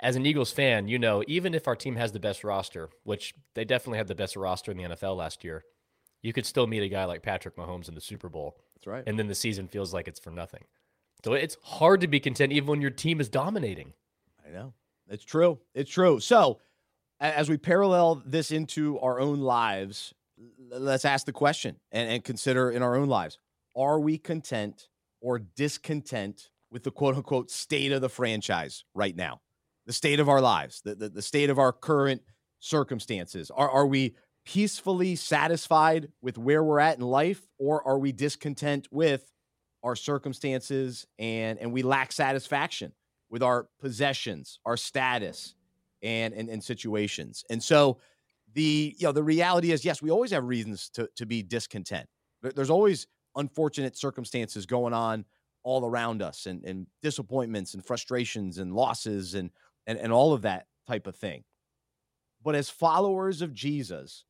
As 0.00 0.16
an 0.16 0.26
Eagles 0.26 0.50
fan, 0.52 0.88
you 0.88 0.98
know, 0.98 1.22
even 1.28 1.54
if 1.54 1.68
our 1.68 1.76
team 1.76 1.96
has 1.96 2.12
the 2.12 2.20
best 2.20 2.44
roster, 2.44 2.90
which 3.04 3.34
they 3.54 3.64
definitely 3.64 3.98
had 3.98 4.08
the 4.08 4.14
best 4.14 4.36
roster 4.36 4.70
in 4.72 4.76
the 4.76 4.84
NFL 4.84 5.16
last 5.16 5.44
year, 5.44 5.64
you 6.22 6.32
could 6.32 6.46
still 6.46 6.66
meet 6.66 6.82
a 6.82 6.88
guy 6.88 7.04
like 7.04 7.22
Patrick 7.22 7.56
Mahomes 7.56 7.88
in 7.88 7.94
the 7.94 8.00
Super 8.00 8.28
Bowl. 8.28 8.56
That's 8.82 8.92
right. 8.92 9.04
And 9.06 9.18
then 9.18 9.28
the 9.28 9.34
season 9.34 9.68
feels 9.68 9.94
like 9.94 10.08
it's 10.08 10.18
for 10.18 10.30
nothing. 10.30 10.64
So 11.24 11.34
it's 11.34 11.56
hard 11.62 12.00
to 12.00 12.08
be 12.08 12.18
content 12.18 12.52
even 12.52 12.68
when 12.68 12.80
your 12.80 12.90
team 12.90 13.20
is 13.20 13.28
dominating. 13.28 13.92
I 14.44 14.50
know. 14.50 14.74
It's 15.08 15.24
true. 15.24 15.60
It's 15.74 15.90
true. 15.90 16.18
So, 16.18 16.58
as 17.20 17.48
we 17.48 17.56
parallel 17.56 18.22
this 18.26 18.50
into 18.50 18.98
our 18.98 19.20
own 19.20 19.40
lives, 19.40 20.12
let's 20.70 21.04
ask 21.04 21.26
the 21.26 21.32
question 21.32 21.76
and, 21.92 22.10
and 22.10 22.24
consider 22.24 22.70
in 22.70 22.82
our 22.82 22.96
own 22.96 23.08
lives 23.08 23.38
are 23.76 24.00
we 24.00 24.18
content 24.18 24.88
or 25.20 25.38
discontent 25.38 26.50
with 26.70 26.82
the 26.82 26.90
quote 26.90 27.14
unquote 27.14 27.50
state 27.50 27.92
of 27.92 28.00
the 28.00 28.08
franchise 28.08 28.84
right 28.94 29.14
now? 29.14 29.40
The 29.86 29.92
state 29.92 30.18
of 30.18 30.28
our 30.28 30.40
lives, 30.40 30.80
the, 30.84 30.96
the, 30.96 31.08
the 31.08 31.22
state 31.22 31.50
of 31.50 31.58
our 31.58 31.72
current 31.72 32.22
circumstances. 32.58 33.50
Are, 33.50 33.70
are 33.70 33.86
we 33.86 34.14
peacefully 34.44 35.16
satisfied 35.16 36.08
with 36.20 36.38
where 36.38 36.62
we're 36.62 36.80
at 36.80 36.98
in 36.98 37.04
life, 37.04 37.46
or 37.58 37.86
are 37.86 37.98
we 37.98 38.12
discontent 38.12 38.88
with 38.90 39.30
our 39.82 39.96
circumstances 39.96 41.06
and, 41.18 41.58
and 41.58 41.72
we 41.72 41.82
lack 41.82 42.12
satisfaction 42.12 42.92
with 43.30 43.42
our 43.42 43.68
possessions, 43.80 44.58
our 44.64 44.76
status, 44.76 45.54
and, 46.02 46.34
and, 46.34 46.48
and 46.48 46.62
situations? 46.62 47.44
And 47.50 47.62
so, 47.62 47.98
the 48.54 48.94
you 48.98 49.06
know 49.06 49.12
the 49.12 49.22
reality 49.22 49.72
is 49.72 49.84
yes 49.84 50.02
we 50.02 50.10
always 50.10 50.30
have 50.30 50.44
reasons 50.44 50.88
to, 50.90 51.08
to 51.16 51.26
be 51.26 51.42
discontent 51.42 52.08
there's 52.42 52.70
always 52.70 53.06
unfortunate 53.36 53.96
circumstances 53.96 54.66
going 54.66 54.92
on 54.92 55.24
all 55.62 55.86
around 55.86 56.22
us 56.22 56.46
and, 56.46 56.64
and 56.64 56.86
disappointments 57.02 57.74
and 57.74 57.84
frustrations 57.84 58.58
and 58.58 58.74
losses 58.74 59.34
and, 59.34 59.50
and 59.86 59.98
and 59.98 60.12
all 60.12 60.32
of 60.32 60.42
that 60.42 60.66
type 60.86 61.06
of 61.06 61.16
thing 61.16 61.44
but 62.42 62.54
as 62.54 62.68
followers 62.68 63.42
of 63.42 63.54
jesus 63.54 64.24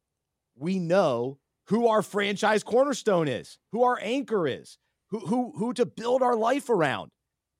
we 0.56 0.78
know 0.78 1.38
who 1.66 1.88
our 1.88 2.02
franchise 2.02 2.62
cornerstone 2.62 3.28
is 3.28 3.58
who 3.72 3.82
our 3.82 3.98
anchor 4.02 4.46
is 4.46 4.78
who 5.10 5.20
who 5.20 5.52
who 5.56 5.72
to 5.72 5.86
build 5.86 6.22
our 6.22 6.36
life 6.36 6.68
around 6.68 7.10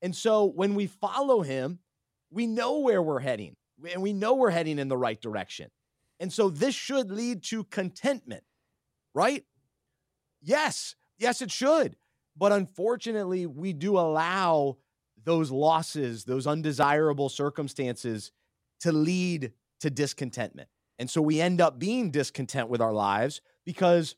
and 0.01 0.15
so 0.15 0.45
when 0.45 0.75
we 0.75 0.87
follow 0.87 1.41
him 1.41 1.79
we 2.31 2.47
know 2.47 2.79
where 2.79 3.01
we're 3.01 3.19
heading 3.19 3.55
and 3.91 4.01
we 4.01 4.13
know 4.13 4.35
we're 4.35 4.49
heading 4.49 4.79
in 4.79 4.87
the 4.87 4.97
right 4.97 5.21
direction 5.21 5.69
and 6.23 6.31
so 6.31 6.49
this 6.49 6.73
should 6.73 7.11
lead 7.11 7.43
to 7.43 7.65
contentment, 7.65 8.45
right? 9.13 9.43
Yes, 10.41 10.95
yes, 11.17 11.41
it 11.41 11.51
should. 11.51 11.97
But 12.37 12.53
unfortunately, 12.53 13.45
we 13.45 13.73
do 13.73 13.97
allow 13.97 14.77
those 15.23 15.51
losses, 15.51 16.23
those 16.23 16.47
undesirable 16.47 17.27
circumstances 17.27 18.31
to 18.79 18.93
lead 18.93 19.51
to 19.81 19.89
discontentment. 19.89 20.69
And 21.03 21.09
so 21.09 21.21
we 21.21 21.41
end 21.41 21.59
up 21.59 21.79
being 21.79 22.11
discontent 22.11 22.69
with 22.69 22.79
our 22.79 22.93
lives 22.93 23.41
because 23.65 24.15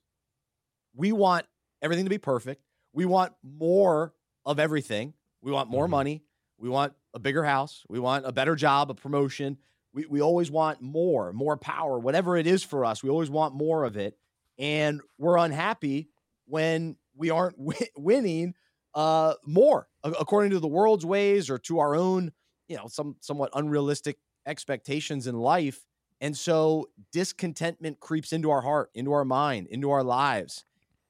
we 0.94 1.12
want 1.12 1.48
everything 1.82 2.06
to 2.06 2.12
be 2.12 2.20
perfect. 2.20 2.62
We 2.94 3.08
want 3.08 3.34
more 3.42 4.14
of 4.46 4.60
everything. 4.60 5.16
We 5.42 5.52
want 5.52 5.68
more 5.68 5.86
mm-hmm. 5.86 5.92
money. 5.92 6.24
We 6.60 6.70
want 6.70 6.94
a 7.16 7.18
bigger 7.18 7.44
house. 7.44 7.84
We 7.90 7.98
want 7.98 8.28
a 8.28 8.32
better 8.32 8.56
job, 8.56 8.92
a 8.92 8.94
promotion. 8.94 9.58
We, 9.96 10.06
we 10.06 10.22
always 10.22 10.52
want 10.52 10.80
more, 10.80 11.34
more 11.34 11.58
power, 11.58 11.98
whatever 11.98 12.38
it 12.38 12.46
is 12.46 12.62
for 12.62 12.86
us. 12.86 13.02
We 13.02 13.10
always 13.10 13.32
want 13.32 13.56
more 13.56 13.84
of 13.84 13.98
it. 13.98 14.16
And 14.60 15.02
we're 15.18 15.40
unhappy 15.40 16.10
when 16.46 16.98
we 17.16 17.32
aren't 17.32 17.58
w- 17.66 17.88
winning 17.98 18.54
uh, 18.94 19.34
more 19.44 19.88
according 20.04 20.52
to 20.52 20.60
the 20.60 20.68
world's 20.68 21.04
ways 21.04 21.50
or 21.50 21.58
to 21.58 21.80
our 21.80 21.96
own, 21.96 22.32
you 22.68 22.78
know, 22.78 22.86
some 22.86 23.16
somewhat 23.22 23.50
unrealistic 23.56 24.20
expectations 24.46 25.26
in 25.26 25.34
life. 25.34 25.84
And 26.22 26.36
so 26.36 26.90
discontentment 27.12 28.00
creeps 28.00 28.34
into 28.34 28.50
our 28.52 28.62
heart, 28.62 28.90
into 28.94 29.12
our 29.12 29.26
mind, 29.26 29.68
into 29.68 29.92
our 29.92 30.04
lives. 30.04 30.64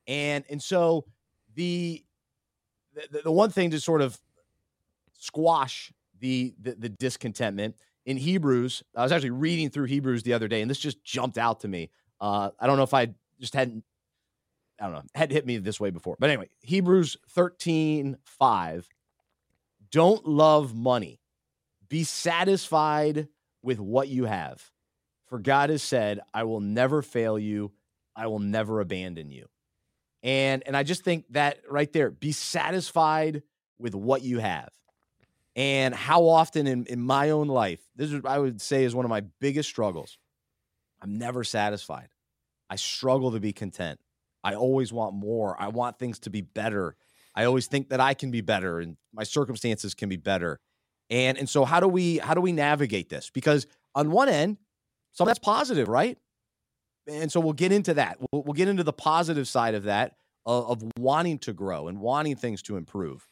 And 0.07 0.43
and 0.49 0.61
so 0.61 1.05
the 1.55 2.03
the, 3.11 3.21
the 3.23 3.31
one 3.31 3.49
thing 3.49 3.71
to 3.71 3.79
sort 3.79 4.01
of 4.01 4.19
squash 5.13 5.91
the, 6.19 6.53
the 6.61 6.75
the 6.75 6.89
discontentment 6.89 7.75
in 8.05 8.17
Hebrews. 8.17 8.83
I 8.95 9.03
was 9.03 9.11
actually 9.11 9.31
reading 9.31 9.69
through 9.69 9.85
Hebrews 9.85 10.23
the 10.23 10.33
other 10.33 10.47
day, 10.47 10.61
and 10.61 10.69
this 10.69 10.79
just 10.79 11.03
jumped 11.03 11.37
out 11.37 11.61
to 11.61 11.67
me. 11.67 11.89
Uh, 12.19 12.51
I 12.59 12.67
don't 12.67 12.77
know 12.77 12.83
if 12.83 12.93
I 12.93 13.09
just 13.39 13.53
hadn't, 13.53 13.83
I 14.79 14.85
don't 14.85 14.93
know, 14.93 15.01
had 15.13 15.31
hit 15.31 15.45
me 15.45 15.57
this 15.57 15.79
way 15.79 15.89
before. 15.89 16.15
But 16.19 16.29
anyway, 16.29 16.49
Hebrews 16.61 17.17
13 17.29 18.17
5. 18.23 18.89
Don't 19.91 20.25
love 20.27 20.75
money. 20.75 21.19
Be 21.87 22.03
satisfied 22.03 23.27
with 23.61 23.79
what 23.79 24.07
you 24.07 24.25
have. 24.25 24.71
For 25.27 25.39
God 25.39 25.69
has 25.69 25.81
said, 25.83 26.19
I 26.33 26.43
will 26.43 26.59
never 26.59 27.01
fail 27.01 27.39
you, 27.39 27.71
I 28.15 28.27
will 28.27 28.39
never 28.39 28.79
abandon 28.79 29.31
you. 29.31 29.47
And 30.23 30.63
and 30.65 30.75
I 30.75 30.83
just 30.83 31.03
think 31.03 31.25
that 31.31 31.59
right 31.69 31.91
there, 31.91 32.09
be 32.09 32.31
satisfied 32.31 33.43
with 33.77 33.93
what 33.93 34.23
you 34.23 34.39
have 34.39 34.69
and 35.55 35.95
how 35.95 36.25
often 36.27 36.67
in, 36.67 36.85
in 36.85 37.01
my 37.01 37.29
own 37.29 37.47
life, 37.47 37.79
this 37.95 38.11
is 38.11 38.21
I 38.25 38.39
would 38.39 38.61
say 38.61 38.83
is 38.83 38.95
one 38.95 39.05
of 39.05 39.09
my 39.09 39.21
biggest 39.39 39.69
struggles. 39.69 40.17
I'm 41.01 41.17
never 41.17 41.43
satisfied. 41.43 42.09
I 42.69 42.75
struggle 42.75 43.31
to 43.31 43.39
be 43.39 43.53
content. 43.53 43.99
I 44.43 44.55
always 44.55 44.91
want 44.91 45.15
more. 45.15 45.59
I 45.59 45.69
want 45.69 45.99
things 45.99 46.19
to 46.19 46.29
be 46.29 46.41
better. 46.41 46.95
I 47.35 47.45
always 47.45 47.67
think 47.67 47.89
that 47.89 47.99
I 47.99 48.13
can 48.13 48.31
be 48.31 48.41
better 48.41 48.79
and 48.79 48.97
my 49.13 49.23
circumstances 49.23 49.93
can 49.93 50.09
be 50.09 50.17
better. 50.17 50.59
And 51.09 51.37
and 51.37 51.47
so 51.47 51.65
how 51.65 51.79
do 51.79 51.87
we 51.87 52.17
how 52.17 52.33
do 52.33 52.41
we 52.41 52.51
navigate 52.51 53.09
this? 53.09 53.29
Because 53.29 53.67
on 53.93 54.11
one 54.11 54.29
end, 54.29 54.57
some 55.15 55.27
that's 55.27 55.39
positive, 55.39 55.87
right? 55.87 56.17
And 57.07 57.31
so 57.31 57.39
we'll 57.39 57.53
get 57.53 57.71
into 57.71 57.93
that. 57.95 58.17
We'll, 58.19 58.43
we'll 58.43 58.53
get 58.53 58.67
into 58.67 58.83
the 58.83 58.93
positive 58.93 59.47
side 59.47 59.73
of 59.73 59.83
that 59.83 60.15
of, 60.45 60.83
of 60.83 60.91
wanting 60.97 61.39
to 61.39 61.53
grow 61.53 61.87
and 61.87 61.99
wanting 61.99 62.35
things 62.35 62.61
to 62.63 62.77
improve. 62.77 63.27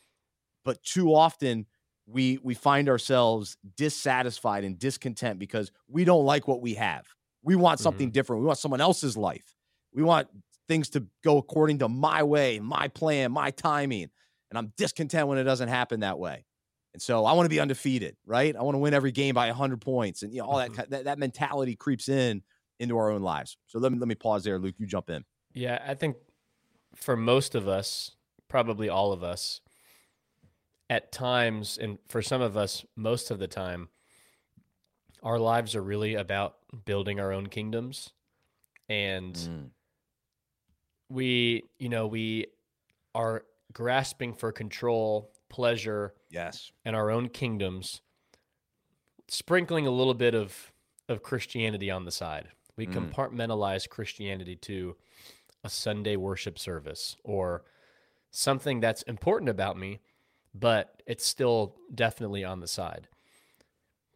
But 0.65 0.81
too 0.81 1.13
often 1.13 1.67
we 2.07 2.39
we 2.41 2.53
find 2.53 2.89
ourselves 2.89 3.57
dissatisfied 3.77 4.63
and 4.63 4.79
discontent 4.79 5.39
because 5.39 5.71
we 5.87 6.05
don't 6.05 6.25
like 6.25 6.47
what 6.47 6.61
we 6.61 6.75
have. 6.75 7.05
We 7.43 7.55
want 7.55 7.79
something 7.79 8.07
mm-hmm. 8.07 8.13
different. 8.13 8.41
We 8.41 8.47
want 8.47 8.59
someone 8.59 8.81
else's 8.81 9.17
life. 9.17 9.55
We 9.93 10.03
want 10.03 10.29
things 10.67 10.89
to 10.91 11.05
go 11.23 11.37
according 11.37 11.79
to 11.79 11.89
my 11.89 12.23
way, 12.23 12.59
my 12.59 12.87
plan, 12.87 13.31
my 13.31 13.51
timing. 13.51 14.09
And 14.49 14.57
I'm 14.57 14.71
discontent 14.77 15.27
when 15.27 15.37
it 15.37 15.43
doesn't 15.43 15.67
happen 15.67 16.01
that 16.01 16.19
way. 16.19 16.45
And 16.93 17.01
so 17.01 17.25
I 17.25 17.33
want 17.33 17.45
to 17.45 17.49
be 17.49 17.59
undefeated, 17.59 18.15
right? 18.25 18.55
I 18.55 18.61
want 18.61 18.75
to 18.75 18.79
win 18.79 18.93
every 18.93 19.11
game 19.11 19.33
by 19.33 19.47
100 19.47 19.81
points, 19.81 20.21
and 20.21 20.33
you 20.33 20.41
know 20.41 20.47
all 20.47 20.57
that, 20.57 20.71
mm-hmm. 20.71 20.91
that 20.91 21.05
that 21.05 21.19
mentality 21.19 21.75
creeps 21.75 22.07
in 22.07 22.43
into 22.79 22.97
our 22.97 23.09
own 23.09 23.21
lives. 23.21 23.57
So 23.67 23.79
let 23.79 23.91
me 23.91 23.97
let 23.97 24.07
me 24.07 24.15
pause 24.15 24.43
there, 24.43 24.59
Luke. 24.59 24.75
You 24.77 24.85
jump 24.85 25.09
in. 25.09 25.23
Yeah, 25.53 25.81
I 25.85 25.95
think 25.95 26.17
for 26.95 27.17
most 27.17 27.55
of 27.55 27.67
us, 27.67 28.11
probably 28.47 28.89
all 28.89 29.11
of 29.11 29.23
us, 29.23 29.61
at 30.89 31.11
times, 31.11 31.79
and 31.81 31.97
for 32.07 32.21
some 32.21 32.41
of 32.41 32.55
us, 32.55 32.85
most 32.95 33.31
of 33.31 33.39
the 33.39 33.47
time, 33.47 33.89
our 35.23 35.39
lives 35.39 35.75
are 35.75 35.81
really 35.81 36.15
about 36.15 36.57
building 36.85 37.19
our 37.19 37.31
own 37.31 37.47
kingdoms. 37.47 38.11
And 38.89 39.33
mm. 39.33 39.69
we, 41.09 41.63
you 41.79 41.89
know, 41.89 42.05
we 42.05 42.47
are 43.15 43.43
grasping 43.71 44.33
for 44.33 44.51
control, 44.51 45.31
pleasure, 45.53 46.15
yes, 46.31 46.71
and 46.83 46.95
our 46.95 47.11
own 47.11 47.29
kingdoms, 47.29 48.01
sprinkling 49.27 49.85
a 49.85 49.91
little 49.91 50.15
bit 50.15 50.33
of 50.33 50.71
of 51.07 51.21
Christianity 51.21 51.91
on 51.91 52.05
the 52.05 52.11
side. 52.11 52.47
We 52.75 52.87
mm. 52.87 52.93
compartmentalize 52.93 53.87
Christianity 53.87 54.55
to 54.55 54.95
a 55.63 55.69
Sunday 55.69 56.15
worship 56.15 56.57
service 56.57 57.15
or 57.23 57.63
something 58.31 58.79
that's 58.79 59.03
important 59.03 59.47
about 59.47 59.77
me, 59.77 59.99
but 60.55 61.03
it's 61.05 61.25
still 61.25 61.75
definitely 61.93 62.43
on 62.43 62.59
the 62.59 62.67
side. 62.67 63.07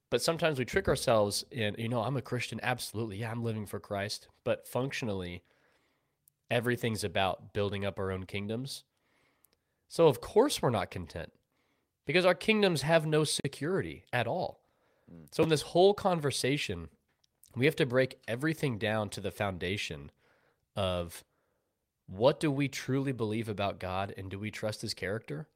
But 0.09 0.23
sometimes 0.23 0.57
we 0.57 0.65
trick 0.65 0.87
ourselves 0.87 1.45
in, 1.51 1.75
you 1.77 1.87
know, 1.87 2.01
I'm 2.01 2.17
a 2.17 2.21
Christian, 2.21 2.59
absolutely. 2.63 3.17
Yeah, 3.17 3.29
I'm 3.29 3.43
living 3.43 3.67
for 3.67 3.79
Christ. 3.79 4.27
But 4.43 4.67
functionally, 4.67 5.43
everything's 6.49 7.03
about 7.03 7.53
building 7.53 7.85
up 7.85 7.99
our 7.99 8.11
own 8.11 8.25
kingdoms. 8.25 8.85
So, 9.87 10.07
of 10.07 10.21
course, 10.21 10.61
we're 10.61 10.69
not 10.69 10.91
content 10.91 11.31
because 12.05 12.25
our 12.25 12.35
kingdoms 12.35 12.81
have 12.81 13.05
no 13.05 13.23
security 13.23 14.05
at 14.11 14.27
all. 14.27 14.61
Hmm. 15.09 15.25
So, 15.31 15.43
in 15.43 15.49
this 15.49 15.61
whole 15.61 15.93
conversation, 15.93 16.89
we 17.55 17.65
have 17.65 17.75
to 17.77 17.85
break 17.85 18.19
everything 18.27 18.77
down 18.77 19.09
to 19.09 19.21
the 19.21 19.31
foundation 19.31 20.11
of 20.75 21.23
what 22.07 22.39
do 22.39 22.51
we 22.51 22.67
truly 22.67 23.11
believe 23.11 23.49
about 23.49 23.79
God 23.79 24.13
and 24.17 24.29
do 24.29 24.39
we 24.39 24.51
trust 24.51 24.81
his 24.81 24.93
character? 24.93 25.47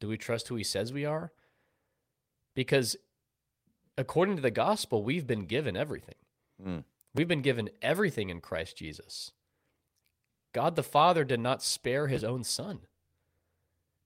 Do 0.00 0.08
we 0.08 0.16
trust 0.16 0.48
who 0.48 0.54
he 0.54 0.64
says 0.64 0.92
we 0.92 1.04
are? 1.04 1.32
Because 2.54 2.96
according 3.96 4.36
to 4.36 4.42
the 4.42 4.50
gospel, 4.50 5.02
we've 5.02 5.26
been 5.26 5.46
given 5.46 5.76
everything. 5.76 6.14
Mm. 6.64 6.84
We've 7.14 7.28
been 7.28 7.42
given 7.42 7.70
everything 7.82 8.30
in 8.30 8.40
Christ 8.40 8.76
Jesus. 8.76 9.32
God 10.52 10.76
the 10.76 10.82
Father 10.82 11.24
did 11.24 11.40
not 11.40 11.62
spare 11.62 12.08
his 12.08 12.24
own 12.24 12.44
son. 12.44 12.80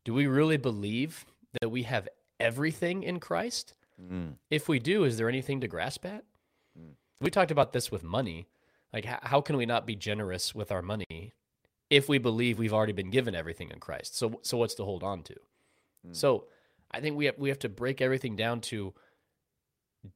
Do 0.06 0.14
we 0.14 0.28
really 0.28 0.56
believe 0.56 1.26
that 1.60 1.68
we 1.68 1.82
have 1.82 2.08
everything 2.38 3.02
in 3.02 3.18
Christ? 3.18 3.74
Mm. 4.00 4.34
If 4.52 4.68
we 4.68 4.78
do, 4.78 5.02
is 5.02 5.18
there 5.18 5.28
anything 5.28 5.60
to 5.62 5.66
grasp 5.66 6.06
at? 6.06 6.22
Mm. 6.78 6.92
We 7.20 7.28
talked 7.28 7.50
about 7.50 7.72
this 7.72 7.90
with 7.90 8.04
money. 8.04 8.46
Like, 8.92 9.04
how 9.04 9.40
can 9.40 9.56
we 9.56 9.66
not 9.66 9.84
be 9.84 9.96
generous 9.96 10.54
with 10.54 10.70
our 10.70 10.80
money 10.80 11.32
if 11.90 12.08
we 12.08 12.18
believe 12.18 12.56
we've 12.56 12.72
already 12.72 12.92
been 12.92 13.10
given 13.10 13.34
everything 13.34 13.68
in 13.70 13.80
Christ? 13.80 14.16
So, 14.16 14.38
so 14.42 14.56
what's 14.58 14.76
to 14.76 14.84
hold 14.84 15.02
on 15.02 15.24
to? 15.24 15.34
Mm. 16.06 16.14
So, 16.14 16.44
I 16.92 17.00
think 17.00 17.16
we 17.16 17.24
have 17.24 17.36
we 17.36 17.48
have 17.48 17.58
to 17.58 17.68
break 17.68 18.00
everything 18.00 18.36
down 18.36 18.60
to 18.60 18.94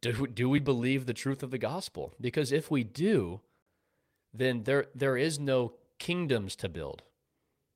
do 0.00 0.28
do 0.28 0.48
we 0.48 0.60
believe 0.60 1.06
the 1.06 1.14
truth 1.14 1.42
of 1.42 1.50
the 1.50 1.58
gospel? 1.58 2.14
Because 2.20 2.52
if 2.52 2.70
we 2.70 2.84
do, 2.84 3.40
then 4.32 4.62
there 4.62 4.86
there 4.94 5.16
is 5.16 5.40
no 5.40 5.72
kingdoms 5.98 6.54
to 6.56 6.68
build 6.68 7.02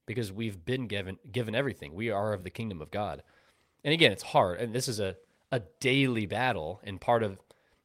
because 0.06 0.32
we've 0.32 0.64
been 0.64 0.86
given 0.86 1.18
given 1.30 1.54
everything. 1.54 1.94
We 1.94 2.10
are 2.10 2.32
of 2.32 2.44
the 2.44 2.50
kingdom 2.50 2.80
of 2.80 2.90
God. 2.90 3.22
And 3.82 3.92
again, 3.92 4.12
it's 4.12 4.22
hard 4.22 4.60
and 4.60 4.74
this 4.74 4.88
is 4.88 5.00
a 5.00 5.16
a 5.52 5.62
daily 5.80 6.26
battle 6.26 6.80
and 6.84 7.00
part 7.00 7.22
of 7.22 7.38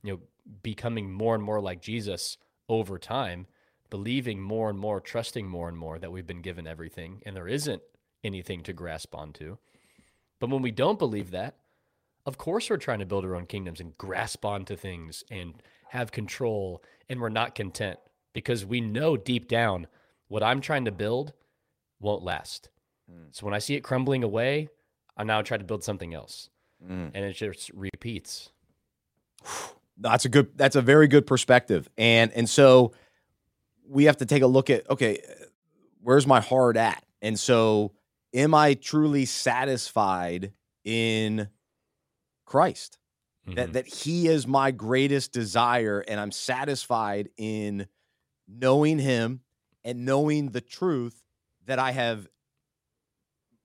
you 0.04 0.14
know 0.14 0.20
becoming 0.64 1.12
more 1.12 1.36
and 1.36 1.44
more 1.44 1.62
like 1.62 1.82
Jesus 1.82 2.38
over 2.68 2.98
time, 2.98 3.48
believing 3.90 4.42
more 4.42 4.70
and 4.70 4.80
more, 4.80 5.00
trusting 5.00 5.48
more 5.48 5.68
and 5.68 5.78
more 5.78 6.00
that 6.00 6.12
we've 6.12 6.28
been 6.28 6.42
given 6.42 6.68
everything 6.68 7.22
and 7.26 7.36
there 7.36 7.48
isn't 7.48 7.82
anything 8.24 8.64
to 8.64 8.74
grasp 8.74 9.16
onto. 9.16 9.58
But 10.40 10.50
when 10.50 10.62
we 10.62 10.72
don't 10.72 11.00
believe 11.00 11.32
that, 11.32 11.56
of 12.26 12.38
course 12.38 12.70
we're 12.70 12.78
trying 12.78 13.00
to 13.00 13.06
build 13.06 13.26
our 13.26 13.36
own 13.36 13.46
kingdoms 13.46 13.80
and 13.80 13.98
grasp 13.98 14.46
onto 14.46 14.76
things 14.76 15.24
and 15.30 15.62
have 15.90 16.12
control 16.12 16.84
and 17.10 17.20
we're 17.20 17.30
not 17.30 17.56
content 17.56 18.00
because 18.34 18.66
we 18.66 18.82
know 18.82 19.18
deep 19.18 19.48
down 19.48 19.88
what 20.28 20.44
I'm 20.44 20.62
trying 20.62 20.86
to 20.86 20.92
build 20.92 21.34
won't 22.00 22.24
last. 22.24 22.70
Mm. 23.12 23.28
So 23.32 23.46
when 23.46 23.54
I 23.54 23.60
see 23.60 23.76
it 23.76 23.82
crumbling 23.82 24.24
away, 24.24 24.70
I 25.18 25.24
now 25.24 25.42
try 25.42 25.58
to 25.58 25.64
build 25.64 25.84
something 25.84 26.14
else. 26.14 26.50
Mm. 26.84 27.12
And 27.14 27.26
it 27.26 27.34
just 27.34 27.72
repeats. 27.74 28.52
That's 30.02 30.24
a 30.24 30.30
good 30.30 30.58
that's 30.58 30.78
a 30.78 30.82
very 30.82 31.10
good 31.10 31.28
perspective. 31.28 31.90
And 31.98 32.32
and 32.32 32.50
so 32.50 32.94
we 33.86 34.06
have 34.06 34.16
to 34.18 34.26
take 34.26 34.44
a 34.44 34.48
look 34.48 34.70
at 34.70 34.90
okay, 34.90 35.22
where's 36.02 36.26
my 36.26 36.40
heart 36.40 36.78
at? 36.78 37.04
And 37.22 37.38
so 37.38 37.92
am 38.34 38.54
I 38.54 38.76
truly 38.76 39.26
satisfied 39.26 40.54
in 40.86 41.50
Christ? 42.46 42.98
Mm-hmm. 43.46 43.56
That 43.56 43.74
that 43.74 43.88
he 43.88 44.30
is 44.30 44.48
my 44.48 44.72
greatest 44.72 45.34
desire 45.34 46.02
and 46.08 46.18
I'm 46.18 46.32
satisfied 46.32 47.28
in 47.36 47.86
knowing 48.48 49.00
him 49.00 49.42
and 49.84 50.06
knowing 50.06 50.52
the 50.52 50.62
truth 50.62 51.26
that 51.70 51.78
I 51.78 51.92
have 51.92 52.28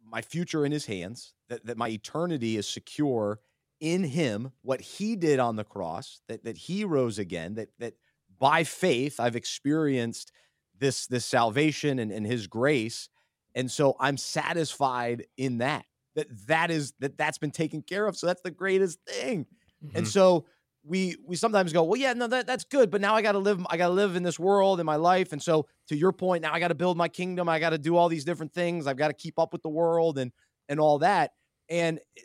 my 0.04 0.20
future 0.20 0.66
in 0.66 0.72
his 0.72 0.84
hands, 0.84 1.32
that, 1.48 1.64
that 1.64 1.78
my 1.78 1.88
eternity 1.88 2.58
is 2.58 2.68
secure 2.68 3.40
in 3.80 4.04
him, 4.04 4.52
what 4.60 4.82
he 4.82 5.16
did 5.16 5.38
on 5.38 5.56
the 5.56 5.64
cross, 5.64 6.20
that 6.28 6.44
that 6.44 6.56
he 6.56 6.84
rose 6.84 7.18
again, 7.18 7.54
that 7.54 7.70
that 7.78 7.94
by 8.38 8.62
faith 8.62 9.18
I've 9.18 9.36
experienced 9.36 10.32
this 10.78 11.06
this 11.06 11.24
salvation 11.24 11.98
and, 11.98 12.12
and 12.12 12.26
his 12.26 12.46
grace. 12.46 13.08
And 13.54 13.70
so 13.70 13.96
i'm 14.00 14.16
satisfied 14.16 15.26
in 15.36 15.58
that 15.58 15.84
that 16.14 16.26
that 16.46 16.70
is 16.70 16.92
that 17.00 17.16
that's 17.16 17.38
been 17.38 17.50
taken 17.50 17.82
care 17.82 18.06
of. 18.06 18.16
So 18.16 18.26
that's 18.26 18.42
the 18.42 18.50
greatest 18.50 18.98
thing. 19.08 19.46
Mm-hmm. 19.84 19.96
and 19.96 20.08
so 20.08 20.44
we 20.87 21.16
we 21.27 21.37
sometimes 21.37 21.73
go 21.73 21.83
well 21.83 21.99
yeah 21.99 22.12
no 22.12 22.27
that, 22.27 22.47
that's 22.47 22.64
good 22.64 22.90
but 22.90 23.01
now 23.01 23.14
i 23.14 23.23
got 23.23 23.33
to 23.33 23.38
live 23.38 23.64
i 23.70 23.77
got 23.77 23.88
to 23.88 23.92
live 23.92 24.16
in 24.16 24.23
this 24.23 24.38
world 24.38 24.81
in 24.81 24.87
my 24.87 24.97
life 24.97 25.33
and 25.33 25.42
so 25.42 25.66
to 25.88 25.97
your 25.97 26.12
point 26.12 26.42
now 26.42 26.53
i 26.53 26.61
got 26.61 26.68
to 26.68 26.75
build 26.75 26.97
my 26.97 27.09
kingdom 27.09 27.49
i 27.49 27.59
got 27.59 27.70
to 27.70 27.79
do 27.79 27.97
all 27.97 28.09
these 28.09 28.25
different 28.25 28.53
things 28.53 28.87
i've 28.87 28.97
got 28.97 29.09
to 29.09 29.14
keep 29.14 29.38
up 29.38 29.53
with 29.53 29.62
the 29.62 29.68
world 29.68 30.18
and 30.18 30.33
and 30.68 30.79
all 30.79 30.99
that 30.99 31.33
and 31.68 31.99
eh, 32.16 32.23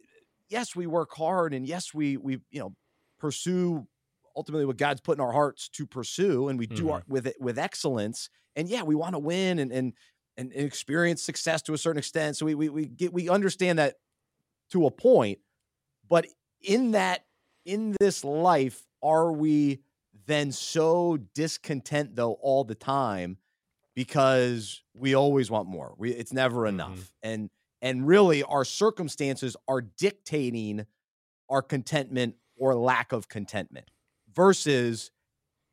yes 0.50 0.76
we 0.76 0.88
work 0.88 1.12
hard 1.16 1.54
and 1.54 1.66
yes 1.66 1.94
we 1.94 2.18
we 2.18 2.40
you 2.52 2.60
know 2.60 2.76
pursue 3.20 3.88
ultimately 4.36 4.66
what 4.66 4.78
god's 4.78 5.02
put 5.02 5.18
in 5.18 5.24
our 5.24 5.32
hearts 5.32 5.70
to 5.70 5.86
pursue 5.86 6.50
and 6.50 6.60
we 6.60 6.68
do 6.68 6.84
mm-hmm. 6.84 6.92
our 6.92 7.04
with 7.08 7.28
it 7.28 7.36
with 7.40 7.58
excellence 7.58 8.30
and 8.56 8.68
yeah 8.68 8.84
we 8.84 8.96
want 8.96 9.14
to 9.14 9.20
win 9.20 9.60
and 9.60 9.72
and 9.72 9.94
and, 10.40 10.54
experience 10.54 11.22
success 11.22 11.62
to 11.64 11.74
a 11.74 11.78
certain 11.78 12.00
extent. 12.00 12.38
So 12.38 12.46
we 12.46 12.56
we 12.56 12.70
we 12.70 12.86
get 12.86 13.14
we 13.14 13.30
understand 13.30 13.80
that 13.80 13.96
to 14.72 14.86
a 14.86 14.92
point, 14.92 15.40
but 16.08 16.26
in 16.62 16.92
that 16.92 17.26
in 17.70 17.96
this 18.00 18.24
life, 18.24 18.88
are 19.04 19.32
we 19.32 19.80
then 20.26 20.52
so 20.52 21.18
discontent 21.34 22.16
though 22.16 22.34
all 22.34 22.64
the 22.64 22.76
time 22.76 23.38
because 23.96 24.84
we 24.94 25.16
always 25.16 25.52
want 25.52 25.68
more. 25.68 25.94
We 25.98 26.12
it's 26.12 26.34
never 26.34 26.66
enough. 26.66 26.92
Mm-hmm. 26.92 27.02
And 27.24 27.50
and 27.82 28.08
really 28.08 28.44
our 28.44 28.66
circumstances 28.66 29.56
are 29.68 29.82
dictating 29.82 30.86
our 31.50 31.62
contentment 31.62 32.36
or 32.58 32.76
lack 32.76 33.12
of 33.12 33.28
contentment 33.28 33.90
versus 34.34 35.12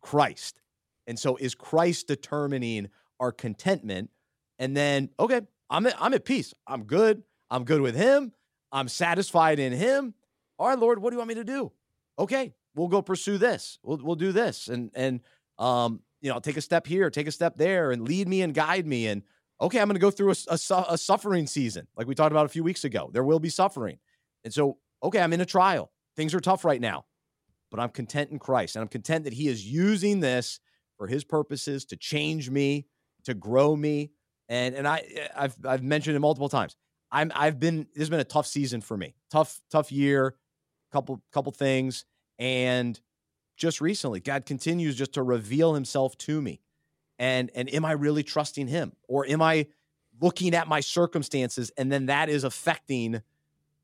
Christ. 0.01 0.61
And 1.07 1.19
so 1.19 1.37
is 1.37 1.55
Christ 1.55 2.09
determining 2.09 2.89
our 3.21 3.33
contentment 3.33 4.11
and 4.59 4.77
then 4.77 5.11
okay, 5.19 5.43
I'm 5.71 5.87
at, 5.87 5.95
I'm 6.01 6.15
at 6.15 6.25
peace. 6.25 6.55
I'm 6.67 6.85
good. 6.85 7.23
I'm 7.51 7.65
good 7.65 7.81
with 7.81 7.95
him. 7.95 8.33
I'm 8.73 8.89
satisfied 8.89 9.59
in 9.59 9.73
him. 9.73 10.15
All 10.59 10.69
right, 10.69 10.79
Lord, 10.79 11.01
what 11.01 11.11
do 11.11 11.15
you 11.15 11.19
want 11.19 11.29
me 11.29 11.35
to 11.35 11.45
do? 11.45 11.73
Okay, 12.19 12.55
we'll 12.75 12.89
go 12.89 13.03
pursue 13.03 13.39
this. 13.39 13.79
We'll 13.83 13.99
we'll 14.03 14.17
do 14.17 14.33
this, 14.33 14.69
and 14.69 14.91
and 14.95 15.21
um, 15.59 16.01
you 16.21 16.33
know, 16.33 16.39
take 16.39 16.57
a 16.57 16.63
step 16.63 16.87
here, 16.87 17.11
take 17.11 17.27
a 17.27 17.33
step 17.33 17.57
there, 17.57 17.91
and 17.91 18.07
lead 18.07 18.29
me 18.29 18.43
and 18.43 18.55
guide 18.55 18.87
me. 18.87 19.07
And 19.07 19.23
okay, 19.61 19.81
I'm 19.81 19.89
going 19.89 19.95
to 19.95 20.01
go 20.01 20.11
through 20.11 20.33
a, 20.33 20.37
a, 20.49 20.85
a 20.91 20.99
suffering 20.99 21.47
season, 21.47 21.87
like 21.97 22.07
we 22.07 22.15
talked 22.15 22.33
about 22.33 22.47
a 22.47 22.51
few 22.51 22.65
weeks 22.65 22.85
ago. 22.85 23.11
There 23.13 23.25
will 23.25 23.41
be 23.41 23.49
suffering, 23.49 23.99
and 24.45 24.53
so 24.53 24.79
okay, 25.03 25.21
I'm 25.21 25.33
in 25.33 25.41
a 25.41 25.47
trial. 25.47 25.91
Things 26.17 26.35
are 26.35 26.41
tough 26.41 26.65
right 26.65 26.81
now, 26.81 27.05
but 27.71 27.81
I'm 27.81 27.91
content 27.91 28.31
in 28.31 28.39
Christ, 28.39 28.77
and 28.77 28.83
I'm 28.83 28.89
content 28.89 29.25
that 29.25 29.35
He 29.35 29.49
is 29.49 29.67
using 29.67 30.21
this 30.21 30.61
for 30.97 31.07
His 31.07 31.25
purposes 31.25 31.85
to 31.87 31.97
change 31.97 32.51
me, 32.51 32.87
to 33.25 33.35
grow 33.35 33.77
me, 33.77 34.13
and 34.49 34.75
and 34.75 34.89
I 34.89 34.99
eh, 35.15 35.29
I've 35.37 35.57
I've 35.65 35.83
mentioned 35.83 36.17
it 36.17 36.21
multiple 36.21 36.49
times. 36.49 36.77
I'm 37.11 37.31
I've 37.35 37.61
been 37.61 37.87
this 37.95 38.03
has 38.03 38.11
been 38.11 38.21
a 38.21 38.25
tough 38.25 38.47
season 38.47 38.81
for 38.81 38.97
me. 38.97 39.15
Tough 39.31 39.61
tough 39.71 39.93
year, 39.93 40.35
couple 40.93 41.23
couple 41.33 41.53
things, 41.53 42.05
and 42.39 43.01
just 43.57 43.81
recently, 43.81 44.21
God 44.21 44.47
continues 44.47 44.97
just 44.97 45.15
to 45.15 45.23
reveal 45.23 45.75
Himself 45.75 46.17
to 46.19 46.41
me, 46.41 46.61
and 47.19 47.51
and 47.55 47.73
am 47.73 47.85
I 47.85 47.93
really 47.93 48.23
trusting 48.23 48.69
Him, 48.69 48.93
or 49.09 49.27
am 49.27 49.43
I 49.43 49.67
looking 50.21 50.55
at 50.55 50.69
my 50.69 50.81
circumstances, 50.81 51.71
and 51.77 51.93
then 51.93 52.07
that 52.07 52.29
is 52.29 52.45
affecting 52.45 53.23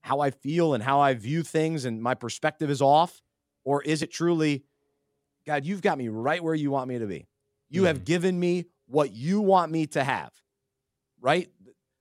how 0.01 0.21
I 0.21 0.31
feel 0.31 0.75
and 0.75 0.83
how 0.83 1.01
I 1.01 1.15
view 1.15 1.43
things, 1.43 1.85
and 1.85 2.03
my 2.03 2.15
perspective 2.15 2.71
is 2.71 2.83
off, 2.83 3.23
or 3.65 3.83
is 3.83 4.03
it 4.03 4.11
truly, 4.11 4.65
God, 5.47 5.65
you've 5.65 5.83
got 5.83 5.99
me 5.99 6.09
right 6.09 6.43
where 6.43 6.55
you 6.55 6.71
want 6.71 6.89
me 6.89 6.99
to 6.99 7.07
be. 7.07 7.27
You 7.69 7.83
mm. 7.83 7.87
have 7.87 8.05
given 8.05 8.41
me 8.41 8.67
what 8.87 9.13
you 9.13 9.41
want 9.41 9.71
me 9.71 9.87
to 9.89 10.03
have 10.03 10.33
right? 11.23 11.49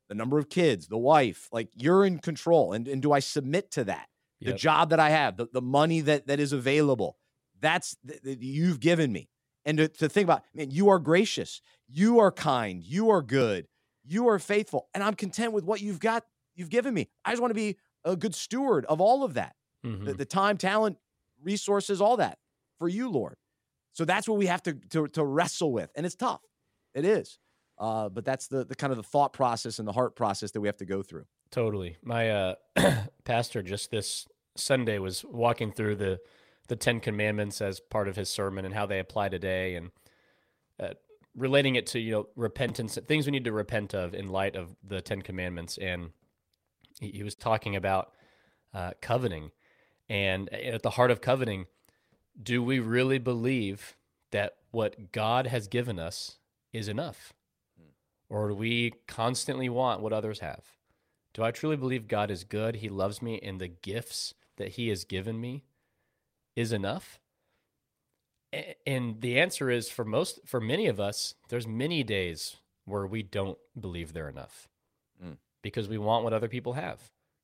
The 0.10 0.16
number 0.16 0.38
of 0.38 0.50
kids, 0.50 0.88
the 0.88 0.98
wife, 0.98 1.48
like 1.54 1.70
you're 1.74 2.04
in 2.04 2.20
control. 2.20 2.74
And, 2.74 2.88
and 2.88 3.02
do 3.02 3.14
I 3.14 3.20
submit 3.20 3.72
to 3.72 3.86
that? 3.86 4.10
Yep. 4.41 4.54
The 4.54 4.58
job 4.58 4.89
that 4.89 4.99
I 4.99 5.10
have, 5.10 5.38
the, 5.38 5.47
the 5.51 5.62
money 5.62 6.01
that, 6.01 6.27
that 6.27 6.39
is 6.39 6.51
available, 6.51 7.17
that's 7.60 7.95
that 8.04 8.41
you've 8.41 8.80
given 8.80 9.12
me. 9.12 9.30
And 9.65 9.77
to, 9.77 9.88
to 9.88 10.10
think 10.10 10.25
about, 10.25 10.43
man, 10.54 10.71
you 10.71 10.89
are 10.89 10.99
gracious, 10.99 11.62
you 11.88 12.19
are 12.19 12.32
kind, 12.32 12.84
you 12.84 13.12
are 13.12 13.21
good, 13.21 13.67
you 14.04 14.27
are 14.27 14.39
faithful, 14.39 14.88
and 14.93 15.04
I'm 15.04 15.13
content 15.13 15.54
with 15.54 15.63
what 15.63 15.82
you've 15.82 15.99
got, 15.99 16.25
you've 16.56 16.71
given 16.71 16.93
me. 16.93 17.10
I 17.23 17.32
just 17.32 17.41
want 17.41 17.51
to 17.51 17.56
be 17.56 17.77
a 18.04 18.15
good 18.15 18.34
steward 18.34 18.86
of 18.86 18.99
all 18.99 19.23
of 19.23 19.36
that 19.36 19.56
mm-hmm. 19.86 20.06
the, 20.06 20.13
the, 20.15 20.25
time, 20.25 20.58
talent, 20.58 20.97
resources, 21.43 22.01
all 22.01 22.17
that 22.17 22.39
for 22.80 22.89
you, 22.89 23.10
Lord. 23.10 23.36
So 23.93 24.06
that's 24.06 24.27
what 24.27 24.39
we 24.39 24.47
have 24.47 24.63
to, 24.63 24.73
to, 24.89 25.08
to 25.10 25.23
wrestle 25.23 25.71
with. 25.71 25.91
And 25.95 26.06
it's 26.06 26.15
tough. 26.15 26.41
It 26.95 27.06
is. 27.06 27.38
Uh, 27.82 28.10
but 28.10 28.23
that's 28.23 28.47
the 28.47 28.63
the 28.63 28.75
kind 28.75 28.91
of 28.91 28.97
the 28.97 29.04
thought 29.04 29.34
process 29.34 29.80
and 29.80 29.88
the 29.88 29.91
heart 29.91 30.15
process 30.15 30.51
that 30.51 30.62
we 30.62 30.67
have 30.67 30.77
to 30.77 30.86
go 30.86 31.01
through. 31.01 31.25
Totally. 31.52 31.98
My 32.02 32.30
uh, 32.30 32.56
pastor 33.26 33.62
just 33.62 33.92
this 33.92 34.26
Sunday 34.56 35.00
was 35.00 35.26
walking 35.26 35.72
through 35.72 35.96
the 35.96 36.20
the 36.68 36.76
Ten 36.78 37.02
Commandments 37.02 37.60
as 37.60 37.82
part 37.82 38.08
of 38.08 38.16
his 38.16 38.30
sermon 38.30 38.64
and 38.64 38.74
how 38.74 38.86
they 38.86 39.00
apply 39.00 39.28
today, 39.28 39.76
and 39.76 39.92
uh, 40.80 40.94
relating 41.36 41.76
it 41.76 41.86
to 41.88 42.00
you 42.00 42.12
know 42.12 42.28
repentance, 42.38 42.98
things 43.06 43.26
we 43.26 43.32
need 43.32 43.44
to 43.44 43.52
repent 43.52 43.94
of 43.94 44.14
in 44.14 44.30
light 44.30 44.56
of 44.56 44.76
the 44.82 45.02
Ten 45.02 45.22
Commandments. 45.22 45.78
And 45.78 46.12
he, 47.02 47.12
he 47.12 47.24
was 47.24 47.36
talking 47.36 47.76
about 47.76 48.14
uh, 48.74 48.92
coveting, 49.02 49.52
and 50.08 50.48
at 50.54 50.84
the 50.84 50.92
heart 50.92 51.12
of 51.12 51.20
coveting, 51.20 51.66
do 52.42 52.64
we 52.64 52.80
really 52.80 53.20
believe 53.20 53.98
that 54.32 54.56
what 54.72 55.12
God 55.12 55.48
has 55.48 55.68
given 55.68 56.00
us 56.00 56.38
is 56.72 56.88
enough? 56.88 57.34
Or 58.30 58.48
do 58.48 58.56
we 58.56 58.94
constantly 59.10 59.68
want 59.68 60.00
what 60.00 60.14
others 60.14 60.40
have? 60.40 60.64
Do 61.34 61.44
I 61.44 61.52
truly 61.52 61.78
believe 61.78 62.08
God 62.08 62.30
is 62.30 62.44
good? 62.44 62.78
He 62.78 62.89
loves 62.89 63.22
me, 63.22 63.39
and 63.41 63.60
the 63.60 63.67
gifts 63.67 64.34
that 64.58 64.70
He 64.70 64.89
has 64.89 65.06
given 65.06 65.39
me 65.39 65.63
is 66.56 66.72
enough? 66.72 67.20
And 68.86 69.22
the 69.22 69.39
answer 69.39 69.70
is 69.70 69.89
for 69.89 70.04
most, 70.04 70.41
for 70.46 70.60
many 70.60 70.88
of 70.88 71.00
us, 71.00 71.36
there's 71.48 71.67
many 71.67 72.04
days 72.04 72.58
where 72.86 73.06
we 73.06 73.24
don't 73.24 73.58
believe 73.80 74.12
they're 74.12 74.28
enough 74.28 74.67
mm. 75.24 75.38
because 75.62 75.88
we 75.88 75.98
want 75.98 76.26
what 76.26 76.34
other 76.34 76.50
people 76.50 76.74
have. 76.74 77.00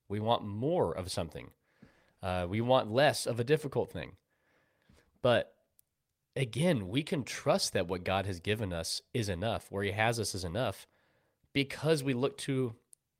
We 0.10 0.19
want 0.19 0.45
more 0.45 0.91
of 0.91 1.12
something. 1.12 1.52
Uh, 2.21 2.45
we 2.50 2.60
want 2.60 2.91
less 2.91 3.26
of 3.26 3.39
a 3.39 3.45
difficult 3.45 3.89
thing. 3.89 4.13
But 5.21 5.54
again, 6.36 6.89
we 6.89 7.04
can 7.04 7.23
trust 7.23 7.71
that 7.73 7.88
what 7.88 8.04
God 8.04 8.26
has 8.26 8.41
given 8.41 8.73
us 8.73 9.02
is 9.13 9.30
enough, 9.30 9.67
where 9.69 9.84
He 9.84 9.91
has 9.91 10.19
us 10.19 10.36
is 10.36 10.43
enough, 10.43 10.88
because 11.54 12.04
we 12.04 12.13
look 12.13 12.38
to 12.39 12.76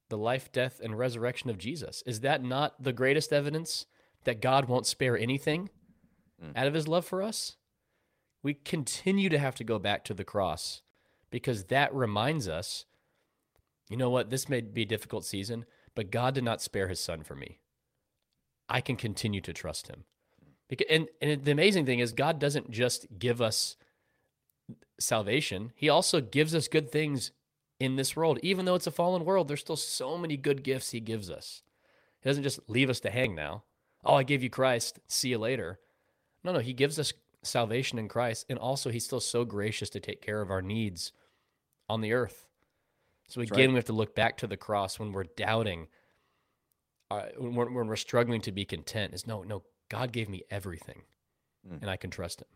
the 0.10 0.18
life, 0.18 0.52
death, 0.52 0.80
and 0.84 0.98
resurrection 0.98 1.50
of 1.50 1.58
Jesus. 1.58 2.04
Is 2.06 2.22
that 2.22 2.44
not 2.44 2.82
the 2.82 2.94
greatest 2.94 3.34
evidence 3.34 3.86
that 4.24 4.42
God 4.42 4.66
won't 4.66 4.88
spare 4.88 5.18
anything 5.18 5.70
mm. 6.44 6.52
out 6.56 6.68
of 6.68 6.74
His 6.74 6.88
love 6.88 7.06
for 7.06 7.22
us? 7.22 7.58
We 8.44 8.54
continue 8.54 9.30
to 9.30 9.40
have 9.40 9.56
to 9.56 9.64
go 9.64 9.80
back 9.80 10.04
to 10.06 10.14
the 10.14 10.24
cross 10.24 10.82
because 11.30 11.66
that 11.66 11.94
reminds 11.94 12.48
us 12.48 12.86
you 13.90 13.98
know 13.98 14.10
what? 14.10 14.30
This 14.30 14.50
may 14.50 14.62
be 14.62 14.82
a 14.82 14.86
difficult 14.86 15.26
season, 15.26 15.66
but 15.96 16.12
God 16.12 16.36
did 16.36 16.44
not 16.44 16.62
spare 16.62 16.88
His 16.88 17.00
Son 17.00 17.24
for 17.24 17.36
me. 17.36 17.60
I 18.68 18.82
can 18.82 18.98
continue 18.98 19.42
to 19.42 19.54
trust 19.54 19.88
Him. 19.88 20.04
Because, 20.68 20.88
and, 20.90 21.08
and 21.22 21.46
the 21.46 21.52
amazing 21.52 21.86
thing 21.86 22.00
is, 22.00 22.12
God 22.12 22.40
doesn't 22.40 22.70
just 22.70 23.08
give 23.18 23.42
us 23.42 23.78
salvation, 25.00 25.72
He 25.76 25.90
also 25.90 26.20
gives 26.20 26.54
us 26.54 26.68
good 26.68 26.92
things 26.92 27.32
in 27.80 27.96
this 27.96 28.16
world. 28.16 28.40
Even 28.42 28.66
though 28.66 28.76
it's 28.76 28.88
a 28.88 28.92
fallen 28.92 29.26
world, 29.26 29.48
there's 29.48 29.62
still 29.62 29.76
so 29.76 30.18
many 30.18 30.38
good 30.38 30.64
gifts 30.64 30.92
He 30.92 31.00
gives 31.00 31.30
us. 31.30 31.62
He 32.22 32.30
doesn't 32.30 32.44
just 32.44 32.60
leave 32.68 32.90
us 32.90 33.00
to 33.02 33.12
hang 33.12 33.36
now. 33.36 33.64
Oh, 34.04 34.16
I 34.16 34.24
gave 34.24 34.44
you 34.44 34.50
Christ. 34.50 35.00
See 35.08 35.30
you 35.30 35.38
later. 35.38 35.80
No, 36.44 36.52
no, 36.52 36.60
He 36.60 36.74
gives 36.74 37.00
us 37.00 37.14
salvation 37.44 38.00
in 38.00 38.08
Christ. 38.08 38.46
And 38.50 38.58
also, 38.58 38.90
He's 38.90 39.06
still 39.06 39.20
so 39.20 39.46
gracious 39.46 39.90
to 39.92 40.00
take 40.00 40.22
care 40.22 40.42
of 40.42 40.52
our 40.52 40.62
needs 40.62 41.12
on 41.90 42.02
the 42.02 42.14
earth. 42.14 42.46
So, 43.28 43.42
again, 43.42 43.58
right. 43.58 43.70
we 43.70 43.76
have 43.76 43.86
to 43.86 43.94
look 43.94 44.16
back 44.16 44.38
to 44.38 44.48
the 44.48 44.58
cross 44.58 45.00
when 45.00 45.12
we're 45.12 45.26
doubting, 45.26 45.88
uh, 47.12 47.24
when, 47.38 47.56
we're, 47.56 47.72
when 47.72 47.88
we're 47.88 47.98
struggling 47.98 48.42
to 48.42 48.52
be 48.52 48.66
content. 48.66 49.14
Is 49.14 49.28
no, 49.28 49.44
no, 49.44 49.64
God 49.90 50.12
gave 50.14 50.30
me 50.30 50.44
everything, 50.50 51.02
mm. 51.70 51.82
and 51.82 51.90
I 51.90 51.98
can 51.98 52.10
trust 52.10 52.42
Him. 52.42 52.48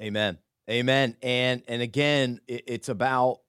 Amen. 0.00 0.38
Amen. 0.70 1.16
And 1.22 1.62
and 1.68 1.82
again, 1.82 2.40
it, 2.46 2.64
it's 2.66 2.88
about 2.88 3.40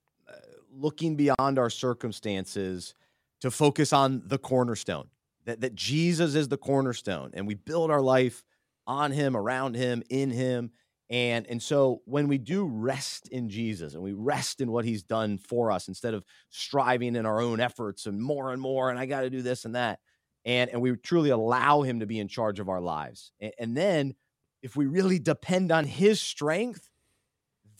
looking 0.75 1.15
beyond 1.15 1.59
our 1.59 1.69
circumstances 1.69 2.95
to 3.41 3.51
focus 3.51 3.93
on 3.93 4.23
the 4.25 4.37
cornerstone. 4.37 5.07
That 5.45 5.61
that 5.61 5.75
Jesus 5.75 6.35
is 6.35 6.47
the 6.47 6.57
cornerstone, 6.57 7.31
and 7.33 7.45
we 7.45 7.55
build 7.55 7.91
our 7.91 8.01
life 8.01 8.43
on 8.87 9.11
Him, 9.11 9.35
around 9.35 9.75
Him, 9.75 10.03
in 10.09 10.29
Him. 10.29 10.71
And 11.09 11.45
and 11.47 11.61
so 11.61 12.01
when 12.05 12.27
we 12.27 12.37
do 12.37 12.65
rest 12.65 13.27
in 13.27 13.49
Jesus 13.49 13.93
and 13.93 14.01
we 14.01 14.13
rest 14.13 14.61
in 14.61 14.71
what 14.71 14.85
He's 14.85 15.03
done 15.03 15.37
for 15.37 15.69
us, 15.69 15.89
instead 15.89 16.13
of 16.13 16.23
striving 16.49 17.17
in 17.17 17.25
our 17.25 17.41
own 17.41 17.59
efforts 17.59 18.05
and 18.05 18.21
more 18.21 18.53
and 18.53 18.61
more, 18.61 18.89
and 18.89 18.97
I 18.97 19.05
got 19.05 19.21
to 19.21 19.29
do 19.29 19.41
this 19.41 19.65
and 19.65 19.75
that, 19.75 19.99
and 20.45 20.69
and 20.69 20.81
we 20.81 20.95
truly 20.95 21.29
allow 21.29 21.81
him 21.81 21.99
to 21.99 22.05
be 22.05 22.19
in 22.19 22.27
charge 22.27 22.59
of 22.59 22.69
our 22.69 22.81
lives 22.81 23.31
and, 23.39 23.53
and, 23.59 23.77
then 23.77 24.15
if 24.61 24.75
we 24.75 24.85
really 24.85 25.19
depend 25.19 25.71
on 25.71 25.85
his 25.85 26.21
strength 26.21 26.89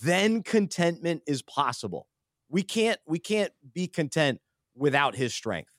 then 0.02 0.44
contentment 0.44 1.22
is 1.28 1.42
possible 1.42 2.08
we 2.54 2.62
can't 2.62 3.00
we 3.06 3.18
can't 3.18 3.52
be 3.74 3.88
content 3.88 4.40
without 4.76 5.16
his 5.16 5.34
strength. 5.34 5.74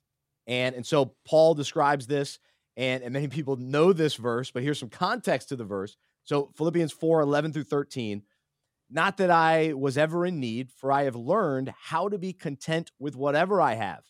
And 0.46 0.74
and 0.74 0.84
so 0.84 1.14
paul 1.26 1.54
describes 1.54 2.06
this 2.06 2.38
and 2.76 3.02
and 3.02 3.12
many 3.14 3.28
people 3.38 3.56
know 3.56 3.94
this 3.94 4.16
verse 4.16 4.50
but 4.50 4.62
here's 4.62 4.80
some 4.80 4.90
context 4.90 5.48
to 5.48 5.56
the 5.56 5.64
verse. 5.64 5.96
So 6.24 6.50
philippians 6.56 6.92
4 6.92 7.22
11 7.22 7.52
through 7.54 7.64
13 7.64 8.22
not 8.90 9.16
that 9.16 9.30
i 9.30 9.72
was 9.72 9.96
ever 9.96 10.26
in 10.26 10.40
need 10.40 10.70
for 10.70 10.92
i 10.92 11.04
have 11.04 11.16
learned 11.16 11.72
how 11.80 12.08
to 12.08 12.18
be 12.18 12.32
content 12.34 12.90
with 12.98 13.16
whatever 13.16 13.62
i 13.62 13.74
have. 13.74 14.02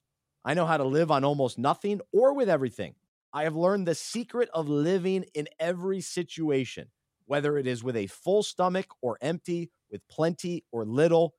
I 0.45 0.55
know 0.55 0.67
how 0.67 0.77
to 0.77 0.85
live 0.85 1.11
on 1.11 1.25
almost 1.25 1.59
nothing 1.59 2.01
or 2.13 2.35
with 2.35 2.49
everything. 2.49 2.95
I 3.33 3.45
have 3.45 3.57
learned 3.57 3.87
the 3.87 3.95
secret 3.95 4.49
of 4.55 4.69
living 4.69 5.25
in 5.35 5.49
every 5.59 6.01
situation, 6.01 6.89
whether 7.27 7.59
it 7.59 7.67
is 7.67 7.83
with 7.83 7.97
a 7.97 8.07
full 8.07 8.43
stomach 8.43 8.87
or 9.01 9.19
empty, 9.21 9.71
with 9.91 10.07
plenty 10.09 10.65
or 10.71 10.85
little, 10.85 11.35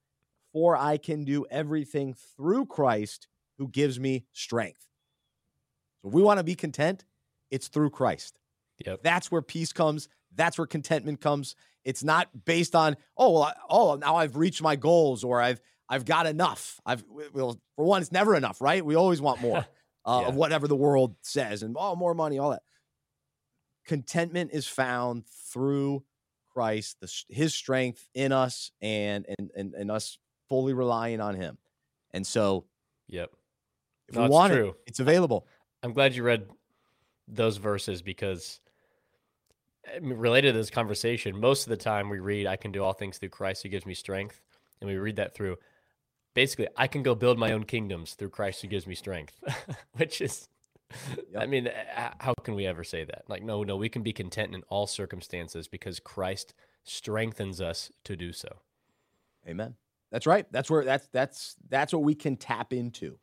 for 0.56 0.78
I 0.78 0.96
can 0.96 1.26
do 1.26 1.46
everything 1.52 2.16
through 2.38 2.68
Christ 2.68 3.28
who 3.58 3.68
gives 3.68 4.00
me 4.00 4.24
strength. 4.32 4.88
So 6.02 6.08
if 6.08 6.14
we 6.14 6.22
want 6.22 6.38
to 6.38 6.46
be 6.46 6.56
content, 6.56 7.04
it's 7.52 7.68
through 7.68 7.90
Christ. 7.90 8.40
Yep. 8.86 9.04
That's 9.04 9.30
where 9.30 9.42
peace 9.42 9.74
comes. 9.74 10.08
That's 10.34 10.58
where 10.58 10.66
contentment 10.66 11.20
comes. 11.20 11.58
It's 11.84 12.06
not 12.06 12.30
based 12.46 12.74
on, 12.74 12.96
oh, 13.18 13.32
well, 13.32 13.54
oh, 13.70 13.96
now 13.96 14.16
I've 14.16 14.38
reached 14.38 14.62
my 14.62 14.78
goals 14.78 15.26
or 15.26 15.42
I've 15.42 15.60
I've 15.90 16.06
got 16.06 16.26
enough. 16.26 16.80
I've 16.86 17.04
well, 17.34 17.60
for 17.76 17.84
one, 17.84 18.02
it's 18.02 18.14
never 18.14 18.34
enough, 18.34 18.62
right? 18.62 18.84
We 18.84 18.96
always 18.96 19.20
want 19.20 19.42
more 19.42 19.58
uh, 20.06 20.20
yeah. 20.22 20.28
of 20.30 20.36
whatever 20.36 20.70
the 20.70 20.76
world 20.76 21.18
says, 21.22 21.64
and 21.64 21.76
oh, 21.78 21.98
more 21.98 22.14
money, 22.14 22.40
all 22.40 22.52
that. 22.52 22.64
Contentment 23.86 24.52
is 24.54 24.66
found 24.66 25.26
through 25.28 26.06
Christ, 26.54 27.02
the, 27.02 27.12
His 27.28 27.54
strength 27.54 28.08
in 28.16 28.32
us, 28.32 28.72
and 28.82 29.26
and 29.38 29.52
and 29.54 29.74
and 29.74 29.92
us 29.92 30.18
fully 30.50 30.74
relying 30.74 31.22
on 31.22 31.36
Him. 31.36 31.58
And 32.12 32.26
so, 32.26 32.66
yep, 33.08 33.32
if 34.08 34.16
no, 34.16 34.24
we 34.24 34.30
want 34.30 34.54
true. 34.54 34.70
it, 34.70 34.76
it's 34.88 35.00
available. 35.00 35.48
I'm 35.84 35.94
glad 35.94 36.16
you 36.16 36.24
read 36.24 36.48
those 37.28 37.58
verses 37.58 38.02
because 38.02 38.60
related 40.02 40.54
to 40.54 40.58
this 40.58 40.70
conversation, 40.70 41.40
most 41.40 41.64
of 41.64 41.70
the 41.70 41.78
time 41.78 42.10
we 42.10 42.20
read, 42.20 42.48
"I 42.48 42.56
can 42.56 42.72
do 42.72 42.84
all 42.84 42.94
things 42.94 43.18
through 43.18 43.30
Christ 43.30 43.64
who 43.64 43.70
gives 43.70 43.86
me 43.86 43.94
strength," 43.94 44.42
and 44.80 44.90
we 44.90 44.96
read 44.98 45.18
that 45.18 45.34
through 45.36 45.58
basically 46.36 46.68
I 46.78 46.86
can 46.86 47.02
go 47.02 47.16
build 47.16 47.40
my 47.40 47.52
own 47.52 47.64
kingdoms 47.64 48.14
through 48.14 48.30
Christ 48.30 48.62
who 48.62 48.68
gives 48.68 48.86
me 48.86 48.94
strength, 48.94 49.44
which 49.94 50.22
is 50.22 50.48
yep. 51.32 51.42
I 51.42 51.48
mean, 51.48 51.72
how 52.20 52.34
can 52.44 52.54
we 52.54 52.68
ever 52.68 52.84
say 52.84 53.04
that? 53.06 53.24
Like, 53.28 53.42
no, 53.42 53.64
no, 53.64 53.76
we 53.76 53.90
can 53.90 54.04
be 54.04 54.14
content 54.14 54.54
in 54.54 54.62
all 54.70 54.86
circumstances 54.86 55.68
because 55.68 56.00
Christ 56.00 56.54
strengthens 56.84 57.60
us 57.60 57.92
to 58.04 58.16
do 58.16 58.32
so. 58.32 58.60
Amen. 59.48 59.76
That's 60.16 60.26
right. 60.26 60.50
That's 60.50 60.72
where 60.72 60.86
that's 60.86 61.10
that's 61.12 61.58
that's 61.68 61.92
what 61.92 62.04
we 62.04 62.16
can 62.16 62.38
tap 62.38 62.72
into. 62.72 63.20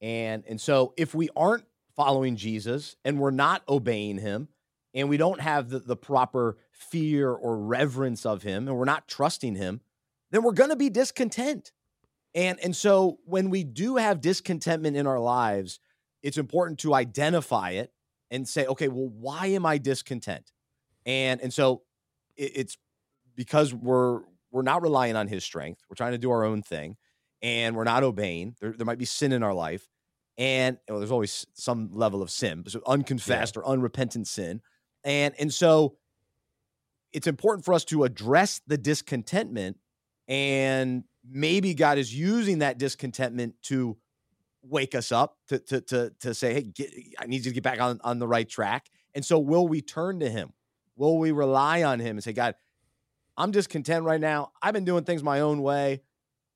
And 0.00 0.44
and 0.48 0.60
so 0.60 0.94
if 0.96 1.12
we 1.12 1.28
aren't 1.34 1.64
following 1.96 2.36
Jesus 2.36 2.94
and 3.04 3.18
we're 3.18 3.32
not 3.32 3.64
obeying 3.68 4.18
him 4.18 4.46
and 4.94 5.08
we 5.08 5.16
don't 5.16 5.40
have 5.40 5.70
the, 5.70 5.80
the 5.80 5.96
proper 5.96 6.56
fear 6.70 7.32
or 7.32 7.58
reverence 7.58 8.24
of 8.24 8.44
him 8.44 8.68
and 8.68 8.76
we're 8.76 8.84
not 8.84 9.08
trusting 9.08 9.56
him, 9.56 9.80
then 10.30 10.44
we're 10.44 10.52
going 10.52 10.70
to 10.70 10.76
be 10.76 10.88
discontent. 10.88 11.72
And 12.32 12.60
and 12.60 12.76
so 12.76 13.18
when 13.24 13.50
we 13.50 13.64
do 13.64 13.96
have 13.96 14.20
discontentment 14.20 14.96
in 14.96 15.04
our 15.04 15.18
lives, 15.18 15.80
it's 16.22 16.38
important 16.38 16.78
to 16.78 16.94
identify 16.94 17.70
it 17.70 17.92
and 18.30 18.48
say, 18.48 18.66
okay, 18.66 18.86
well, 18.86 19.08
why 19.08 19.46
am 19.48 19.66
I 19.66 19.78
discontent? 19.78 20.52
And 21.04 21.40
and 21.40 21.52
so 21.52 21.82
it, 22.36 22.52
it's 22.54 22.78
because 23.34 23.74
we're 23.74 24.20
we're 24.56 24.62
not 24.62 24.80
relying 24.80 25.16
on 25.16 25.28
his 25.28 25.44
strength. 25.44 25.82
We're 25.90 25.96
trying 25.96 26.12
to 26.12 26.18
do 26.18 26.30
our 26.30 26.42
own 26.42 26.62
thing 26.62 26.96
and 27.42 27.76
we're 27.76 27.84
not 27.84 28.02
obeying. 28.02 28.56
There, 28.58 28.72
there 28.72 28.86
might 28.86 28.96
be 28.96 29.04
sin 29.04 29.32
in 29.32 29.42
our 29.42 29.52
life. 29.52 29.86
And 30.38 30.78
well, 30.88 30.98
there's 30.98 31.12
always 31.12 31.46
some 31.52 31.90
level 31.92 32.22
of 32.22 32.30
sin, 32.30 32.64
so 32.66 32.80
unconfessed 32.86 33.54
yeah. 33.54 33.62
or 33.62 33.68
unrepentant 33.68 34.28
sin. 34.28 34.62
And 35.04 35.34
and 35.38 35.52
so 35.52 35.96
it's 37.12 37.26
important 37.26 37.66
for 37.66 37.74
us 37.74 37.84
to 37.86 38.04
address 38.04 38.62
the 38.66 38.78
discontentment 38.78 39.76
and 40.26 41.04
maybe 41.28 41.74
God 41.74 41.98
is 41.98 42.14
using 42.14 42.60
that 42.60 42.78
discontentment 42.78 43.54
to 43.64 43.98
wake 44.62 44.94
us 44.94 45.12
up 45.12 45.36
to 45.48 45.58
to 45.58 45.80
to, 45.82 46.12
to 46.20 46.34
say, 46.34 46.54
hey, 46.54 46.62
get, 46.62 46.90
I 47.18 47.26
need 47.26 47.44
you 47.44 47.50
to 47.50 47.54
get 47.54 47.62
back 47.62 47.80
on, 47.80 48.00
on 48.02 48.18
the 48.18 48.26
right 48.26 48.48
track. 48.48 48.88
And 49.14 49.22
so 49.22 49.38
will 49.38 49.68
we 49.68 49.82
turn 49.82 50.20
to 50.20 50.30
him? 50.30 50.54
Will 50.96 51.18
we 51.18 51.30
rely 51.30 51.82
on 51.82 52.00
him 52.00 52.16
and 52.16 52.24
say, 52.24 52.32
God, 52.32 52.54
I'm 53.36 53.50
discontent 53.50 54.04
right 54.04 54.20
now. 54.20 54.52
I've 54.62 54.74
been 54.74 54.84
doing 54.84 55.04
things 55.04 55.22
my 55.22 55.40
own 55.40 55.62
way. 55.62 56.02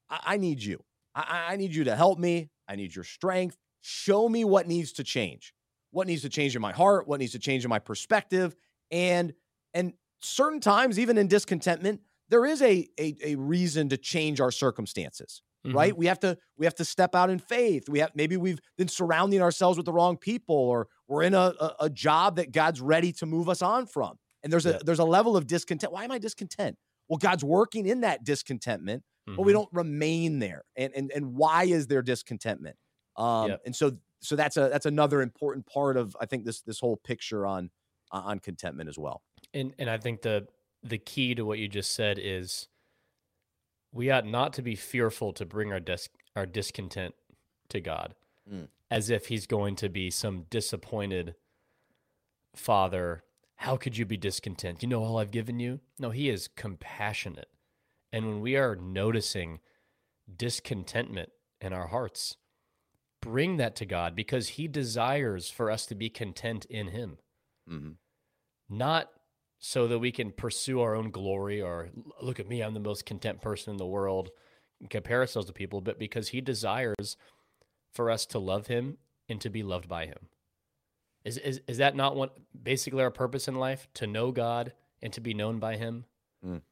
I, 0.09 0.21
I 0.25 0.37
need 0.37 0.63
you. 0.63 0.83
I, 1.15 1.47
I 1.51 1.57
need 1.57 1.75
you 1.75 1.85
to 1.85 1.97
help 1.97 2.19
me. 2.19 2.51
I 2.69 2.77
need 2.77 2.95
your 2.95 3.05
strength. 3.05 3.57
Show 3.81 4.29
me 4.29 4.45
what 4.45 4.69
needs 4.69 4.93
to 4.93 5.05
change. 5.05 5.55
What 5.91 6.07
needs 6.07 6.23
to 6.23 6.29
change 6.29 6.55
in 6.55 6.63
my 6.63 6.73
heart? 6.73 7.09
What 7.09 7.21
needs 7.21 7.33
to 7.33 7.39
change 7.39 7.65
in 7.65 7.69
my 7.69 7.79
perspective? 7.79 8.55
And 8.91 9.35
and 9.75 9.93
certain 10.21 10.61
times, 10.61 10.99
even 10.99 11.19
in 11.19 11.27
discontentment, 11.27 12.01
there 12.29 12.47
is 12.47 12.63
a 12.63 12.89
a, 12.99 13.17
a 13.25 13.35
reason 13.37 13.89
to 13.89 13.97
change 13.97 14.41
our 14.41 14.51
circumstances. 14.51 15.43
Mm-hmm. 15.67 15.77
right 15.77 15.95
we 15.95 16.07
have 16.07 16.19
to 16.21 16.39
we 16.57 16.65
have 16.65 16.77
to 16.77 16.87
step 16.87 17.15
out 17.15 17.29
in 17.29 17.39
faith 17.39 17.87
we 17.87 17.99
have 17.99 18.13
maybe 18.15 18.39
we've 18.39 18.61
been 18.79 18.89
surrounding 18.89 19.43
ourselves 19.43 19.77
with 19.77 19.85
the 19.85 19.93
wrong 19.93 20.17
people 20.17 20.57
or 20.57 20.89
we're 21.07 21.23
in 21.23 21.35
a, 21.35 21.53
a, 21.61 21.75
a 21.81 21.91
job 21.91 22.37
that 22.37 22.51
god's 22.51 22.81
ready 22.81 23.13
to 23.13 23.27
move 23.27 23.47
us 23.47 23.61
on 23.61 23.85
from 23.85 24.17
and 24.43 24.53
there's 24.53 24.67
a 24.67 24.81
there's 24.85 24.99
a 24.99 25.05
level 25.05 25.37
of 25.37 25.47
discontent 25.47 25.93
why 25.93 26.05
am 26.05 26.11
i 26.11 26.19
discontent 26.19 26.77
well 27.09 27.19
god's 27.19 27.45
working 27.45 27.87
in 27.87 28.01
that 28.01 28.25
discontentment 28.25 29.03
mm-hmm. 29.29 29.37
but 29.37 29.43
we 29.43 29.53
don't 29.53 29.69
remain 29.73 30.39
there 30.39 30.65
and 30.77 30.93
and, 30.95 31.11
and 31.15 31.35
why 31.35 31.65
is 31.65 31.87
there 31.87 32.03
discontentment 32.03 32.77
um 33.17 33.57
and 33.65 33.75
so 33.75 33.93
so 34.21 34.37
that's 34.37 34.57
a 34.57 34.69
that's 34.69 34.87
another 34.87 35.23
important 35.23 35.67
part 35.67 35.97
of 35.97 36.17
i 36.21 36.27
think 36.27 36.45
this 36.45 36.63
this 36.63 36.81
whole 36.81 36.97
picture 36.97 37.47
on 37.47 37.71
on 38.13 38.39
contentment 38.39 38.89
as 38.89 38.99
well 38.99 39.23
and 39.55 39.75
and 39.79 39.89
i 39.89 39.97
think 39.97 40.23
the 40.23 40.47
the 40.83 40.99
key 40.99 41.35
to 41.35 41.45
what 41.45 41.59
you 41.59 41.69
just 41.69 41.95
said 41.95 42.19
is 42.21 42.69
we 43.93 44.11
ought 44.11 44.27
not 44.27 44.53
to 44.55 44.63
be 44.63 44.75
fearful 44.75 45.33
to 45.33 45.45
bring 45.45 45.73
our 45.73 45.81
dis- 45.81 46.09
our 46.37 46.47
discontent 46.47 47.15
to 47.69 47.81
God 47.81 48.15
Mm. 48.51 48.69
as 48.91 49.11
if 49.11 49.27
he's 49.27 49.47
going 49.47 49.77
to 49.77 49.89
be 49.89 50.11
some 50.11 50.47
disappointed 50.51 51.35
father. 52.55 53.23
How 53.61 53.77
could 53.77 53.99
you 53.99 54.07
be 54.07 54.17
discontent? 54.17 54.83
You 54.83 54.89
know 54.89 55.05
all 55.05 55.19
I've 55.19 55.31
given 55.31 55.61
you? 55.61 55.81
No, 55.99 56.09
he 56.09 56.31
is 56.31 56.49
compassionate. 56.49 57.51
And 58.11 58.27
when 58.27 58.41
we 58.41 58.57
are 58.57 58.75
noticing 58.75 59.61
discontentment 60.35 61.29
in 61.61 61.75
our 61.75 61.89
hearts, 61.89 62.39
bring 63.21 63.59
that 63.59 63.77
to 63.77 63.85
God 63.85 64.17
because 64.17 64.49
he 64.49 64.67
desires 64.67 65.51
for 65.51 65.71
us 65.71 65.85
to 65.87 65.95
be 65.95 66.09
content 66.09 66.65
in 66.71 66.89
him. 66.89 67.19
Mhm. 67.69 67.97
Not 68.71 69.13
so 69.59 69.87
that 69.89 69.99
we 69.99 70.11
can 70.11 70.33
pursue 70.33 70.81
our 70.81 70.95
own 70.95 71.11
glory 71.11 71.61
or 71.61 71.91
look 72.23 72.41
at 72.41 72.49
me, 72.49 72.63
I'm 72.63 72.73
the 72.73 72.81
most 72.81 73.05
content 73.05 73.43
person 73.43 73.73
in 73.73 73.77
the 73.77 73.87
world, 73.87 74.31
and 74.81 74.89
compare 74.89 75.21
ourselves 75.21 75.49
to 75.49 75.53
people, 75.53 75.83
but 75.83 75.99
because 75.99 76.29
he 76.29 76.41
desires 76.41 77.19
for 77.93 78.11
us 78.11 78.25
to 78.25 78.39
love 78.39 78.69
him 78.69 78.97
and 79.29 79.39
to 79.43 79.51
be 79.51 79.63
loved 79.63 79.87
by 79.87 80.07
him. 80.07 80.31
Is, 81.25 81.39
is, 81.39 81.61
is 81.67 81.79
that 81.79 81.97
not 81.97 82.17
what 82.17 82.37
basically 82.63 83.03
our 83.03 83.11
purpose 83.11 83.49
in 83.49 83.55
life? 83.55 83.89
To 83.95 84.07
know 84.07 84.33
God 84.33 84.73
and 85.03 85.13
to 85.13 85.21
be 85.21 85.35
known 85.35 85.59
by 85.59 85.77
him? 85.77 86.05
Mm. 86.45 86.63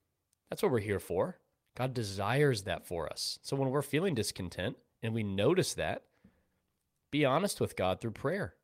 That's 0.49 0.63
what 0.63 0.73
we're 0.73 0.81
here 0.81 1.01
for. 1.01 1.39
God 1.77 1.95
desires 1.95 2.63
that 2.63 2.87
for 2.87 3.09
us. 3.09 3.39
So 3.43 3.57
when 3.57 3.71
we're 3.71 3.83
feeling 3.83 4.15
discontent 4.15 4.77
and 5.03 5.15
we 5.15 5.23
notice 5.23 5.75
that, 5.75 6.03
be 7.11 7.25
honest 7.25 7.61
with 7.61 7.77
God 7.77 8.01
through 8.01 8.13
prayer. 8.13 8.55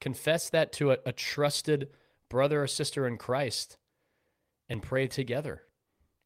Confess 0.00 0.50
that 0.50 0.72
to 0.74 0.92
a, 0.92 0.98
a 1.06 1.12
trusted 1.12 1.90
brother 2.28 2.62
or 2.62 2.66
sister 2.66 3.06
in 3.06 3.18
Christ 3.18 3.76
and 4.68 4.82
pray 4.82 5.06
together. 5.06 5.62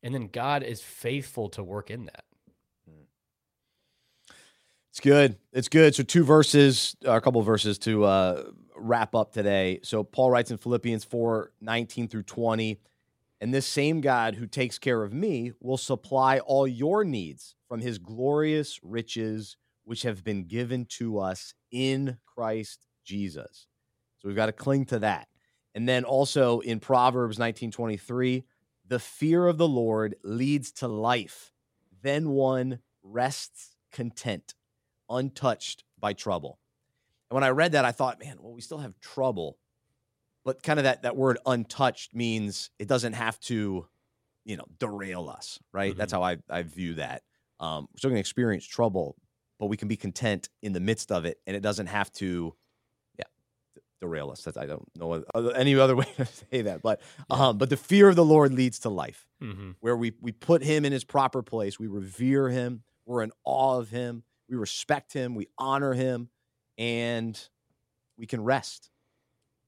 And 0.03 0.15
then 0.15 0.29
God 0.29 0.63
is 0.63 0.81
faithful 0.81 1.49
to 1.51 1.63
work 1.63 1.91
in 1.91 2.07
that. 2.07 2.25
It's 4.95 5.01
good. 5.01 5.39
It's 5.53 5.69
good. 5.69 5.93
So 5.93 6.05
two 6.05 6.23
verses, 6.23 6.95
uh, 7.05 7.15
a 7.15 7.21
couple 7.21 7.43
verses 7.43 7.79
to 7.79 8.05
uh, 8.05 8.45
wrap 8.77 9.17
up 9.17 9.33
today. 9.33 9.81
So 9.83 10.05
Paul 10.05 10.31
writes 10.31 10.53
in 10.53 10.57
Philippians 10.57 11.03
4, 11.03 11.51
19 11.61 12.07
through 12.07 12.23
20, 12.23 12.79
and 13.41 13.53
this 13.53 13.67
same 13.67 14.01
God 14.01 14.37
who 14.37 14.47
takes 14.47 14.79
care 14.79 15.03
of 15.03 15.13
me 15.13 15.51
will 15.59 15.79
supply 15.79 16.39
all 16.39 16.65
your 16.65 17.03
needs 17.03 17.57
from 17.67 17.81
his 17.81 17.99
glorious 17.99 18.79
riches, 18.85 19.57
which 19.83 20.03
have 20.03 20.23
been 20.23 20.45
given 20.45 20.87
to 20.91 21.19
us 21.19 21.55
in 21.73 22.19
Christ 22.25 22.87
Jesus. 23.05 23.67
So 24.19 24.29
we've 24.29 24.37
got 24.37 24.47
to 24.47 24.53
cling 24.53 24.85
to 24.87 25.01
that. 25.01 25.27
And 25.75 25.89
then 25.89 26.05
also 26.05 26.61
in 26.61 26.79
Proverbs 26.79 27.37
19:23, 27.37 28.45
the 28.87 29.01
fear 29.01 29.49
of 29.49 29.59
the 29.59 29.67
Lord 29.67 30.15
leads 30.23 30.71
to 30.71 30.87
life. 30.87 31.53
Then 32.01 32.31
one 32.31 32.79
rests 33.03 33.75
content, 33.91 34.55
untouched 35.11 35.85
by 35.99 36.13
trouble. 36.13 36.59
And 37.31 37.35
when 37.35 37.45
I 37.45 37.49
read 37.51 37.73
that, 37.73 37.85
I 37.85 37.93
thought, 37.93 38.21
man, 38.23 38.37
well, 38.41 38.53
we 38.53 38.61
still 38.61 38.79
have 38.79 38.99
trouble. 39.01 39.59
But 40.45 40.63
kind 40.63 40.79
of 40.79 40.85
that 40.85 41.03
that 41.03 41.17
word 41.17 41.39
untouched 41.47 42.15
means 42.15 42.71
it 42.79 42.87
doesn't 42.87 43.15
have 43.15 43.41
to, 43.41 43.87
you 44.45 44.57
know, 44.57 44.67
derail 44.79 45.29
us, 45.29 45.59
right? 45.73 45.97
That's 45.97 46.13
how 46.13 46.23
I, 46.23 46.37
I 46.51 46.63
view 46.63 46.95
that. 46.95 47.23
Um, 47.61 47.89
we're 47.93 47.99
still 47.99 48.11
gonna 48.11 48.21
experience 48.21 48.67
trouble, 48.67 49.17
but 49.59 49.67
we 49.67 49.77
can 49.79 49.89
be 49.89 49.97
content 49.97 50.51
in 50.63 50.73
the 50.75 50.81
midst 50.81 51.11
of 51.11 51.25
it, 51.25 51.39
and 51.47 51.57
it 51.57 51.61
doesn't 51.61 51.87
have 51.87 52.13
to, 52.15 52.55
yeah, 53.19 53.25
derail 54.03 54.31
us. 54.31 54.43
That's 54.43 54.59
I 54.59 54.67
don't 54.67 54.87
know 54.97 55.25
any 55.57 55.75
other 55.77 55.97
way 56.01 56.07
to 56.19 56.27
say 56.27 56.61
that, 56.63 56.83
but 56.83 57.01
um, 57.31 57.57
but 57.57 57.71
the 57.71 57.79
fear 57.79 58.11
of 58.11 58.17
the 58.17 58.25
Lord 58.25 58.53
leads 58.53 58.81
to 58.81 58.91
life, 58.91 59.27
Mm-hmm. 59.43 59.71
where 59.81 59.97
we 59.97 60.13
we 60.21 60.33
put 60.33 60.63
Him 60.63 60.85
in 60.85 60.93
His 60.93 61.05
proper 61.05 61.43
place, 61.43 61.79
we 61.79 61.87
revere 61.87 62.51
Him, 62.51 62.83
we're 63.07 63.23
in 63.23 63.33
awe 63.45 63.79
of 63.79 63.89
Him, 63.89 64.25
we 64.49 64.57
respect 64.57 65.13
Him, 65.13 65.35
we 65.35 65.49
honor 65.59 65.95
Him, 65.95 66.29
and 66.79 67.41
we 68.17 68.27
can 68.27 68.43
rest 68.43 68.91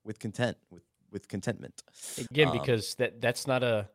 with 0.04 0.18
content, 0.18 0.56
with 0.70 0.82
with 1.10 1.28
contentment. 1.28 1.82
Again, 2.18 2.48
Um, 2.48 2.58
because 2.58 2.94
that 2.96 3.20
that's 3.20 3.46
not 3.46 3.62
a 3.62 3.88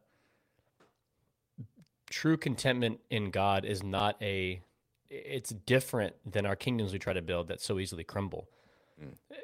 true 2.09 2.37
contentment 2.37 2.99
in 3.09 3.31
God 3.31 3.65
is 3.65 3.83
not 3.83 4.21
a 4.21 4.61
it's 5.09 5.49
different 5.49 6.15
than 6.25 6.45
our 6.45 6.55
kingdoms 6.55 6.93
we 6.93 6.99
try 6.99 7.13
to 7.13 7.21
build 7.21 7.47
that 7.49 7.61
so 7.61 7.79
easily 7.79 8.03
crumble. 8.03 8.49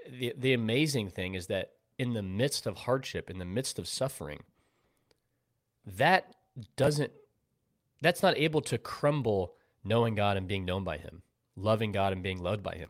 The 0.09 0.33
the 0.37 0.53
amazing 0.53 1.09
thing 1.09 1.33
is 1.35 1.47
that 1.47 1.73
in 1.97 2.13
the 2.13 2.23
midst 2.23 2.65
of 2.67 2.77
hardship, 2.79 3.29
in 3.29 3.39
the 3.39 3.45
midst 3.45 3.79
of 3.79 3.87
suffering, 3.87 4.43
that 5.85 6.35
doesn't 6.75 7.11
that's 8.01 8.21
not 8.23 8.37
able 8.37 8.61
to 8.61 8.77
crumble 8.77 9.55
knowing 9.83 10.15
God 10.15 10.37
and 10.37 10.47
being 10.47 10.65
known 10.65 10.83
by 10.83 10.97
him, 10.97 11.23
loving 11.57 11.91
God 11.91 12.13
and 12.13 12.23
being 12.23 12.41
loved 12.41 12.63
by 12.63 12.75
him. 12.75 12.89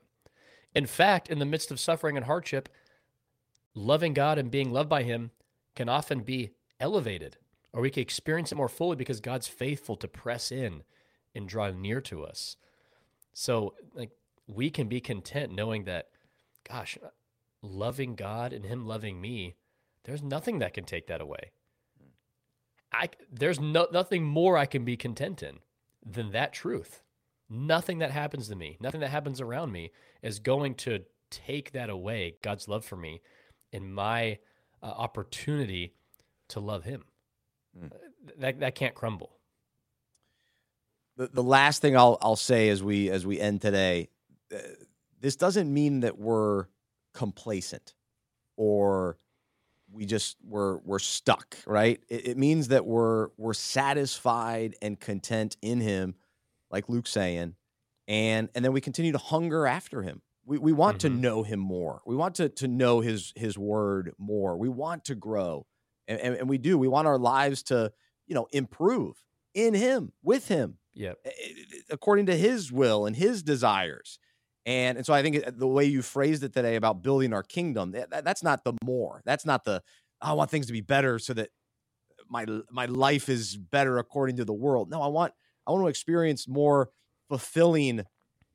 In 0.75 0.85
fact, 0.85 1.29
in 1.29 1.39
the 1.39 1.45
midst 1.45 1.71
of 1.71 1.79
suffering 1.79 2.17
and 2.17 2.27
hardship, 2.27 2.69
loving 3.73 4.13
God 4.13 4.37
and 4.37 4.51
being 4.51 4.71
loved 4.71 4.89
by 4.89 5.03
Him 5.03 5.31
can 5.75 5.89
often 5.89 6.21
be 6.21 6.51
elevated, 6.79 7.37
or 7.73 7.81
we 7.81 7.89
can 7.89 8.01
experience 8.01 8.51
it 8.51 8.55
more 8.55 8.69
fully 8.69 8.95
because 8.95 9.19
God's 9.19 9.47
faithful 9.47 9.95
to 9.97 10.07
press 10.07 10.51
in 10.51 10.83
and 11.33 11.47
draw 11.47 11.71
near 11.71 12.01
to 12.01 12.23
us. 12.23 12.57
So, 13.33 13.73
like, 13.93 14.11
we 14.47 14.69
can 14.69 14.87
be 14.87 14.99
content 14.99 15.51
knowing 15.51 15.85
that, 15.85 16.09
gosh, 16.67 16.97
loving 17.61 18.15
God 18.15 18.53
and 18.53 18.65
Him 18.65 18.85
loving 18.85 19.21
me, 19.21 19.55
there's 20.03 20.21
nothing 20.21 20.59
that 20.59 20.73
can 20.73 20.83
take 20.83 21.07
that 21.07 21.21
away. 21.21 21.51
I 22.91 23.09
there's 23.31 23.59
no 23.59 23.87
nothing 23.91 24.23
more 24.23 24.57
I 24.57 24.65
can 24.65 24.85
be 24.85 24.95
content 24.95 25.43
in 25.43 25.59
than 26.05 26.31
that 26.31 26.53
truth. 26.53 27.01
Nothing 27.49 27.99
that 27.99 28.11
happens 28.11 28.47
to 28.49 28.55
me, 28.55 28.77
nothing 28.79 29.01
that 29.01 29.09
happens 29.09 29.39
around 29.41 29.71
me 29.71 29.91
is 30.21 30.39
going 30.39 30.75
to 30.75 31.03
take 31.29 31.71
that 31.71 31.89
away, 31.89 32.35
God's 32.41 32.67
love 32.67 32.85
for 32.85 32.95
me 32.97 33.21
and 33.73 33.93
my 33.93 34.39
uh, 34.81 34.85
opportunity 34.87 35.93
to 36.49 36.59
love 36.59 36.83
him. 36.83 37.03
Uh, 37.81 37.87
That 38.39 38.59
that 38.59 38.75
can't 38.75 38.95
crumble. 38.95 39.31
the, 41.17 41.27
the 41.27 41.43
last 41.43 41.81
thing 41.81 41.97
I'll 41.97 42.17
I'll 42.21 42.35
say 42.35 42.69
as 42.69 42.83
we 42.83 43.09
as 43.09 43.25
we 43.25 43.39
end 43.39 43.61
today, 43.61 44.09
uh, 44.53 44.57
this 45.19 45.35
doesn't 45.35 45.71
mean 45.73 46.01
that 46.01 46.17
we're 46.17 46.65
complacent 47.13 47.95
or 48.55 49.17
we 49.91 50.05
just 50.05 50.37
we're 50.43 50.77
we're 50.79 50.99
stuck, 50.99 51.57
right? 51.65 52.01
It, 52.09 52.27
it 52.29 52.37
means 52.37 52.67
that 52.69 52.85
we're 52.85 53.29
we're 53.37 53.53
satisfied 53.53 54.75
and 54.81 54.99
content 54.99 55.57
in 55.61 55.81
Him, 55.81 56.15
like 56.71 56.89
Luke's 56.89 57.11
saying, 57.11 57.55
and 58.07 58.49
and 58.55 58.63
then 58.65 58.73
we 58.73 58.81
continue 58.81 59.11
to 59.11 59.17
hunger 59.17 59.65
after 59.67 60.01
Him. 60.01 60.21
We 60.45 60.57
we 60.57 60.73
want 60.73 61.01
to 61.01 61.09
Mhm. 61.09 61.19
know 61.19 61.43
Him 61.43 61.59
more. 61.59 62.01
We 62.05 62.15
want 62.15 62.35
to 62.35 62.49
to 62.49 62.67
know 62.67 62.99
His 63.01 63.33
His 63.35 63.57
Word 63.57 64.13
more. 64.17 64.57
We 64.57 64.69
want 64.69 65.05
to 65.05 65.15
grow, 65.15 65.65
and, 66.07 66.19
and, 66.19 66.35
and 66.35 66.49
we 66.49 66.57
do. 66.57 66.77
We 66.77 66.87
want 66.87 67.07
our 67.07 67.17
lives 67.19 67.63
to 67.63 67.91
you 68.27 68.35
know 68.35 68.47
improve 68.51 69.23
in 69.53 69.73
Him, 69.73 70.13
with 70.21 70.47
Him 70.49 70.77
Yeah. 70.93 71.13
according 71.89 72.27
to 72.27 72.35
his 72.37 72.71
will 72.71 73.05
and 73.05 73.15
his 73.15 73.41
desires. 73.43 74.19
And, 74.65 74.97
and 74.97 75.05
so 75.05 75.13
I 75.13 75.21
think 75.21 75.43
the 75.57 75.67
way 75.67 75.85
you 75.85 76.01
phrased 76.01 76.43
it 76.43 76.53
today 76.53 76.75
about 76.75 77.01
building 77.01 77.33
our 77.33 77.41
kingdom, 77.43 77.91
that- 77.91 78.25
that's 78.25 78.43
not 78.43 78.63
the 78.65 78.73
more. 78.83 79.21
That's 79.25 79.45
not 79.45 79.63
the 79.63 79.81
I 80.21 80.33
want 80.33 80.51
things 80.51 80.65
to 80.67 80.73
be 80.73 80.81
better 80.81 81.19
so 81.19 81.33
that 81.35 81.49
my 82.29 82.45
my 82.69 82.85
life 82.85 83.29
is 83.29 83.55
better 83.57 83.97
according 83.97 84.35
to 84.37 84.45
the 84.45 84.53
world. 84.53 84.89
No, 84.89 85.01
I 85.01 85.07
want 85.07 85.33
I 85.67 85.71
want 85.71 85.83
to 85.83 85.89
experience 85.89 86.47
more 86.47 86.89
fulfilling 87.27 88.03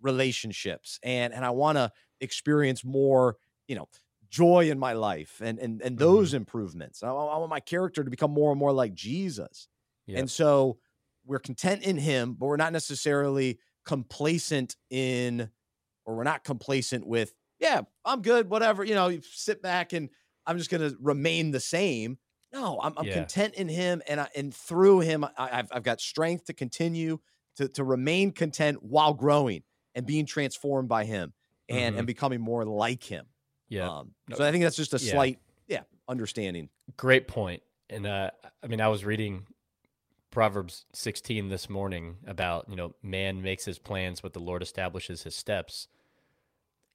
relationships 0.00 0.98
and 1.02 1.32
and 1.32 1.44
I 1.44 1.50
want 1.50 1.78
to 1.78 1.92
experience 2.20 2.84
more, 2.84 3.36
you 3.68 3.76
know, 3.76 3.88
joy 4.30 4.70
in 4.70 4.78
my 4.78 4.94
life 4.94 5.40
and 5.44 5.58
and 5.58 5.82
and 5.82 5.98
those 5.98 6.30
mm-hmm. 6.30 6.38
improvements. 6.38 7.02
I, 7.02 7.08
I 7.08 7.36
want 7.38 7.50
my 7.50 7.60
character 7.60 8.02
to 8.02 8.10
become 8.10 8.32
more 8.32 8.50
and 8.50 8.58
more 8.58 8.72
like 8.72 8.94
Jesus. 8.94 9.68
Yep. 10.06 10.18
And 10.18 10.30
so 10.30 10.78
we're 11.24 11.38
content 11.38 11.82
in 11.82 11.98
him, 11.98 12.34
but 12.38 12.46
we're 12.46 12.56
not 12.56 12.72
necessarily 12.72 13.58
complacent 13.84 14.76
in, 14.90 15.50
or 16.04 16.16
we're 16.16 16.24
not 16.24 16.44
complacent 16.44 17.06
with, 17.06 17.32
yeah, 17.58 17.82
I'm 18.04 18.22
good, 18.22 18.50
whatever. 18.50 18.84
You 18.84 18.94
know, 18.94 19.08
you 19.08 19.20
sit 19.22 19.62
back 19.62 19.92
and 19.92 20.08
I'm 20.46 20.58
just 20.58 20.70
going 20.70 20.88
to 20.88 20.96
remain 21.00 21.50
the 21.52 21.60
same. 21.60 22.18
No, 22.52 22.80
I'm, 22.82 22.92
I'm 22.98 23.06
Yeah. 23.06 23.08
content 23.08 23.54
in 23.54 23.68
him, 23.68 24.02
and 24.06 24.20
I, 24.20 24.28
and 24.36 24.54
through 24.54 25.00
him, 25.00 25.24
I, 25.24 25.30
I've 25.38 25.68
I've 25.72 25.82
got 25.82 26.00
strength 26.00 26.44
to 26.46 26.52
continue 26.52 27.18
to 27.56 27.68
to 27.68 27.84
remain 27.84 28.32
content 28.32 28.82
while 28.82 29.14
growing 29.14 29.62
and 29.94 30.04
being 30.06 30.26
transformed 30.26 30.88
by 30.88 31.04
him 31.04 31.32
and 31.68 31.96
and 31.96 32.06
becoming 32.06 32.40
more 32.40 32.64
like 32.64 33.02
him. 33.02 33.26
Yeah. 33.68 33.86
Um, 33.86 34.14
so 34.32 34.44
I 34.44 34.50
think 34.52 34.64
that's 34.64 34.76
just 34.76 34.92
a 34.94 34.98
Yeah. 34.98 35.10
slight, 35.10 35.38
yeah, 35.66 35.84
understanding. 36.08 36.68
Great 36.96 37.28
point. 37.28 37.62
And 37.88 38.06
uh, 38.06 38.30
I 38.62 38.66
mean, 38.66 38.80
I 38.80 38.88
was 38.88 39.04
reading 39.04 39.46
Proverbs 40.30 40.86
16 40.94 41.48
this 41.48 41.70
morning 41.70 42.18
about, 42.26 42.68
you 42.68 42.76
know, 42.76 42.94
man 43.02 43.42
makes 43.42 43.64
his 43.64 43.78
plans, 43.78 44.20
but 44.20 44.32
the 44.32 44.40
Lord 44.40 44.62
establishes 44.62 45.22
his 45.24 45.36
steps. 45.36 45.88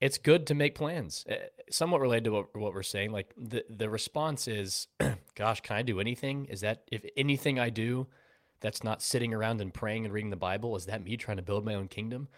It's 0.00 0.18
good 0.18 0.46
to 0.46 0.54
make 0.54 0.74
plans. 0.74 1.24
Eh, 1.28 1.36
somewhat 1.70 2.00
related 2.00 2.24
to 2.24 2.32
what, 2.32 2.56
what 2.56 2.74
we're 2.74 2.82
saying. 2.82 3.10
Like 3.10 3.32
the 3.36 3.64
the 3.68 3.90
response 3.90 4.46
is, 4.46 4.86
"Gosh, 5.34 5.60
can 5.60 5.76
I 5.76 5.82
do 5.82 6.00
anything? 6.00 6.46
Is 6.46 6.60
that 6.60 6.84
if 6.90 7.04
anything 7.16 7.58
I 7.58 7.70
do, 7.70 8.06
that's 8.60 8.84
not 8.84 9.02
sitting 9.02 9.34
around 9.34 9.60
and 9.60 9.74
praying 9.74 10.04
and 10.04 10.14
reading 10.14 10.30
the 10.30 10.36
Bible? 10.36 10.76
Is 10.76 10.86
that 10.86 11.04
me 11.04 11.16
trying 11.16 11.38
to 11.38 11.42
build 11.42 11.64
my 11.64 11.74
own 11.74 11.88
kingdom?" 11.88 12.28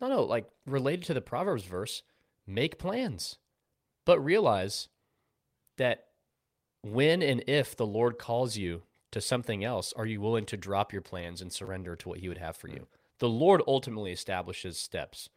No, 0.00 0.08
no. 0.08 0.22
Like 0.22 0.48
related 0.66 1.04
to 1.06 1.14
the 1.14 1.20
Proverbs 1.20 1.64
verse, 1.64 2.02
make 2.46 2.78
plans, 2.78 3.38
but 4.04 4.20
realize 4.20 4.88
that 5.78 6.06
when 6.82 7.22
and 7.22 7.42
if 7.46 7.76
the 7.76 7.86
Lord 7.86 8.18
calls 8.18 8.56
you 8.56 8.82
to 9.10 9.20
something 9.20 9.64
else, 9.64 9.92
are 9.94 10.06
you 10.06 10.20
willing 10.20 10.46
to 10.46 10.56
drop 10.56 10.92
your 10.92 11.02
plans 11.02 11.42
and 11.42 11.52
surrender 11.52 11.96
to 11.96 12.08
what 12.08 12.20
He 12.20 12.28
would 12.28 12.38
have 12.38 12.56
for 12.56 12.68
you? 12.68 12.86
The 13.18 13.28
Lord 13.28 13.62
ultimately 13.66 14.12
establishes 14.12 14.78
steps 14.78 15.28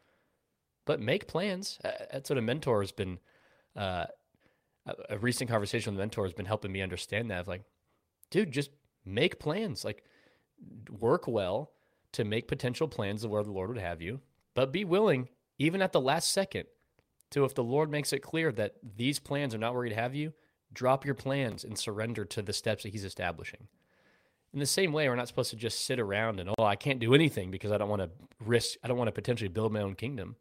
but 0.85 0.99
make 0.99 1.27
plans. 1.27 1.79
That's 1.83 2.29
what 2.29 2.37
a 2.37 2.41
mentor 2.41 2.81
has 2.81 2.91
been. 2.91 3.19
Uh, 3.75 4.05
a 5.09 5.17
recent 5.17 5.49
conversation 5.49 5.93
with 5.93 5.99
a 5.99 6.03
mentor 6.03 6.25
has 6.25 6.33
been 6.33 6.45
helping 6.45 6.71
me 6.71 6.81
understand 6.81 7.31
that. 7.31 7.41
Of 7.41 7.47
like, 7.47 7.63
dude, 8.29 8.51
just 8.51 8.69
make 9.05 9.39
plans. 9.39 9.85
Like, 9.85 10.03
work 10.89 11.27
well 11.27 11.71
to 12.13 12.23
make 12.23 12.47
potential 12.47 12.87
plans 12.87 13.23
of 13.23 13.31
where 13.31 13.43
the 13.43 13.51
Lord 13.51 13.69
would 13.69 13.77
have 13.77 14.01
you, 14.01 14.21
but 14.53 14.71
be 14.71 14.85
willing, 14.85 15.29
even 15.57 15.81
at 15.81 15.91
the 15.91 16.01
last 16.01 16.31
second, 16.31 16.65
to 17.31 17.45
if 17.45 17.55
the 17.55 17.63
Lord 17.63 17.89
makes 17.89 18.13
it 18.13 18.19
clear 18.19 18.51
that 18.51 18.75
these 18.95 19.19
plans 19.19 19.55
are 19.55 19.59
not 19.59 19.73
where 19.73 19.85
He'd 19.85 19.93
have 19.93 20.13
you, 20.13 20.33
drop 20.71 21.05
your 21.05 21.15
plans 21.15 21.63
and 21.63 21.77
surrender 21.77 22.25
to 22.25 22.41
the 22.41 22.53
steps 22.53 22.83
that 22.83 22.89
He's 22.89 23.03
establishing. 23.03 23.67
In 24.53 24.59
the 24.59 24.65
same 24.67 24.93
way, 24.93 25.09
we're 25.09 25.15
not 25.15 25.27
supposed 25.27 25.49
to 25.49 25.55
just 25.55 25.83
sit 25.85 25.99
around 25.99 26.39
and, 26.39 26.51
oh, 26.57 26.63
I 26.63 26.75
can't 26.75 26.99
do 26.99 27.15
anything 27.15 27.49
because 27.49 27.71
I 27.71 27.79
don't 27.79 27.89
want 27.89 28.03
to 28.03 28.11
risk, 28.39 28.77
I 28.83 28.87
don't 28.87 28.97
want 28.97 29.07
to 29.07 29.13
potentially 29.13 29.47
build 29.47 29.73
my 29.73 29.81
own 29.81 29.95
kingdom. 29.95 30.35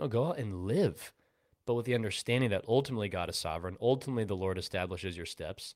No, 0.00 0.08
go 0.08 0.28
out 0.28 0.38
and 0.38 0.66
live, 0.66 1.12
but 1.66 1.74
with 1.74 1.84
the 1.84 1.94
understanding 1.94 2.48
that 2.50 2.64
ultimately 2.66 3.10
God 3.10 3.28
is 3.28 3.36
sovereign. 3.36 3.76
Ultimately, 3.82 4.24
the 4.24 4.34
Lord 4.34 4.56
establishes 4.56 5.14
your 5.14 5.26
steps. 5.26 5.74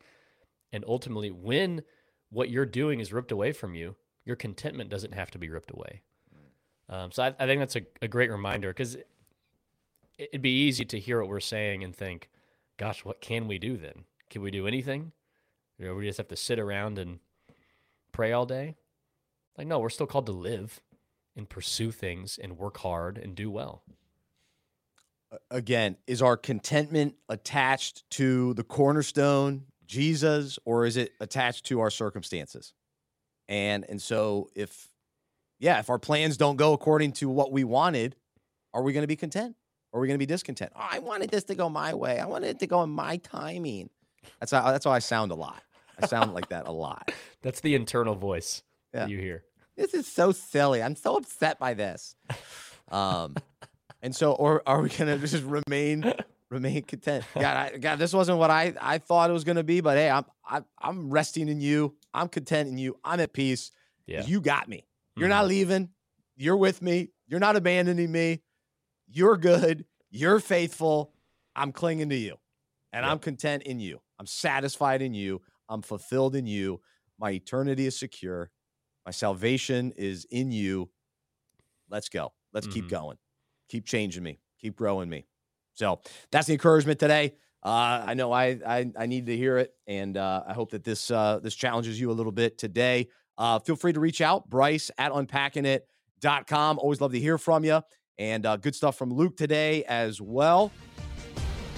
And 0.73 0.83
ultimately, 0.89 1.31
when 1.31 1.83
what 2.31 2.49
you're 2.49 2.65
doing 2.65 3.01
is 3.01 3.13
ripped 3.13 3.31
away 3.31 3.53
from 3.53 3.75
you, 3.75 3.97
your 4.25 4.35
contentment 4.35 4.89
doesn't 4.89 5.13
have 5.13 5.31
to 5.33 5.39
be 5.39 5.51
ripped 5.51 5.71
away. 5.71 6.01
Um, 6.89 7.13
so 7.13 7.23
I, 7.23 7.35
I, 7.39 7.47
think 7.47 7.61
that's 7.61 7.77
a, 7.77 7.83
a 8.01 8.09
great 8.09 8.31
reminder 8.31 8.69
because 8.69 8.95
it, 8.95 9.07
it'd 10.17 10.43
be 10.43 10.63
easy 10.67 10.87
to 10.87 10.99
hear 10.99 11.21
what 11.21 11.29
we're 11.29 11.41
saying 11.41 11.85
and 11.85 11.95
think, 11.95 12.31
gosh, 12.79 13.05
what 13.05 13.21
can 13.21 13.47
we 13.47 13.59
do 13.59 13.77
then? 13.77 14.05
Can 14.31 14.41
we 14.41 14.51
do 14.51 14.67
anything? 14.67 15.13
You 15.79 15.87
know, 15.87 15.95
we 15.95 16.07
just 16.07 16.19
have 16.19 16.29
to 16.29 16.37
sit 16.37 16.59
around 16.59 16.99
and 16.99 17.19
pray 18.11 18.33
all 18.33 18.47
day? 18.47 18.77
Like, 19.59 19.67
no, 19.67 19.79
we're 19.79 19.91
still 19.91 20.07
called 20.07 20.27
to 20.27 20.33
live 20.33 20.81
and 21.37 21.47
pursue 21.47 21.91
things 21.91 22.39
and 22.43 22.57
work 22.57 22.79
hard 22.79 23.19
and 23.19 23.35
do 23.35 23.51
well 23.51 23.83
again, 25.51 25.97
is 26.07 26.23
our 26.23 26.37
contentment 26.37 27.15
attached 27.29 28.09
to 28.13 28.55
the 28.55 28.65
cornerstone, 28.65 29.65
Jesus, 29.87 30.59
or 30.65 30.87
is 30.87 30.97
it 30.97 31.13
attached 31.21 31.67
to 31.67 31.81
our 31.81 31.91
circumstances? 31.91 32.73
And 33.49 33.85
and 33.89 34.01
so 34.01 34.49
if 34.55 34.89
yeah, 35.59 35.79
if 35.79 35.91
our 35.91 35.99
plans 35.99 36.37
don't 36.37 36.57
go 36.57 36.73
according 36.73 37.13
to 37.13 37.29
what 37.29 37.53
we 37.53 37.65
wanted, 37.65 38.17
are 38.73 38.83
we 38.83 38.93
going 38.93 39.03
to 39.03 39.09
be 39.09 39.17
content? 39.17 39.57
Or 39.93 39.99
are 39.99 40.01
we 40.01 40.09
going 40.09 40.17
to 40.17 40.19
be 40.19 40.27
discontent? 40.27 40.73
Oh, 40.75 40.87
I 40.91 40.99
wanted 40.99 41.31
this 41.31 41.45
to 41.45 41.55
go 41.55 41.69
my 41.69 41.95
way. 41.95 42.19
I 42.19 42.27
wanted 42.27 42.49
it 42.49 42.59
to 42.61 42.67
go 42.67 42.83
in 42.83 42.91
my 42.91 43.19
timing. 43.19 43.91
That's 44.41 44.51
how 44.51 44.71
that's 44.73 44.85
how 44.85 44.91
I 44.91 44.99
sound 44.99 45.31
a 45.31 45.37
lot. 45.37 45.63
I 46.01 46.07
sound 46.07 46.35
like 46.35 46.49
that 46.49 46.67
a 46.67 46.73
lot. 46.73 47.13
That's 47.43 47.61
the 47.61 47.75
internal 47.75 48.17
voice 48.17 48.63
yeah. 48.93 49.07
you 49.07 49.19
hear. 49.19 49.45
This 49.77 49.95
is 49.95 50.07
so 50.07 50.33
silly. 50.33 50.83
I'm 50.83 50.97
so 50.97 51.17
upset 51.17 51.59
by 51.59 51.75
this. 51.75 52.17
Um, 52.91 53.35
and 54.05 54.15
so, 54.15 54.33
or 54.33 54.63
are 54.67 54.83
we 54.83 54.91
gonna 54.91 55.17
just 55.17 55.43
remain 55.45 56.13
remain 56.51 56.83
content? 56.83 57.25
God, 57.35 57.57
I, 57.57 57.79
God, 57.79 57.99
this 57.99 58.13
wasn't 58.13 58.39
what 58.39 58.51
I 58.51 58.75
I 58.79 58.99
thought 58.99 59.31
it 59.31 59.33
was 59.33 59.45
gonna 59.45 59.65
be, 59.65 59.81
but 59.81 59.97
hey, 59.97 60.11
I'm 60.11 60.27
I, 60.47 60.59
am 60.59 60.65
i 60.79 60.89
am 60.91 61.11
resting 61.11 61.49
in 61.49 61.61
you. 61.61 61.97
I'm 62.13 62.29
content 62.29 62.69
in 62.69 62.77
you. 62.77 62.99
I'm 63.03 63.19
at 63.19 63.33
peace. 63.33 63.73
Yeah. 64.07 64.25
You 64.27 64.43
got 64.43 64.69
me. 64.69 64.85
You're 65.17 65.25
mm-hmm. 65.25 65.31
not 65.31 65.47
leaving. 65.47 65.89
You're 66.37 66.59
with 66.59 66.83
me. 66.83 67.13
You're 67.27 67.41
not 67.41 67.57
abandoning 67.57 68.13
me. 68.13 68.43
You're 69.09 69.39
good. 69.39 69.87
You're 70.11 70.39
faithful. 70.39 71.15
I'm 71.57 71.73
clinging 71.73 72.11
to 72.11 72.17
you, 72.17 72.37
and 72.93 73.07
I'm 73.07 73.19
content 73.19 73.63
in 73.63 73.81
you. 73.81 74.01
I'm 74.21 74.27
satisfied 74.27 75.01
in 75.01 75.15
you. 75.15 75.41
I'm 75.69 75.81
fulfilled 75.81 76.37
in 76.37 76.47
you. 76.47 76.83
My 77.19 77.31
eternity 77.31 77.87
is 77.87 77.99
secure. 77.99 78.51
My 79.07 79.13
salvation 79.13 79.93
is 79.97 80.27
in 80.31 80.53
you. 80.53 80.91
Let's 81.89 82.11
go. 82.11 82.35
Let's 82.53 82.67
mm-hmm. 82.67 82.75
keep 82.75 82.91
going 82.91 83.17
keep 83.69 83.87
changing 83.87 84.23
me, 84.23 84.41
keep 84.61 84.77
growing 84.77 85.09
me. 85.09 85.27
So 85.75 86.01
that's 86.31 86.47
the 86.47 86.53
encouragement 86.53 86.99
today. 86.99 87.35
Uh, 87.63 88.05
I 88.07 88.15
know 88.15 88.31
I, 88.31 88.59
I, 88.67 88.91
I 88.97 89.07
need 89.07 89.27
to 89.27 89.37
hear 89.37 89.57
it, 89.57 89.73
and 89.87 90.17
uh, 90.17 90.43
I 90.47 90.53
hope 90.53 90.71
that 90.73 90.85
this 90.85 91.11
uh, 91.11 91.41
this 91.43 91.55
challenges 91.55 91.99
you 91.99 92.11
a 92.11 92.13
little 92.13 92.33
bit 92.33 92.59
today. 92.59 93.09
Uh, 93.39 93.59
feel 93.59 93.75
free 93.75 93.93
to 93.93 94.01
reach 94.01 94.21
out, 94.21 94.49
Bryce 94.49 94.91
at 94.99 95.13
unpackingit.com. 95.13 96.79
Always 96.79 97.01
love 97.01 97.13
to 97.13 97.21
hear 97.21 97.39
from 97.39 97.65
you, 97.65 97.81
and 98.19 98.45
uh, 98.45 98.57
good 98.59 98.75
stuff 98.75 98.97
from 98.97 99.13
Luke 99.13 99.37
today 99.37 99.83
as 99.85 100.21
well. 100.21 100.71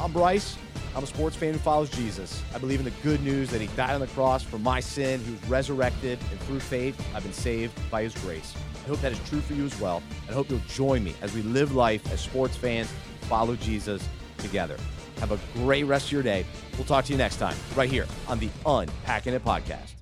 I'm 0.00 0.12
Bryce. 0.12 0.56
I'm 0.96 1.04
a 1.04 1.06
sports 1.06 1.36
fan 1.36 1.52
who 1.52 1.58
follows 1.58 1.90
Jesus. 1.90 2.42
I 2.54 2.58
believe 2.58 2.78
in 2.78 2.86
the 2.86 2.90
good 3.02 3.22
news 3.22 3.50
that 3.50 3.60
he 3.60 3.66
died 3.76 3.90
on 3.90 4.00
the 4.00 4.06
cross 4.06 4.42
for 4.42 4.58
my 4.58 4.80
sin, 4.80 5.20
he 5.20 5.32
was 5.32 5.44
resurrected, 5.46 6.18
and 6.30 6.40
through 6.40 6.60
faith, 6.60 6.98
I've 7.14 7.22
been 7.22 7.34
saved 7.34 7.78
by 7.90 8.02
his 8.02 8.14
grace. 8.14 8.54
I 8.82 8.88
hope 8.88 9.02
that 9.02 9.12
is 9.12 9.28
true 9.28 9.42
for 9.42 9.52
you 9.52 9.66
as 9.66 9.78
well. 9.78 10.02
And 10.22 10.30
I 10.30 10.32
hope 10.32 10.48
you'll 10.48 10.58
join 10.68 11.04
me 11.04 11.14
as 11.20 11.34
we 11.34 11.42
live 11.42 11.74
life 11.74 12.10
as 12.10 12.20
sports 12.20 12.56
fans, 12.56 12.90
follow 13.22 13.56
Jesus 13.56 14.08
together. 14.38 14.78
Have 15.18 15.32
a 15.32 15.40
great 15.52 15.84
rest 15.84 16.06
of 16.06 16.12
your 16.12 16.22
day. 16.22 16.46
We'll 16.78 16.86
talk 16.86 17.04
to 17.06 17.12
you 17.12 17.18
next 17.18 17.36
time, 17.36 17.56
right 17.74 17.90
here 17.90 18.06
on 18.26 18.38
the 18.38 18.48
Unpacking 18.64 19.34
It 19.34 19.44
Podcast. 19.44 19.95